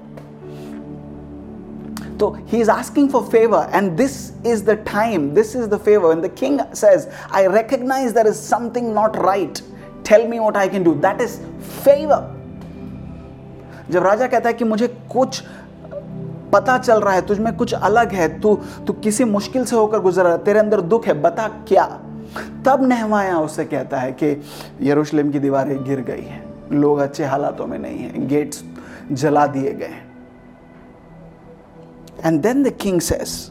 तो 2.18 2.28
he 2.46 2.60
is 2.60 2.70
asking 2.70 3.08
for 3.08 3.22
favour 3.22 3.70
and 3.74 3.90
this 3.92 4.44
is 4.46 4.64
the 4.64 4.70
time 4.70 5.30
this 5.30 5.54
is 5.56 5.66
the 5.66 5.78
favour 5.78 6.12
and 6.12 6.24
the 6.24 6.30
king 6.38 6.60
says 6.74 7.08
I 7.34 7.46
recognise 7.46 8.12
there 8.12 8.26
is 8.26 8.34
something 8.34 8.92
not 8.94 9.16
right 9.16 9.58
tell 10.08 10.28
me 10.28 10.38
what 10.38 10.56
I 10.56 10.68
can 10.68 10.84
do 10.84 10.92
that 11.06 11.20
is 11.20 11.36
favour 11.84 12.28
जब 13.90 14.02
राजा 14.02 14.26
कहता 14.26 14.48
है 14.48 14.54
कि 14.54 14.64
मुझे 14.64 14.86
कुछ 15.12 15.42
पता 16.52 16.76
चल 16.78 17.00
रहा 17.00 17.14
है, 17.14 17.22
तुझमें 17.26 17.56
कुछ 17.56 17.74
अलग 17.74 18.12
है, 18.12 18.28
तू 18.40 18.54
तू 18.86 18.92
किसी 18.92 19.24
मुश्किल 19.24 19.64
से 19.64 19.76
होकर 19.76 20.00
गुजर 20.00 20.24
रहा 20.24 20.32
है, 20.32 20.44
तेरे 20.44 20.58
अंदर 20.58 20.80
दुख 20.80 21.06
है, 21.06 21.14
बता 21.22 21.48
क्या? 21.68 21.84
तब 22.66 22.82
नहमाया 22.82 23.38
उससे 23.38 23.64
कहता 23.64 23.98
है 23.98 24.12
कि 24.12 24.36
यरूशलेम 24.82 25.30
की 25.30 25.38
दीवारें 25.38 25.84
गिर 25.84 26.00
गई 26.00 26.22
हैं, 26.22 26.42
लोग 26.72 26.98
अच्छे 26.98 27.24
हालातों 27.24 27.66
में 27.66 27.78
नहीं 27.78 27.98
हैं 27.98 28.26
गेट्स 28.28 28.64
जला 29.12 29.46
दिए 29.46 29.72
गए 29.72 30.02
and 32.24 32.40
then 32.42 32.62
the 32.62 32.72
king 32.80 33.00
says 33.00 33.50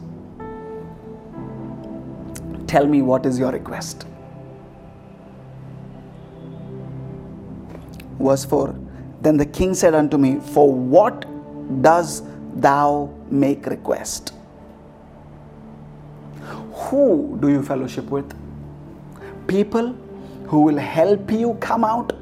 tell 2.72 2.86
me 2.86 3.00
what 3.00 3.26
is 3.26 3.40
your 3.40 3.52
request 3.52 4.06
verse 8.22 8.42
4 8.44 8.72
then 9.22 9.38
the 9.38 9.44
king 9.46 9.70
said 9.74 9.94
unto 9.94 10.18
me, 10.18 10.30
for 10.54 10.64
what 10.94 11.24
does 11.82 12.22
thou 12.54 13.12
make 13.30 13.66
request. 13.66 14.32
Who 16.72 17.38
do 17.40 17.48
you 17.48 17.62
fellowship 17.62 18.10
with? 18.10 18.34
People 19.46 19.94
who 20.46 20.62
will 20.62 20.76
help 20.76 21.30
you 21.30 21.54
come 21.60 21.84
out, 21.84 22.12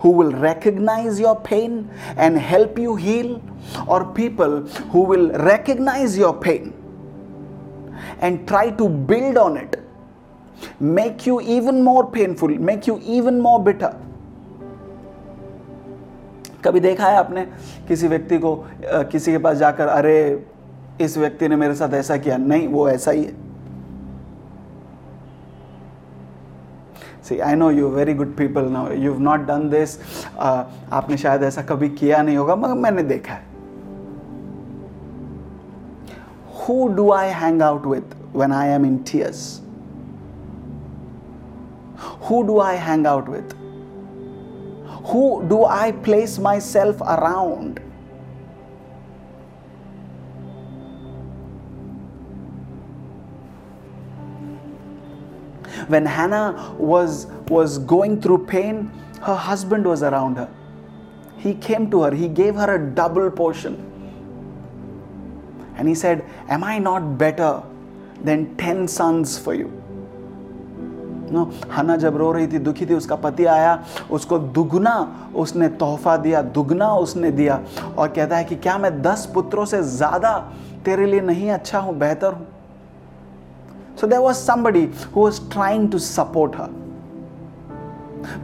who 0.00 0.10
will 0.10 0.32
recognize 0.32 1.18
your 1.18 1.40
pain 1.40 1.88
and 2.16 2.38
help 2.38 2.78
you 2.78 2.96
heal, 2.96 3.42
or 3.86 4.04
people 4.12 4.60
who 4.92 5.00
will 5.00 5.30
recognize 5.30 6.16
your 6.18 6.34
pain 6.34 6.72
and 8.20 8.46
try 8.46 8.70
to 8.70 8.88
build 8.88 9.36
on 9.36 9.56
it, 9.56 9.80
make 10.80 11.26
you 11.26 11.40
even 11.40 11.82
more 11.82 12.10
painful, 12.10 12.48
make 12.48 12.86
you 12.86 13.00
even 13.04 13.40
more 13.40 13.62
bitter 13.62 13.96
कभी 16.66 16.80
देखा 16.80 17.06
है 17.06 17.16
आपने 17.16 17.46
किसी 17.88 18.08
व्यक्ति 18.08 18.38
को 18.38 18.54
किसी 18.84 19.32
के 19.32 19.38
पास 19.38 19.56
जाकर, 19.56 19.86
अरे, 19.88 20.46
इस 21.00 21.16
व्यक्ति 21.18 21.48
ने 21.48 21.56
मेरे 21.56 21.74
साथ 21.74 21.94
ऐसा 21.94 22.16
किया? 22.16 22.36
नहीं, 22.36 22.68
वो 22.68 22.88
ऐसा 22.88 23.10
ही 23.10 23.24
है। 23.24 23.44
See 27.24 27.38
I 27.40 27.54
know 27.54 27.70
you 27.70 27.88
very 27.88 28.14
good 28.14 28.36
people 28.36 28.64
no 28.70 28.86
you 28.92 29.12
have 29.12 29.20
not 29.22 29.46
done 29.46 29.68
this 29.70 29.98
आपने 30.38 31.16
शायद 31.16 31.42
ऐसा 31.42 31.62
कभी 31.62 31.88
किया 31.90 32.22
नहीं 32.22 32.36
होगा, 32.36 32.56
मगर 32.56 32.74
मैंने 32.74 33.02
देखा 33.02 33.34
है। 33.34 33.44
Who 36.58 36.86
do 36.88 37.10
I 37.12 37.28
hang 37.34 37.62
out 37.62 37.86
with 37.86 38.16
when 38.36 38.52
I 38.52 38.68
am 38.68 38.86
in 38.86 38.96
tears 39.10 39.60
who 42.30 42.42
do 42.42 42.58
I 42.60 42.76
hang 42.78 43.06
out 43.06 43.28
with 43.28 43.56
Who 45.06 45.46
do 45.48 45.64
I 45.64 45.92
place 45.92 46.36
myself 46.36 47.00
around? 47.00 47.80
When 55.86 56.04
Hannah 56.04 56.74
was, 56.76 57.26
was 57.48 57.78
going 57.78 58.20
through 58.20 58.46
pain, 58.46 58.90
her 59.22 59.36
husband 59.36 59.86
was 59.86 60.02
around 60.02 60.38
her. 60.38 60.48
He 61.36 61.54
came 61.54 61.88
to 61.92 62.02
her, 62.02 62.10
he 62.10 62.26
gave 62.26 62.56
her 62.56 62.74
a 62.74 62.94
double 62.94 63.30
portion. 63.30 63.74
And 65.76 65.86
he 65.86 65.94
said, 65.94 66.24
Am 66.48 66.64
I 66.64 66.78
not 66.80 67.16
better 67.16 67.62
than 68.24 68.56
10 68.56 68.88
sons 68.88 69.38
for 69.38 69.54
you? 69.54 69.85
हना 71.72 71.96
जब 71.96 72.16
रो 72.16 72.30
रही 72.32 72.46
थी, 72.46 72.58
दुखी 72.58 72.86
थी, 72.86 72.94
उसका 72.94 73.16
पति 73.16 73.44
आया, 73.44 73.78
उसको 74.10 74.38
दुगना 74.38 74.94
उसने 75.36 75.68
तोहफा 75.68 76.16
दिया, 76.16 76.42
दुगना 76.42 76.92
उसने 76.94 77.30
दिया 77.30 77.60
और 77.98 78.08
कहता 78.08 78.36
है 78.36 78.44
कि 78.44 78.56
क्या 78.56 78.76
मैं 78.78 79.00
दस 79.02 79.30
पुत्रों 79.34 79.64
से 79.64 79.82
ज़्यादा 79.82 80.38
तेरे 80.84 81.06
लिए 81.06 81.20
नहीं 81.20 81.50
अच्छा 81.50 81.78
हूँ, 81.78 81.98
बेहतर 81.98 82.32
हूँ? 82.32 82.46
So 84.00 84.06
there 84.06 84.18
was 84.18 84.36
somebody 84.36 84.84
who 85.14 85.20
was 85.20 85.40
trying 85.52 85.90
to 85.92 85.98
support 85.98 86.56
her 86.56 86.70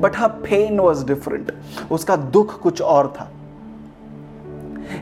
but 0.01 0.17
her 0.17 0.29
pain 0.29 0.81
was 0.81 1.05
different 1.07 1.53
उसका 1.93 2.17
दुख 2.17 2.61
कुछ 2.61 2.83
और 2.83 3.13
था। 3.17 3.29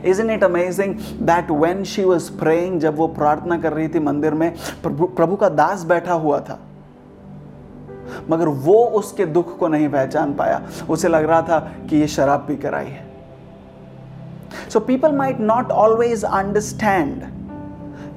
Isn't 0.05 0.29
it 0.29 0.43
amazing 0.43 0.91
that 1.21 1.49
when 1.61 1.79
she 1.83 2.03
was 2.05 2.27
praying, 2.41 2.77
जब 2.79 2.95
वो 2.97 3.07
प्रार्थना 3.07 3.57
कर 3.57 3.73
रही 3.73 3.87
थी 3.87 3.99
मंदिर 3.99 4.33
में 4.33 4.53
प्रभु 4.85 5.35
का 5.35 5.49
दास 5.49 5.83
बैठा 5.83 6.13
हुआ 6.13 6.39
था। 6.39 6.59
मगर 8.29 8.47
वो 8.65 8.83
उसके 8.99 9.25
दुख 9.25 9.57
को 9.57 9.67
नहीं 9.67 9.89
पहचान 9.89 10.33
पाया। 10.33 10.61
उसे 10.89 11.07
लग 11.07 11.25
रहा 11.25 11.41
था 11.41 11.59
कि 11.89 11.97
ये 11.97 12.07
शराब 12.07 12.39
पी 12.39 12.55
कराई 12.55 12.85
है। 12.85 13.09
So 14.69 14.79
people 14.79 15.11
might 15.11 15.39
not 15.39 15.71
always 15.71 16.23
understand 16.25 17.23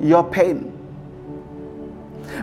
your 0.03 0.23
pain 0.37 0.65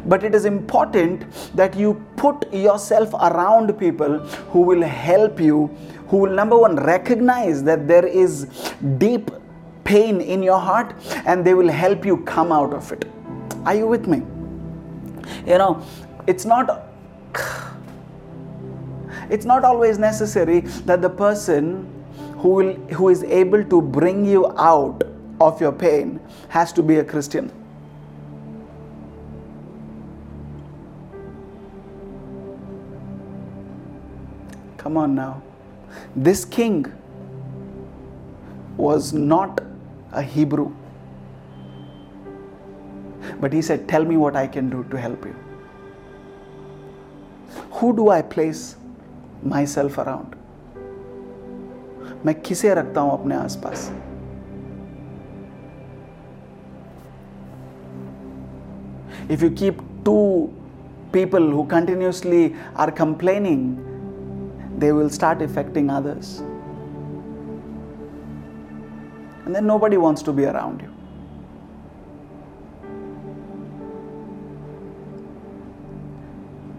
but 0.08 0.24
it 0.24 0.36
is 0.36 0.48
important 0.48 1.24
that 1.56 1.76
you 1.78 1.92
put 2.22 2.46
yourself 2.78 3.16
around 3.16 3.72
people 3.74 4.20
who 4.56 4.64
will 4.64 4.84
help 4.84 5.42
you 5.42 5.70
who 6.12 6.26
will 6.26 6.36
number 6.36 6.58
one 6.58 6.78
recognise 6.80 7.58
that 7.58 7.80
there 7.80 8.06
is 8.06 8.46
deep 8.84 9.30
pain 9.86 10.22
in 10.22 10.44
your 10.44 10.60
heart 10.62 10.92
and 11.28 11.44
they 11.44 11.54
will 11.54 11.70
help 11.70 12.06
you 12.06 12.16
come 12.36 12.54
out 12.54 12.74
of 12.74 12.94
it 12.94 13.06
I 13.68 13.80
you 13.80 13.88
with 13.88 14.08
me 14.08 14.18
you 15.48 15.58
know 15.58 15.76
it's 16.30 16.48
not 16.48 16.72
it's 19.30 19.46
not 19.46 19.64
always 19.64 19.98
necessary 19.98 20.60
that 20.92 21.02
the 21.02 21.10
person 21.10 21.88
who 22.38 22.50
will 22.50 22.74
who 23.00 23.10
is 23.10 23.24
able 23.24 23.64
to 23.64 23.82
bring 23.82 24.26
you 24.26 24.46
out 24.58 25.04
of 25.40 25.62
your 25.62 25.72
pain 25.72 26.20
has 26.50 26.74
to 26.74 26.84
be 26.84 26.98
a 26.98 27.04
christian. 27.04 27.52
Come 34.78 34.98
on 34.98 35.16
now. 35.16 35.42
This 36.16 36.44
king 36.44 36.92
was 38.78 39.14
not 39.14 39.62
a 40.12 40.22
hebrew. 40.22 40.72
But 43.40 43.54
he 43.54 43.62
said 43.62 43.88
tell 43.88 44.04
me 44.04 44.18
what 44.18 44.36
i 44.36 44.48
can 44.48 44.70
do 44.70 44.84
to 44.92 44.98
help 44.98 45.26
you 45.26 45.41
who 47.77 47.93
do 48.01 48.11
i 48.19 48.23
place 48.35 48.65
myself 49.67 49.99
around 50.01 50.35
मैं 52.27 52.35
किसे 52.41 52.75
रखता 52.75 53.01
हूं 53.01 53.11
अपने 53.19 53.35
आसपास 53.35 53.91
if 59.35 59.43
you 59.43 59.51
keep 59.51 59.81
two 60.05 60.53
people 61.13 61.51
who 61.51 61.67
continuously 61.67 62.55
are 62.77 62.91
complaining, 62.91 63.63
they 64.79 64.93
will 64.93 65.11
start 65.11 65.43
affecting 65.43 65.91
others. 65.91 66.43
And 69.45 69.55
then 69.55 69.67
nobody 69.67 69.97
wants 69.97 70.23
to 70.23 70.33
be 70.33 70.45
around 70.45 70.83
you. 70.83 70.90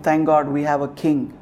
Thank 0.02 0.26
God 0.26 0.48
we 0.48 0.62
have 0.62 0.80
a 0.80 0.88
king 0.88 1.32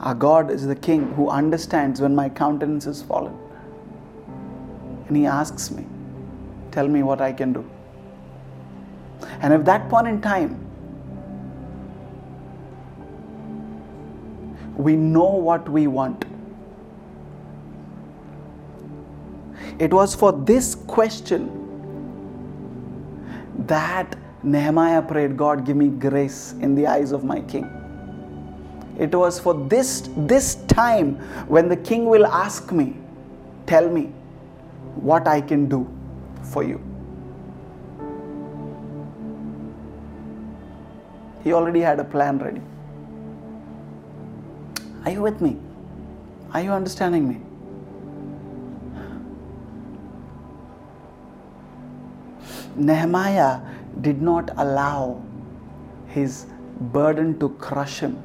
our 0.00 0.14
God 0.14 0.50
is 0.50 0.66
the 0.66 0.74
King 0.74 1.12
who 1.12 1.28
understands 1.28 2.00
when 2.00 2.14
my 2.14 2.30
countenance 2.30 2.86
is 2.86 3.02
fallen. 3.02 3.36
And 5.08 5.16
He 5.16 5.26
asks 5.26 5.70
me, 5.70 5.84
Tell 6.70 6.88
me 6.88 7.02
what 7.02 7.20
I 7.20 7.32
can 7.32 7.52
do. 7.52 7.68
And 9.42 9.52
at 9.52 9.64
that 9.66 9.88
point 9.90 10.06
in 10.06 10.22
time, 10.22 10.66
we 14.76 14.96
know 14.96 15.28
what 15.28 15.68
we 15.68 15.86
want. 15.86 16.24
It 19.78 19.92
was 19.92 20.14
for 20.14 20.32
this 20.32 20.74
question 20.74 21.56
that 23.66 24.16
Nehemiah 24.42 25.02
prayed, 25.02 25.36
God, 25.36 25.66
give 25.66 25.76
me 25.76 25.88
grace 25.88 26.54
in 26.60 26.74
the 26.74 26.86
eyes 26.86 27.12
of 27.12 27.24
my 27.24 27.40
king. 27.42 27.68
It 28.98 29.14
was 29.14 29.38
for 29.38 29.54
this, 29.54 30.08
this 30.16 30.56
time 30.66 31.16
when 31.46 31.68
the 31.68 31.76
king 31.76 32.06
will 32.06 32.26
ask 32.26 32.72
me, 32.72 32.96
Tell 33.66 33.88
me 33.88 34.06
what 34.96 35.28
I 35.28 35.40
can 35.40 35.68
do 35.68 35.88
for 36.42 36.64
you. 36.64 36.80
He 41.44 41.52
already 41.52 41.80
had 41.80 42.00
a 42.00 42.04
plan 42.04 42.38
ready. 42.38 42.62
Are 45.04 45.12
you 45.12 45.22
with 45.22 45.40
me? 45.40 45.56
Are 46.52 46.60
you 46.60 46.72
understanding 46.72 47.28
me? 47.28 47.40
Nehemiah 52.74 53.60
did 54.00 54.20
not 54.22 54.50
allow 54.56 55.22
his 56.08 56.46
burden 56.80 57.38
to 57.38 57.50
crush 57.50 58.00
him 58.00 58.22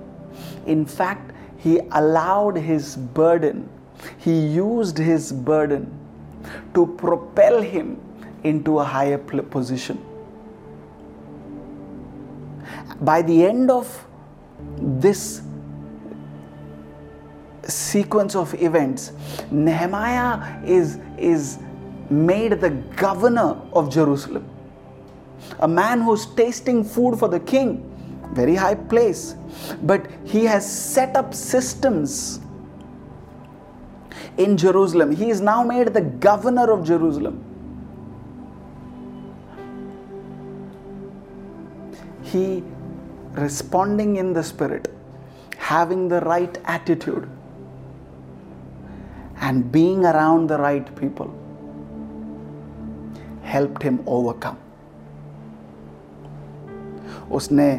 in 0.66 0.86
fact, 0.86 1.32
he 1.57 1.80
allowed 1.91 2.57
his 2.57 2.95
burden, 2.95 3.70
he 4.18 4.47
used 4.47 4.97
his 4.97 5.32
burden 5.32 5.91
to 6.74 6.86
propel 6.97 7.61
him 7.61 7.99
into 8.43 8.80
a 8.80 8.84
higher 8.84 9.18
position. 9.18 10.03
By 13.01 13.22
the 13.22 13.45
end 13.45 13.72
of 13.72 14.05
this 14.78 15.41
sequence 17.63 18.36
of 18.36 18.53
events, 18.61 19.11
Nehemiah 19.51 20.63
is, 20.63 20.99
is 21.18 21.57
made 22.09 22.53
the 22.61 22.70
governor 22.70 23.59
of 23.74 23.91
Jerusalem. 23.91 24.47
A 25.59 25.67
man 25.67 26.01
who's 26.01 26.25
tasting 26.25 26.83
food 26.83 27.17
for 27.17 27.27
the 27.27 27.39
king 27.39 27.91
very 28.35 28.55
high 28.55 28.75
place. 28.75 29.35
But 29.83 30.07
he 30.25 30.43
has 30.45 30.65
set 30.69 31.15
up 31.15 31.33
systems 31.33 32.39
in 34.37 34.57
Jerusalem. 34.57 35.15
He 35.15 35.29
is 35.29 35.41
now 35.41 35.63
made 35.63 35.93
the 35.93 36.01
governor 36.01 36.71
of 36.71 36.85
Jerusalem. 36.85 37.43
He 42.23 42.63
responding 43.31 44.17
in 44.17 44.33
the 44.33 44.43
spirit, 44.43 44.93
having 45.57 46.07
the 46.07 46.19
right 46.21 46.57
attitude, 46.65 47.29
and 49.37 49.71
being 49.71 50.05
around 50.05 50.47
the 50.47 50.57
right 50.57 50.93
people 50.95 51.33
helped 53.43 53.83
him 53.83 54.03
overcome. 54.05 54.57
उसने 57.36 57.69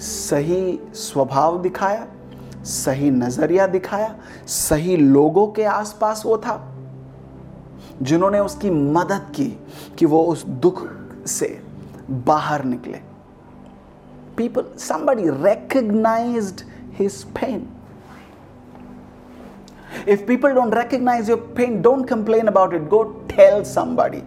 सही 0.00 0.78
स्वभाव 0.94 1.60
दिखाया 1.62 2.06
सही 2.64 3.10
नज़रिया 3.10 3.66
दिखाया 3.66 4.14
सही 4.48 4.96
लोगों 4.96 5.46
के 5.56 5.64
आसपास 5.64 6.22
वो 6.26 6.36
था 6.46 6.58
जिन्होंने 8.02 8.38
उसकी 8.40 8.70
मदद 8.70 9.32
की 9.36 9.48
कि 9.98 10.06
वो 10.06 10.22
उस 10.24 10.44
दुख 10.64 10.86
से 11.28 11.48
बाहर 12.28 12.64
निकले 12.64 13.00
people 14.36 14.64
somebody 14.78 15.30
recognized 15.44 16.62
his 16.98 17.16
pain 17.38 17.60
if 20.06 20.26
people 20.26 20.54
don't 20.54 20.76
recognize 20.78 21.28
your 21.28 21.40
pain 21.58 21.80
don't 21.82 22.06
complain 22.06 22.48
about 22.48 22.76
it 22.78 22.88
go 22.88 23.00
tell 23.28 23.64
somebody 23.72 24.22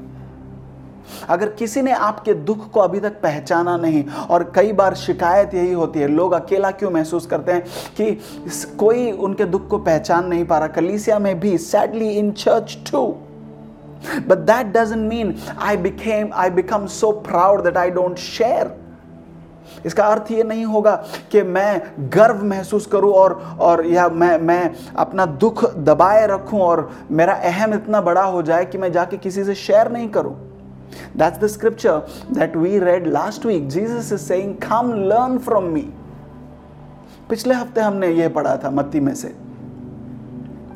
अगर 1.30 1.50
किसी 1.50 1.82
ने 1.82 1.92
आपके 1.92 2.34
दुख 2.34 2.70
को 2.72 2.80
अभी 2.80 3.00
तक 3.00 3.22
पहचाना 3.22 3.76
नहीं, 3.78 4.04
और 4.30 4.52
कई 4.56 4.72
बार 4.74 4.96
शिकायत 4.96 5.54
यही 5.54 5.74
होती 5.74 6.00
है, 6.00 6.08
लोग 6.08 6.34
अकेला 6.34 6.72
क्यों 6.72 6.92
महसूस 6.92 7.26
करते 7.26 7.52
हैं 7.52 7.64
कि 7.98 8.12
कोई 8.78 9.12
उनके 9.12 9.46
दुख 9.46 9.68
को 9.68 9.78
पहचान 9.80 10.28
नहीं 10.28 10.46
पा 10.46 10.58
रहा? 10.58 10.68
कलीसिया 10.68 11.20
में 11.20 11.40
भी 11.40 11.58
sadly 11.58 12.10
in 12.10 12.32
church 12.34 12.78
too 12.92 13.16
but 14.28 14.42
that 14.46 14.72
doesn't 14.74 15.08
mean 15.10 15.30
i 15.58 15.76
became, 15.76 16.32
i 16.34 16.48
become 16.48 16.88
so 16.88 17.12
proud 17.12 17.64
that 17.64 17.78
i 17.78 17.90
don't 17.90 18.20
share. 18.20 18.68
इसका 19.86 20.06
अर्थ 20.06 20.32
ये 20.32 20.44
नहीं 20.44 20.66
होगा 20.66 20.96
कि 21.32 21.42
मैं 21.44 21.82
गर्व 22.14 22.44
महसूस 22.46 22.86
करूँ 22.86 23.12
और 23.14 23.34
और 23.60 23.86
या 23.86 24.08
मैं 24.10 24.38
मैं 24.40 24.74
अपना 24.98 25.26
दुख 25.44 25.64
दबाए 25.76 26.26
रखूँ 26.28 26.60
और 26.62 26.90
मेरा 27.12 27.34
अहम 27.34 27.74
इतना 27.74 28.02
बड़ा 28.02 28.24
हो 28.24 28.42
जाए 28.42 28.66
कि 28.66 28.78
मैं 28.78 28.92
जाके 28.92 29.18
किसी 29.18 29.44
से 29.44 29.56
शेयर 29.56 29.92
नहीं 29.92 30.10
करूँ। 30.10 30.36
That's 31.16 31.38
the 31.38 31.50
scripture 31.50 32.04
that 32.32 32.56
we 32.56 32.80
read 32.80 33.08
last 33.08 33.46
week. 33.46 33.70
Jesus 33.70 34.12
is 34.12 34.22
saying, 34.22 34.58
Come 34.58 34.94
learn 35.12 35.40
from 35.40 35.74
me. 35.74 35.86
पिछले 37.30 37.56
हफ़्ते 37.56 37.82
हमने 37.82 38.08
ये 38.14 38.28
पढ़ा 38.30 38.56
था 38.64 38.70
मत्ती 38.70 39.00
में 39.00 39.14
से 39.16 39.36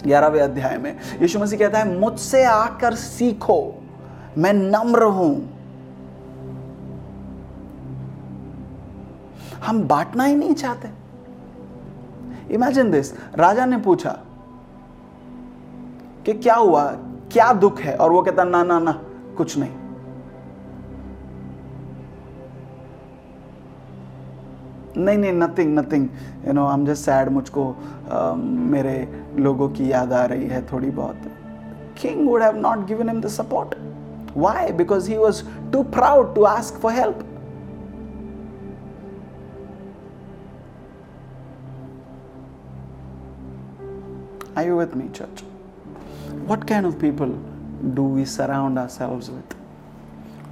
ग्यारहवें 0.05 0.41
अध्याय 0.41 0.78
में। 0.78 0.95
यीशु 1.22 1.39
मसीह 1.39 1.59
कहता 1.59 1.80
है 1.80 1.99
मुझसे 1.99 2.43
आकर 2.43 2.95
सीखो 2.95 3.59
मैं 4.38 4.53
नम्र 4.53 5.03
हूँ। 5.03 5.34
हम 9.65 9.84
बांटना 9.88 10.24
ही 10.24 10.36
नहीं 10.36 10.53
चाहते। 10.53 10.89
इमेजिन 12.53 12.91
दिस 12.91 13.13
राजा 13.36 13.65
ने 13.65 13.78
पूछा 13.78 14.17
कि 16.26 16.34
क्या 16.34 16.55
हुआ 16.55 16.84
क्या 17.32 17.51
दुख 17.53 17.80
है? 17.80 17.95
और 17.97 18.11
वो 18.11 18.22
कहता 18.22 18.43
ना 18.43 18.63
ना 18.63 18.80
ना 18.80 18.91
कुछ 19.38 19.57
नहीं। 19.57 19.78
नहीं 25.06 25.18
नहीं 25.18 25.34
nothing 25.34 25.78
nothing 25.80 26.08
you 26.47 26.54
know 26.54 26.68
I 26.68 26.80
am 26.80 26.86
just 26.86 27.06
sad 27.06 27.30
मुझको 27.38 27.66
uh, 28.12 28.36
मेरे 28.76 28.97
लोगों 29.45 29.70
की 29.78 29.91
याद 29.91 30.14
आ 30.14 30.26
रही 30.34 30.47
है 30.47 30.66
थोड़ी 30.72 30.89
बहुत 31.02 31.32
king 32.02 32.28
would 32.28 32.41
have 32.41 32.58
not 32.68 32.86
given 32.88 33.10
him 33.10 33.22
the 33.22 33.28
support 33.39 33.76
why 34.38 34.72
because 34.84 35.10
he 35.10 35.18
was 35.18 35.43
too 35.74 35.84
proud 35.97 36.34
to 36.36 36.43
ask 36.54 36.80
for 36.82 36.93
help 36.93 37.26
Are 44.56 44.64
you 44.66 44.76
with 44.76 44.93
me, 44.93 45.04
church? 45.10 45.41
What 46.47 46.68
kind 46.68 46.86
of 46.86 47.00
people 47.00 47.30
do 47.93 48.04
we 48.04 48.26
surround 48.26 48.78
ourselves 48.78 49.30
with? 49.32 49.54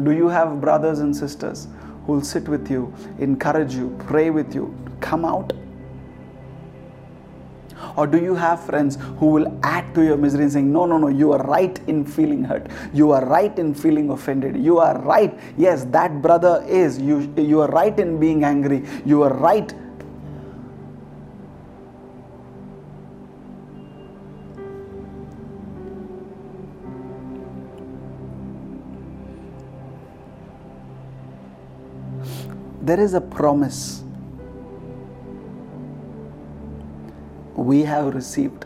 Do 0.01 0.11
you 0.11 0.29
have 0.29 0.61
brothers 0.61 0.99
and 0.99 1.13
sisters 1.15 1.67
who 2.07 2.13
will 2.13 2.23
sit 2.23 2.47
with 2.47 2.71
you, 2.71 2.91
encourage 3.19 3.75
you, 3.75 3.95
pray 4.07 4.29
with 4.29 4.55
you, 4.55 4.73
come 5.01 5.25
out? 5.25 5.51
Or 7.95 8.07
do 8.07 8.17
you 8.17 8.33
have 8.33 8.63
friends 8.63 8.97
who 9.19 9.27
will 9.27 9.59
add 9.61 9.93
to 9.95 10.03
your 10.03 10.17
misery 10.17 10.43
and 10.43 10.51
saying, 10.51 10.71
No, 10.71 10.85
no, 10.85 10.97
no, 10.97 11.09
you 11.09 11.31
are 11.33 11.43
right 11.43 11.79
in 11.87 12.05
feeling 12.05 12.43
hurt. 12.43 12.67
You 12.93 13.11
are 13.11 13.25
right 13.25 13.57
in 13.59 13.73
feeling 13.73 14.09
offended. 14.09 14.57
You 14.57 14.79
are 14.79 14.99
right. 15.01 15.37
Yes, 15.57 15.83
that 15.85 16.21
brother 16.21 16.63
is. 16.67 16.99
You, 16.99 17.31
you 17.37 17.61
are 17.61 17.67
right 17.69 17.97
in 17.99 18.19
being 18.19 18.43
angry. 18.43 18.83
You 19.05 19.23
are 19.23 19.33
right 19.33 19.73
there 32.86 33.00
is 33.00 33.14
a 33.14 33.20
promise 33.20 34.02
we 37.54 37.82
have 37.82 38.14
received 38.14 38.64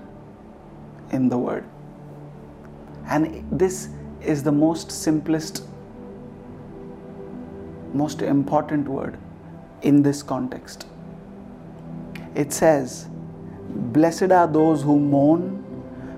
in 1.11 1.29
the 1.29 1.39
word 1.39 1.65
and 3.09 3.45
this 3.51 3.89
is 4.23 4.43
the 4.43 4.53
most 4.53 4.91
simplest 4.91 5.63
most 7.93 8.23
important 8.23 8.89
word 8.89 9.19
in 9.83 10.03
this 10.03 10.23
context 10.23 10.87
it 12.35 12.53
says 12.53 13.07
blessed 13.99 14.33
are 14.33 14.47
those 14.47 14.83
who 14.83 14.99
mourn 14.99 15.63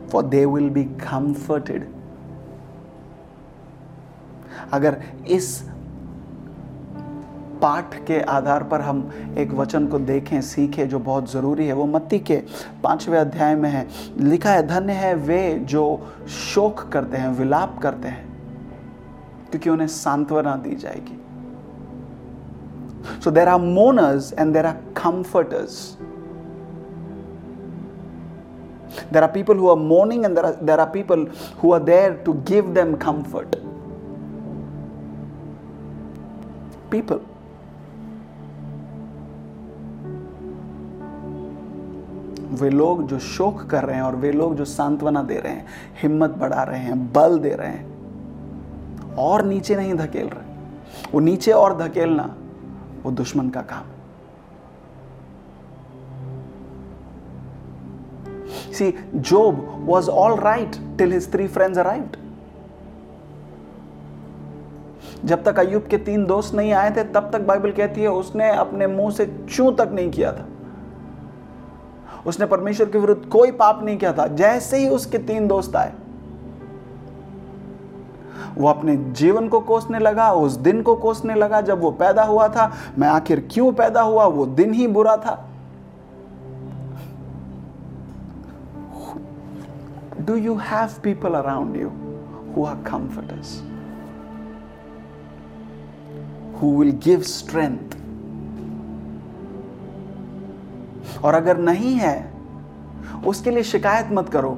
for 0.09 0.22
they 0.22 0.46
will 0.46 0.70
be 0.70 0.88
comforted 0.99 1.86
अगर 4.72 5.01
इस 5.36 5.46
पाठ 7.64 7.95
के 8.05 8.20
आधार 8.22 8.64
पर 8.64 8.82
हम 8.82 9.09
एक 9.38 9.51
वचन 9.53 9.88
को 9.88 9.99
देखें 9.99 10.41
सीखें 10.41 10.88
जो 10.89 10.99
बहुत 10.99 11.32
ज़रूरी 11.32 11.68
है। 11.68 11.74
वो 11.74 11.86
मत्ती 11.86 12.20
के 12.20 12.38
पाँचवें 12.84 13.18
अध्याय 13.20 13.55
में 13.55 13.70
है। 13.70 13.88
लिखा 14.20 14.51
है 14.51 14.68
धन्य 14.68 14.93
है 14.93 15.14
वे 15.16 15.53
जो 15.74 15.84
शोक 16.30 16.88
करते 16.93 17.18
हैं 17.18 17.30
विलाप 17.38 17.80
करते 17.84 18.07
हैं 18.07 18.26
क्योंकि 19.51 19.70
उन्हें 19.70 19.88
सांत्वना 19.88 20.55
दी 20.64 20.76
जाएगी। 20.76 21.20
So 23.24 23.32
there 23.32 23.47
are 23.47 23.59
mourners 23.59 24.34
and 24.34 24.53
there 24.53 24.66
are 24.66 24.78
comforters 24.97 25.97
there 29.11 29.24
are 29.24 29.32
people 29.34 29.55
who 29.55 29.70
are 29.70 29.82
mourning 29.84 30.26
and 30.26 30.38
there 30.38 30.45
are, 30.45 30.57
there 30.61 30.80
are 30.80 30.89
people 30.89 31.26
who 31.61 31.72
are 31.72 31.80
there 31.80 32.11
to 32.26 32.34
give 32.45 32.74
them 32.76 32.95
comfort. 32.97 33.55
People. 36.91 37.22
वे 42.54 42.70
लोग 42.70 43.08
जो 43.08 43.20
शोक 43.20 43.62
कर 43.62 43.84
रहे 43.84 43.95
हैं 43.95 44.04
और 44.04 44.16
वे 44.16 44.32
लोग 44.32 44.56
जो 44.56 44.66
सांत्वना 44.66 45.24
दे 45.24 45.39
रहे 45.39 45.54
हैं 45.54 45.66
हिम्मत 46.01 46.30
बढ़ा 46.30 46.64
रहे 46.64 46.80
हैं 46.80 47.14
बल 47.14 47.38
दे 47.39 47.49
रहे 47.49 47.70
हैं 47.70 49.16
और 49.20 49.45
नीचे 49.45 49.76
नहीं 49.76 49.93
धकेल 49.93 50.28
रहे। 50.28 50.51
वो 51.14 51.20
नीचे 51.20 51.51
और 51.51 51.78
धकेलना 51.78 52.36
वो 53.04 53.12
दुश्मन 53.12 53.49
का 53.49 53.62
काम। 53.62 53.91
See, 58.74 58.91
Job 59.22 59.60
was 59.86 60.08
all 60.10 60.36
right 60.38 60.78
till 60.97 61.12
his 61.12 61.26
three 61.28 61.47
friends 61.47 61.78
arrived. 61.78 62.16
जब 65.26 65.43
तक 65.43 65.60
अयुब 65.60 65.88
के 65.88 65.97
तीन 65.97 66.26
दोस्त 66.26 66.56
नहीं 66.56 66.72
आए 66.74 66.91
थे 66.91 67.04
तब 67.04 67.30
तक 67.34 67.41
बाइबल 67.41 67.72
कहती 67.72 68.01
है 68.01 68.08
उसने 68.08 68.49
अपने 68.56 68.88
मुँह 68.88 69.12
से 69.12 69.26
चू 69.49 69.72
तक 69.72 69.89
नहीं 69.93 70.12
किया 70.12 70.32
था। 70.32 70.47
उसने 72.28 72.45
परमेश्वर 72.45 72.89
के 72.89 72.99
विरुद्ध 72.99 73.26
कोई 73.30 73.51
पाप 73.51 73.84
नहीं 73.84 73.97
किया 73.97 74.13
था, 74.13 74.28
जैसे 74.28 74.78
ही 74.78 74.88
उसके 74.89 75.17
तीन 75.17 75.47
दोस्त 75.47 75.76
आए 75.76 75.93
वो 78.57 78.67
अपने 78.67 78.95
जीवन 79.13 79.47
को 79.49 79.59
कोसने 79.59 79.99
लगा, 79.99 80.32
उस 80.32 80.53
दिन 80.53 80.82
को 80.82 80.95
कोसने 80.95 81.36
लगा 81.36 81.61
जब 81.61 81.80
वो 81.82 81.91
पैदा 81.91 82.24
हुआ 82.24 82.47
था 82.47 82.71
मैं 82.97 83.07
आखिर 83.07 83.47
क्यों 83.51 83.71
पैदा 83.74 84.01
हुआ 84.01 84.26
वो 84.26 84.45
दिन 84.45 84.74
ही 84.74 84.88
बुरा 84.88 85.17
था 85.26 85.43
Do 90.26 90.36
you 90.38 90.53
have 90.57 90.93
people 91.03 91.36
around 91.36 91.76
you 91.76 91.89
who 92.55 92.63
are 92.63 92.78
comforters? 92.84 93.61
Who 96.59 96.69
will 96.78 96.93
give 96.93 97.26
strength? 97.28 97.97
और 101.24 101.34
अगर 101.34 101.58
नहीं 101.58 101.93
है, 101.95 102.34
उसके 103.28 103.51
लिए 103.51 103.64
शिकायत 103.64 104.10
मत 104.12 104.30
करो। 104.30 104.58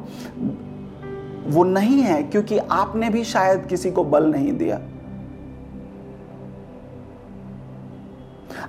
वो 1.47 1.63
नहीं 1.63 2.01
है 2.01 2.21
क्योंकि 2.23 2.57
आपने 2.57 3.09
भी 3.09 3.23
शायद 3.23 3.65
किसी 3.65 3.91
को 3.91 4.03
बल 4.03 4.31
नहीं 4.31 4.53
दिया। 4.53 4.79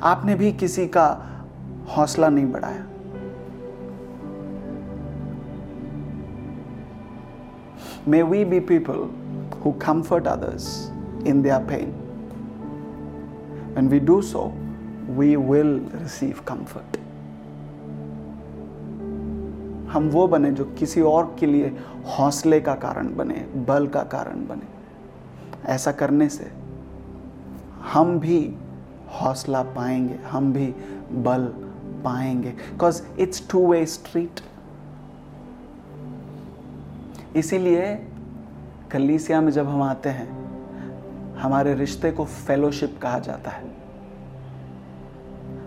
आपने 0.02 0.34
भी 0.34 0.52
किसी 0.52 0.86
का 0.86 1.06
हौसला 1.88 2.28
नहीं 2.28 2.46
बढ़ाया। 2.46 2.84
May 8.08 8.22
we 8.22 8.44
be 8.44 8.60
people 8.60 8.98
who 9.64 9.72
comfort 9.72 10.26
others 10.26 10.68
in 11.26 11.42
their 11.42 11.60
pain 11.60 11.88
and 13.78 13.90
we 13.90 14.00
do 14.00 14.20
so 14.22 14.44
we 15.10 15.34
will 15.36 15.74
receive 15.94 16.40
comfort 16.48 16.96
हम 19.96 20.08
वो 20.08 20.26
बने 20.28 20.50
जो 20.52 20.64
किसी 20.64 21.00
और 21.00 21.36
के 21.40 21.46
लिए 21.46 21.76
हौसले 22.06 22.60
का 22.60 22.74
कारण 22.74 23.14
बने, 23.16 23.34
बल 23.56 23.86
का 23.86 24.02
कारण 24.02 24.46
बने। 24.46 24.66
ऐसा 25.66 25.92
करने 25.92 26.28
से 26.28 26.52
हम 27.92 28.18
भी 28.20 28.56
हौसला 29.08 29.62
पाएँगे, 29.62 30.14
हम 30.14 30.52
भी 30.52 30.66
बल 31.12 31.44
पाएँगे। 32.04 32.48
Because 32.48 33.02
it's 33.18 33.48
two 33.50 33.66
way 33.66 33.86
street 33.86 34.40
इसीलिए 37.36 38.06
कलीसिया 38.90 39.40
में 39.40 39.52
जब 39.52 39.68
हम 39.68 39.82
आते 39.82 40.08
हैं, 40.08 40.28
हमारे 41.34 41.74
रिश्ते 41.74 42.10
को 42.10 42.24
फेलोशिप 42.24 42.98
कहा 43.02 43.18
जाता 43.18 43.50
है। 43.50 43.64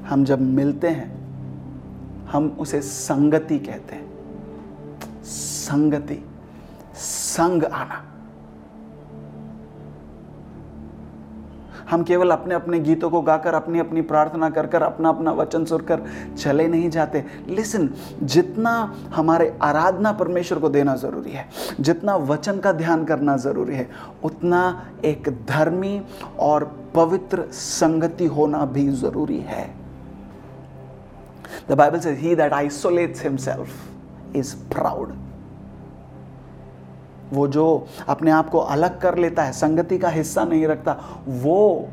हम 0.09 0.23
जब 0.23 0.41
मिलते 0.41 0.87
हैं, 0.87 1.19
हम 2.25 2.57
उसे 2.59 2.81
संगति 2.81 3.59
कहते 3.59 3.95
हैं। 3.95 4.08
संगति, 5.29 6.23
संग 6.97 7.63
आना। 7.63 8.05
हम 11.89 12.03
केवल 12.03 12.31
अपने 12.31 12.55
अपने 12.55 12.79
गीतों 12.79 13.09
को 13.09 13.21
गाकर 13.21 13.53
अपनी 13.53 13.79
अपनी 13.79 14.01
प्रार्थना 14.01 14.49
कर 14.49 14.67
कर 14.67 14.81
अपना 14.81 15.09
अपना 15.09 15.31
वचन 15.31 15.63
सुनकर 15.65 16.01
चले 16.37 16.67
नहीं 16.67 16.89
जाते। 16.89 17.23
लिसन 17.47 17.89
जितना 18.23 18.73
हमारे 19.15 19.57
आराधना 19.61 20.11
परमेश्वर 20.11 20.59
को 20.59 20.69
देना 20.69 20.95
ज़रूरी 20.95 21.31
है, 21.31 21.47
जितना 21.79 22.15
वचन 22.15 22.59
का 22.59 22.71
ध्यान 22.73 23.05
करना 23.05 23.37
ज़रूरी 23.37 23.75
है, 23.75 23.89
उतना 24.23 24.61
एक 25.05 25.29
धर्मी 25.49 26.01
और 26.39 26.63
पवित्र 26.95 27.47
संगति 27.53 28.25
होना 28.27 28.65
भी 28.65 28.87
ज़रूरी 28.91 29.39
है। 29.39 29.69
The 31.69 31.71
Bible 31.73 31.99
says 31.99 32.11
he 32.11 32.35
that 32.35 32.53
isolates 32.53 33.23
himself 33.23 33.88
is 34.35 34.55
proud 34.55 35.13
वो 37.33 37.47
जो 37.47 37.87
अपने 38.07 38.31
आप 38.31 38.49
को 38.49 38.57
अलग 38.57 39.01
कर 39.01 39.17
लेता 39.17 39.43
है, 39.43 39.51
संगति 39.51 39.97
का 39.97 40.09
हिस्सा 40.09 40.43
नहीं 40.43 40.67
रखता, 40.67 40.97
वो 41.27 41.89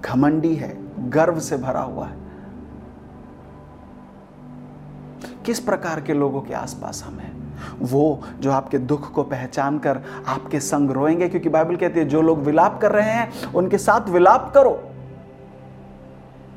घमंडी 0.00 0.54
है, 0.54 0.78
गर्व 1.10 1.38
से 1.38 1.56
भरा 1.56 1.80
हुआ 1.80 2.06
है। 2.06 2.16
किस 5.46 5.60
प्रकार 5.60 6.00
के 6.00 6.14
लोगों 6.14 6.40
के 6.40 6.54
आसपास 6.54 7.04
हम 7.06 7.18
हैं? 7.18 7.54
वो 7.80 8.22
जो 8.40 8.52
आपके 8.52 8.78
दुख 8.78 9.12
को 9.12 9.22
पहचान 9.22 9.78
कर 9.78 10.00
आपके 10.26 10.60
संग 10.60 10.90
रोएँगे, 10.90 11.28
क्योंकि 11.28 11.48
बाइबल 11.48 11.76
कहती 11.76 12.00
है, 12.00 12.06
जो 12.06 12.22
लोग 12.22 12.38
विलाप 12.38 12.80
कर 12.80 12.92
रहे 12.92 13.10
हैं, 13.10 13.52
उनके 13.52 13.78
साथ 13.78 14.08
विलाप 14.08 14.52
करो। 14.54 14.82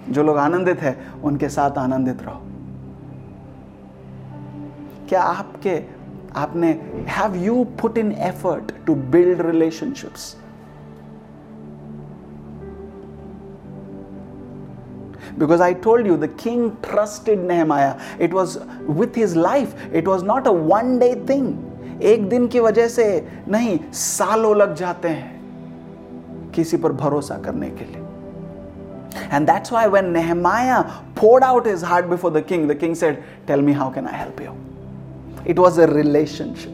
जो 0.10 0.24
लोग 0.24 0.38
आनंदित 0.38 0.82
है, 0.82 1.08
उनके 1.24 1.50
साथ 1.50 1.72
आनंदित 1.72 2.22
रहो। 2.22 2.42
क्या 5.10 5.22
आपके, 5.22 5.82
आपने 6.36 6.72
have 7.10 7.36
you 7.44 7.64
put 7.82 7.98
in 7.98 8.12
effort 8.12 8.72
to 8.86 8.96
build 9.12 9.42
relationships 9.42 10.36
because 15.40 15.62
I 15.62 15.74
told 15.84 16.08
you 16.08 16.16
the 16.18 16.30
king 16.40 16.70
trusted 16.84 17.46
Nehemiah 17.48 17.96
it 18.22 18.34
was 18.34 18.58
with 18.90 19.18
his 19.18 19.36
life 19.38 19.94
it 19.94 20.08
was 20.08 20.26
not 20.26 20.48
a 20.48 20.52
one 20.52 20.98
day 21.00 21.14
thing 21.30 22.02
एक 22.04 22.28
दिन 22.30 22.48
की 22.48 22.60
वजह 22.60 22.88
से 22.88 23.06
नहीं, 23.48 23.78
सालों 23.94 24.56
लग 24.58 24.76
जाते 24.76 25.08
हैं 25.10 26.52
किसी 26.56 26.78
पर 26.78 26.92
भरोसा 26.94 27.38
करने 27.46 27.70
के 27.70 27.86
लिए। 27.86 28.04
And 29.34 29.48
that's 29.48 29.74
why 29.74 29.88
when 29.88 30.10
Nehemiah 30.12 30.82
poured 31.20 31.44
out 31.44 31.68
his 31.68 31.86
heart 31.86 32.06
before 32.06 32.32
the 32.32 32.44
king 32.46 32.70
the 32.72 32.78
king 32.78 32.96
said 32.96 33.22
tell 33.48 33.62
me 33.62 33.74
how 33.74 33.94
can 33.94 34.08
I 34.08 34.20
help 34.20 34.42
you 34.42 34.52
It 35.46 35.60
was 35.60 35.78
a 35.78 35.88
relationship. 35.88 36.72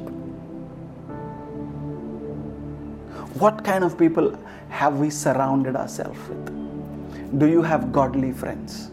What 3.40 3.64
kind 3.64 3.84
of 3.84 3.98
people 3.98 4.38
have 4.70 5.00
we 5.00 5.10
surrounded 5.10 5.76
ourselves 5.76 6.20
with? 6.30 7.40
Do 7.40 7.48
you 7.48 7.62
have 7.62 7.92
godly 7.92 8.32
friends? 8.32 8.92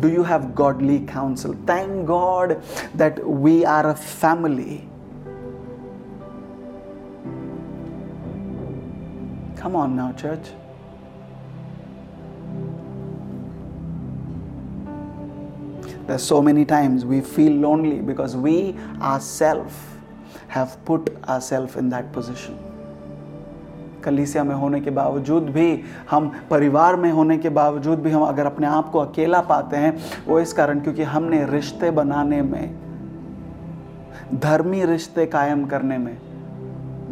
Do 0.00 0.08
you 0.08 0.22
have 0.22 0.54
godly 0.54 1.00
counsel? 1.06 1.56
Thank 1.66 2.06
God 2.06 2.62
that 2.94 3.26
we 3.26 3.64
are 3.64 3.90
a 3.90 3.94
family. 3.94 4.88
Come 9.56 9.76
on 9.76 9.96
now, 9.96 10.12
church. 10.12 10.48
There's 16.06 16.22
so 16.22 16.42
many 16.42 16.64
times 16.66 17.04
we 17.04 17.20
feel 17.22 17.52
lonely 17.52 18.00
because 18.00 18.36
we 18.36 18.76
ourselves 19.00 19.74
have 20.48 20.76
put 20.84 21.10
ourselves 21.26 21.76
in 21.76 21.88
that 21.90 22.12
position. 22.12 22.58
कलीसिया 24.04 24.44
में 24.44 24.54
होने 24.54 24.80
के 24.80 24.90
बावजूद 24.90 25.42
भी, 25.42 25.84
हम 26.10 26.28
परिवार 26.50 26.96
में 26.96 27.10
होने 27.12 27.38
के 27.38 27.48
बावजूद 27.48 27.98
भी 27.98 28.10
हम 28.10 28.22
अगर 28.22 28.46
अपने 28.46 28.66
आप 28.66 28.90
को 28.90 28.98
अकेला 28.98 29.40
पाते 29.40 29.76
हैं, 29.76 29.96
वो 30.26 30.40
इस 30.40 30.52
कारण 30.52 30.80
क्योंकि 30.80 31.02
हमने 31.02 31.44
रिश्ते 31.50 31.90
बनाने 31.90 32.42
में, 32.42 32.74
धर्मी 34.40 34.84
रिश्ते 34.84 35.26
कायम 35.26 35.64
करने 35.66 35.98
में 35.98 36.16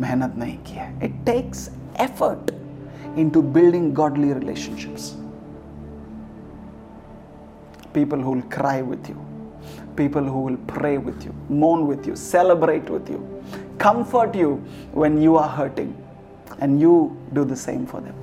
मेहनत 0.01 0.35
नहीं 0.39 0.57
की 0.67 0.75
है 0.75 0.93
it 1.05 1.25
takes 1.27 1.69
effort 2.01 2.51
into 3.31 3.43
building 3.57 3.93
godly 3.95 4.33
relationships 4.33 5.13
people 7.93 8.19
who 8.19 8.33
will 8.33 8.43
cry 8.43 8.83
with 8.83 9.09
you, 9.09 9.25
people 9.97 10.23
who 10.23 10.41
will 10.41 10.57
pray 10.67 10.99
with 10.99 11.25
you, 11.25 11.35
mourn 11.49 11.87
with 11.87 12.07
you, 12.07 12.17
celebrate 12.17 12.89
with 12.89 13.09
you, 13.09 13.21
comfort 13.79 14.35
you 14.35 14.57
when 14.93 15.21
you 15.21 15.37
are 15.37 15.49
hurting, 15.49 15.97
and 16.61 16.81
you 16.81 17.17
do 17.33 17.45
the 17.45 17.57
same 17.57 17.87
for 17.87 18.01
them. 18.01 18.15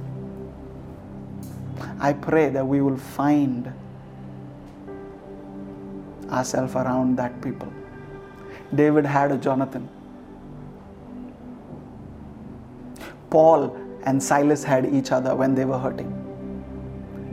I 1.99 2.13
pray 2.13 2.49
that 2.49 2.65
we 2.65 2.81
will 2.81 2.97
find 2.97 3.71
ourselves 6.31 6.75
around 6.75 7.17
that 7.17 7.41
people. 7.41 7.71
David 8.73 9.05
had 9.05 9.31
a 9.31 9.37
Jonathan. 9.37 9.89
Paul 13.29 13.75
and 14.03 14.21
Silas 14.21 14.63
had 14.63 14.85
each 14.93 15.11
other 15.11 15.35
when 15.35 15.55
they 15.55 15.65
were 15.65 15.77
hurting. 15.77 16.28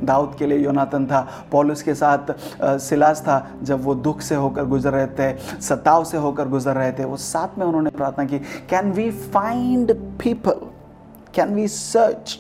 Dawood 0.04 0.34
के 0.38 0.46
लिए 0.46 0.58
योनातन 0.58 1.06
था 1.06 1.26
पॉलुस 1.52 1.82
के 1.82 1.94
साथ 1.94 2.32
Silas 2.80 3.20
था 3.22 3.36
जब 3.62 3.82
वो 3.84 3.94
दुख 3.94 4.20
से 4.20 4.34
होकर 4.34 4.64
गुजर 4.64 4.92
रहे 4.92 5.06
थे 5.18 5.60
सताव 5.60 6.04
से 6.04 6.18
होकर 6.18 6.48
गुजर 6.48 6.74
रहे 6.76 6.92
थे 6.92 7.04
वो 7.04 7.16
साथ 7.16 7.58
में 7.58 7.66
उन्होंने 7.66 7.90
प्रार्थना 7.90 8.24
की 8.24 8.38
can 8.70 8.92
we 8.92 9.10
find 9.10 9.94
people 10.22 10.66
can 11.34 11.54
we 11.54 11.68
search 11.68 12.38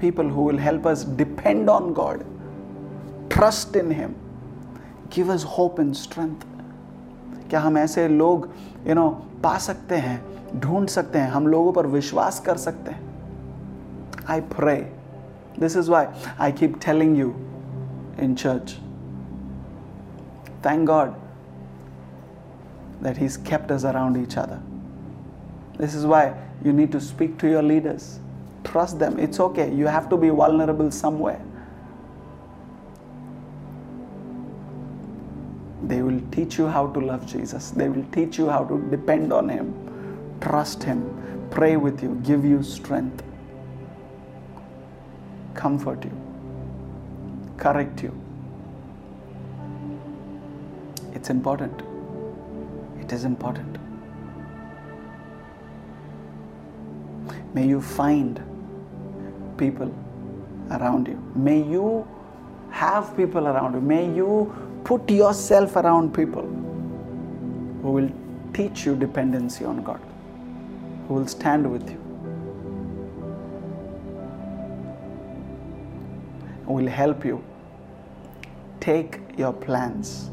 people 0.00 0.28
who 0.28 0.42
will 0.42 0.58
help 0.58 0.86
us 0.86 1.04
depend 1.04 1.68
on 1.68 1.92
God, 1.92 2.24
trust 3.28 3.76
in 3.76 3.90
Him, 3.90 4.14
give 5.10 5.28
us 5.28 5.42
hope 5.42 5.78
and 5.78 5.96
strength. 5.96 6.46
क्या 7.50 7.60
हम 7.60 7.78
ऐसे 7.78 8.06
लोग 8.08 8.46
यू 8.46 8.88
you 8.88 8.94
नो 8.94 9.02
know, 9.02 9.42
पा 9.42 9.56
सकते 9.58 9.96
हैं 9.96 10.18
ढूंढ 10.61 10.87
सकते 10.89 11.19
हैं 11.19 11.29
हम 11.31 11.47
लोगों 11.47 11.71
पर 11.73 11.87
विश्वास 11.97 12.39
कर 12.45 12.57
सकते 12.57 12.91
हैं 12.91 13.03
I 14.29 14.41
pray 14.55 14.75
this 15.59 15.77
is 15.77 15.89
why 15.89 16.05
I 16.41 16.51
keep 16.61 16.79
telling 16.85 17.17
you 17.17 17.33
in 18.23 18.35
church 18.35 18.75
thank 20.65 20.87
God 20.87 21.13
that 23.01 23.17
He's 23.17 23.37
kept 23.47 23.71
us 23.71 23.83
around 23.83 24.17
each 24.17 24.35
other. 24.37 24.59
This 25.77 25.95
is 25.95 26.05
why 26.05 26.33
you 26.63 26.73
need 26.73 26.91
to 26.93 27.01
speak 27.01 27.37
to 27.39 27.47
your 27.47 27.61
leaders. 27.61 28.19
Trust 28.63 28.99
them. 28.99 29.19
It's 29.19 29.39
okay. 29.39 29.73
You 29.73 29.87
have 29.87 30.09
to 30.09 30.17
be 30.17 30.29
vulnerable 30.29 30.89
somewhere. 30.91 31.41
They 35.83 36.01
will 36.01 36.21
teach 36.31 36.57
you 36.57 36.67
how 36.67 36.87
to 36.87 36.99
love 36.99 37.27
Jesus, 37.27 37.69
they 37.71 37.89
will 37.89 38.05
teach 38.11 38.39
you 38.39 38.49
how 38.49 38.63
to 38.65 38.79
depend 38.89 39.31
on 39.31 39.49
Him 39.49 39.73
trust 40.40 40.82
Him, 40.82 41.48
pray 41.50 41.76
with 41.76 42.02
you, 42.02 42.20
give 42.24 42.44
you 42.44 42.62
strength, 42.62 43.22
comfort 45.54 46.04
you, 46.04 46.12
correct 47.56 48.02
you. 48.02 48.18
It's 51.12 51.28
important. 51.28 51.82
It 53.00 53.12
is 53.12 53.24
important. 53.24 53.76
May 57.52 57.66
you 57.66 57.82
find 57.82 58.40
people 59.58 59.92
around 60.70 61.08
you. 61.08 61.20
May 61.34 61.60
you 61.60 62.06
have 62.70 63.16
people 63.16 63.48
around 63.48 63.74
you. 63.74 63.80
May 63.80 64.06
you 64.14 64.54
put 64.84 65.10
yourself 65.10 65.76
around 65.76 66.14
people 66.14 66.46
who 67.82 67.92
will 67.92 68.10
teach 68.54 68.86
you 68.86 68.96
dependency 68.96 69.64
on 69.64 69.82
God 69.82 70.00
who 71.09 71.13
will 71.15 71.27
stand 71.27 71.71
with 71.71 71.89
you, 71.89 72.05
will 76.75 76.87
help 76.87 77.23
you 77.23 77.43
take 78.79 79.19
your 79.37 79.53
plans, 79.53 80.29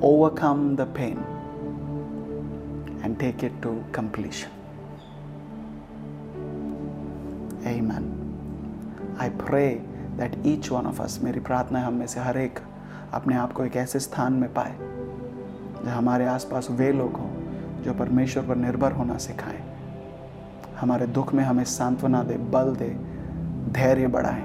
overcome 0.00 0.76
the 0.76 0.86
pain, 0.86 1.18
and 3.02 3.18
take 3.18 3.42
it 3.42 3.52
to 3.62 3.84
completion. 3.92 4.50
Amen. 7.66 8.06
I 9.18 9.28
pray 9.28 9.82
that 10.16 10.34
each 10.44 10.70
one 10.70 10.86
of 10.86 11.00
us, 11.00 11.18
मेरी 11.22 11.40
प्रार्थना 11.40 11.78
है 11.78 11.84
हम 11.86 11.94
में 11.94 12.06
से 12.06 12.20
हर 12.20 12.38
एक 12.38 12.58
अपने 13.14 13.34
आप 13.36 13.52
को 13.52 13.64
एक 13.64 13.76
ऐसे 13.76 14.00
स्थान 14.00 14.32
में 14.32 14.52
पाए 14.54 14.76
जहाँ 15.84 15.96
हमारे 15.96 16.26
आसपास 16.26 16.70
वे 16.70 16.92
लोग 16.92 17.16
हों 17.16 17.33
जो 17.85 17.93
परमेश्वर 17.93 18.43
पर 18.43 18.55
निर्भर 18.55 18.91
होना 18.91 19.17
सिखाए। 19.17 19.59
हमारे 20.79 21.07
दुख 21.07 21.33
में 21.33 21.43
हमें 21.43 21.63
सांत्वना 21.63 22.23
दे 22.23 22.37
बल 22.37 22.75
दे 22.75 22.89
धैर्य 23.71 24.07
बढ़ाए। 24.07 24.43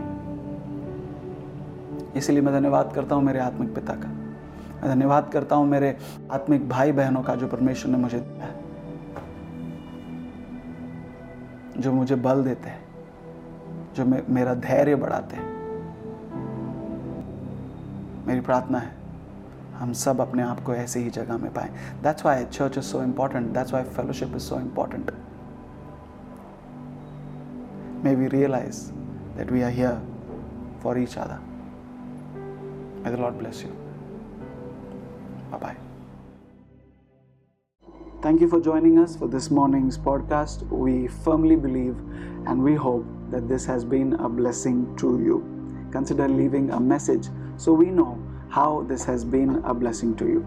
इसलिए 2.17 2.41
मैं 2.41 2.55
धन्यवाद 2.55 2.93
करता 2.95 3.15
हूँ 3.15 3.25
मेरे 3.25 3.39
आत्मिक 3.39 3.75
पिता 3.75 3.95
का। 3.95 4.09
मैं 4.09 4.95
धन्यवाद 4.95 5.31
करता 5.33 5.57
हूँ 5.57 5.67
मेरे 5.67 5.97
आत्मिक 6.31 6.69
भाई 6.69 6.93
बहनों 6.93 7.23
का 7.23 7.35
जो 7.35 7.49
परमेश्वर 7.49 7.93
ने 7.93 7.99
मुझे 7.99 8.19
दिया 8.21 8.47
है। 8.47 8.59
जो 11.79 11.93
मुझे 11.93 12.15
बल 12.15 12.45
देते 12.45 12.69
हैं 12.69 12.85
जो 13.95 14.05
मे, 14.05 14.23
मेरा 14.31 14.55
धैर्य 14.55 14.95
बढ़ाते 14.95 15.37
हैं। 15.37 15.49
मेरी 18.27 18.41
प्रार्थना 18.41 18.79
है 18.79 19.00
हम 19.80 19.94
सब 20.06 20.22
अपने 20.22 20.44
आप 20.44 20.64
को 20.64 20.74
ऐसे 20.74 21.00
ही 21.00 21.10
जगह 21.20 21.38
में 21.38 21.52
पाएं 21.54 21.70
that's 22.04 22.26
why 22.26 22.46
church 22.46 22.78
is 22.78 22.84
so 22.84 23.04
important 23.04 23.54
that's 23.54 23.74
why 23.74 23.84
fellowship 23.98 24.36
is 24.36 24.42
so 24.42 24.60
important 24.60 25.12
may 28.06 28.12
we 28.16 28.28
realize 28.32 28.80
that 29.36 29.50
we 29.50 29.64
are 29.64 29.72
here 29.72 30.00
for 30.80 30.96
each 30.96 31.18
other. 31.18 31.40
May 33.04 33.10
the 33.10 33.18
Lord 33.18 33.40
bless 33.40 33.64
you. 33.64 33.72
Bye 35.52 35.58
bye. 35.58 35.78
Thank 38.22 38.42
you 38.42 38.48
for 38.48 38.60
joining 38.62 39.00
us 39.00 39.16
for 39.16 39.28
this 39.28 39.50
morning's 39.50 39.98
podcast. 39.98 40.68
We 40.70 41.08
firmly 41.08 41.56
believe 41.56 41.96
and 42.46 42.64
we 42.64 42.76
hope 42.76 43.06
that 43.32 43.48
this 43.48 43.66
has 43.66 43.84
been 43.84 44.14
a 44.14 44.30
blessing 44.30 44.96
to 44.98 45.20
you. 45.20 45.44
Consider 45.92 46.28
leaving 46.28 46.72
a 46.72 46.80
message 46.80 47.30
so 47.58 47.74
we 47.74 47.88
know 47.88 48.19
how 48.51 48.85
this 48.89 49.05
has 49.05 49.25
been 49.25 49.63
a 49.65 49.73
blessing 49.73 50.17
to 50.17 50.27
you. 50.27 50.47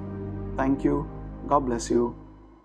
Thank 0.57 0.83
you. 0.83 1.09
God 1.47 1.61
bless 1.61 1.89
you. 1.89 2.22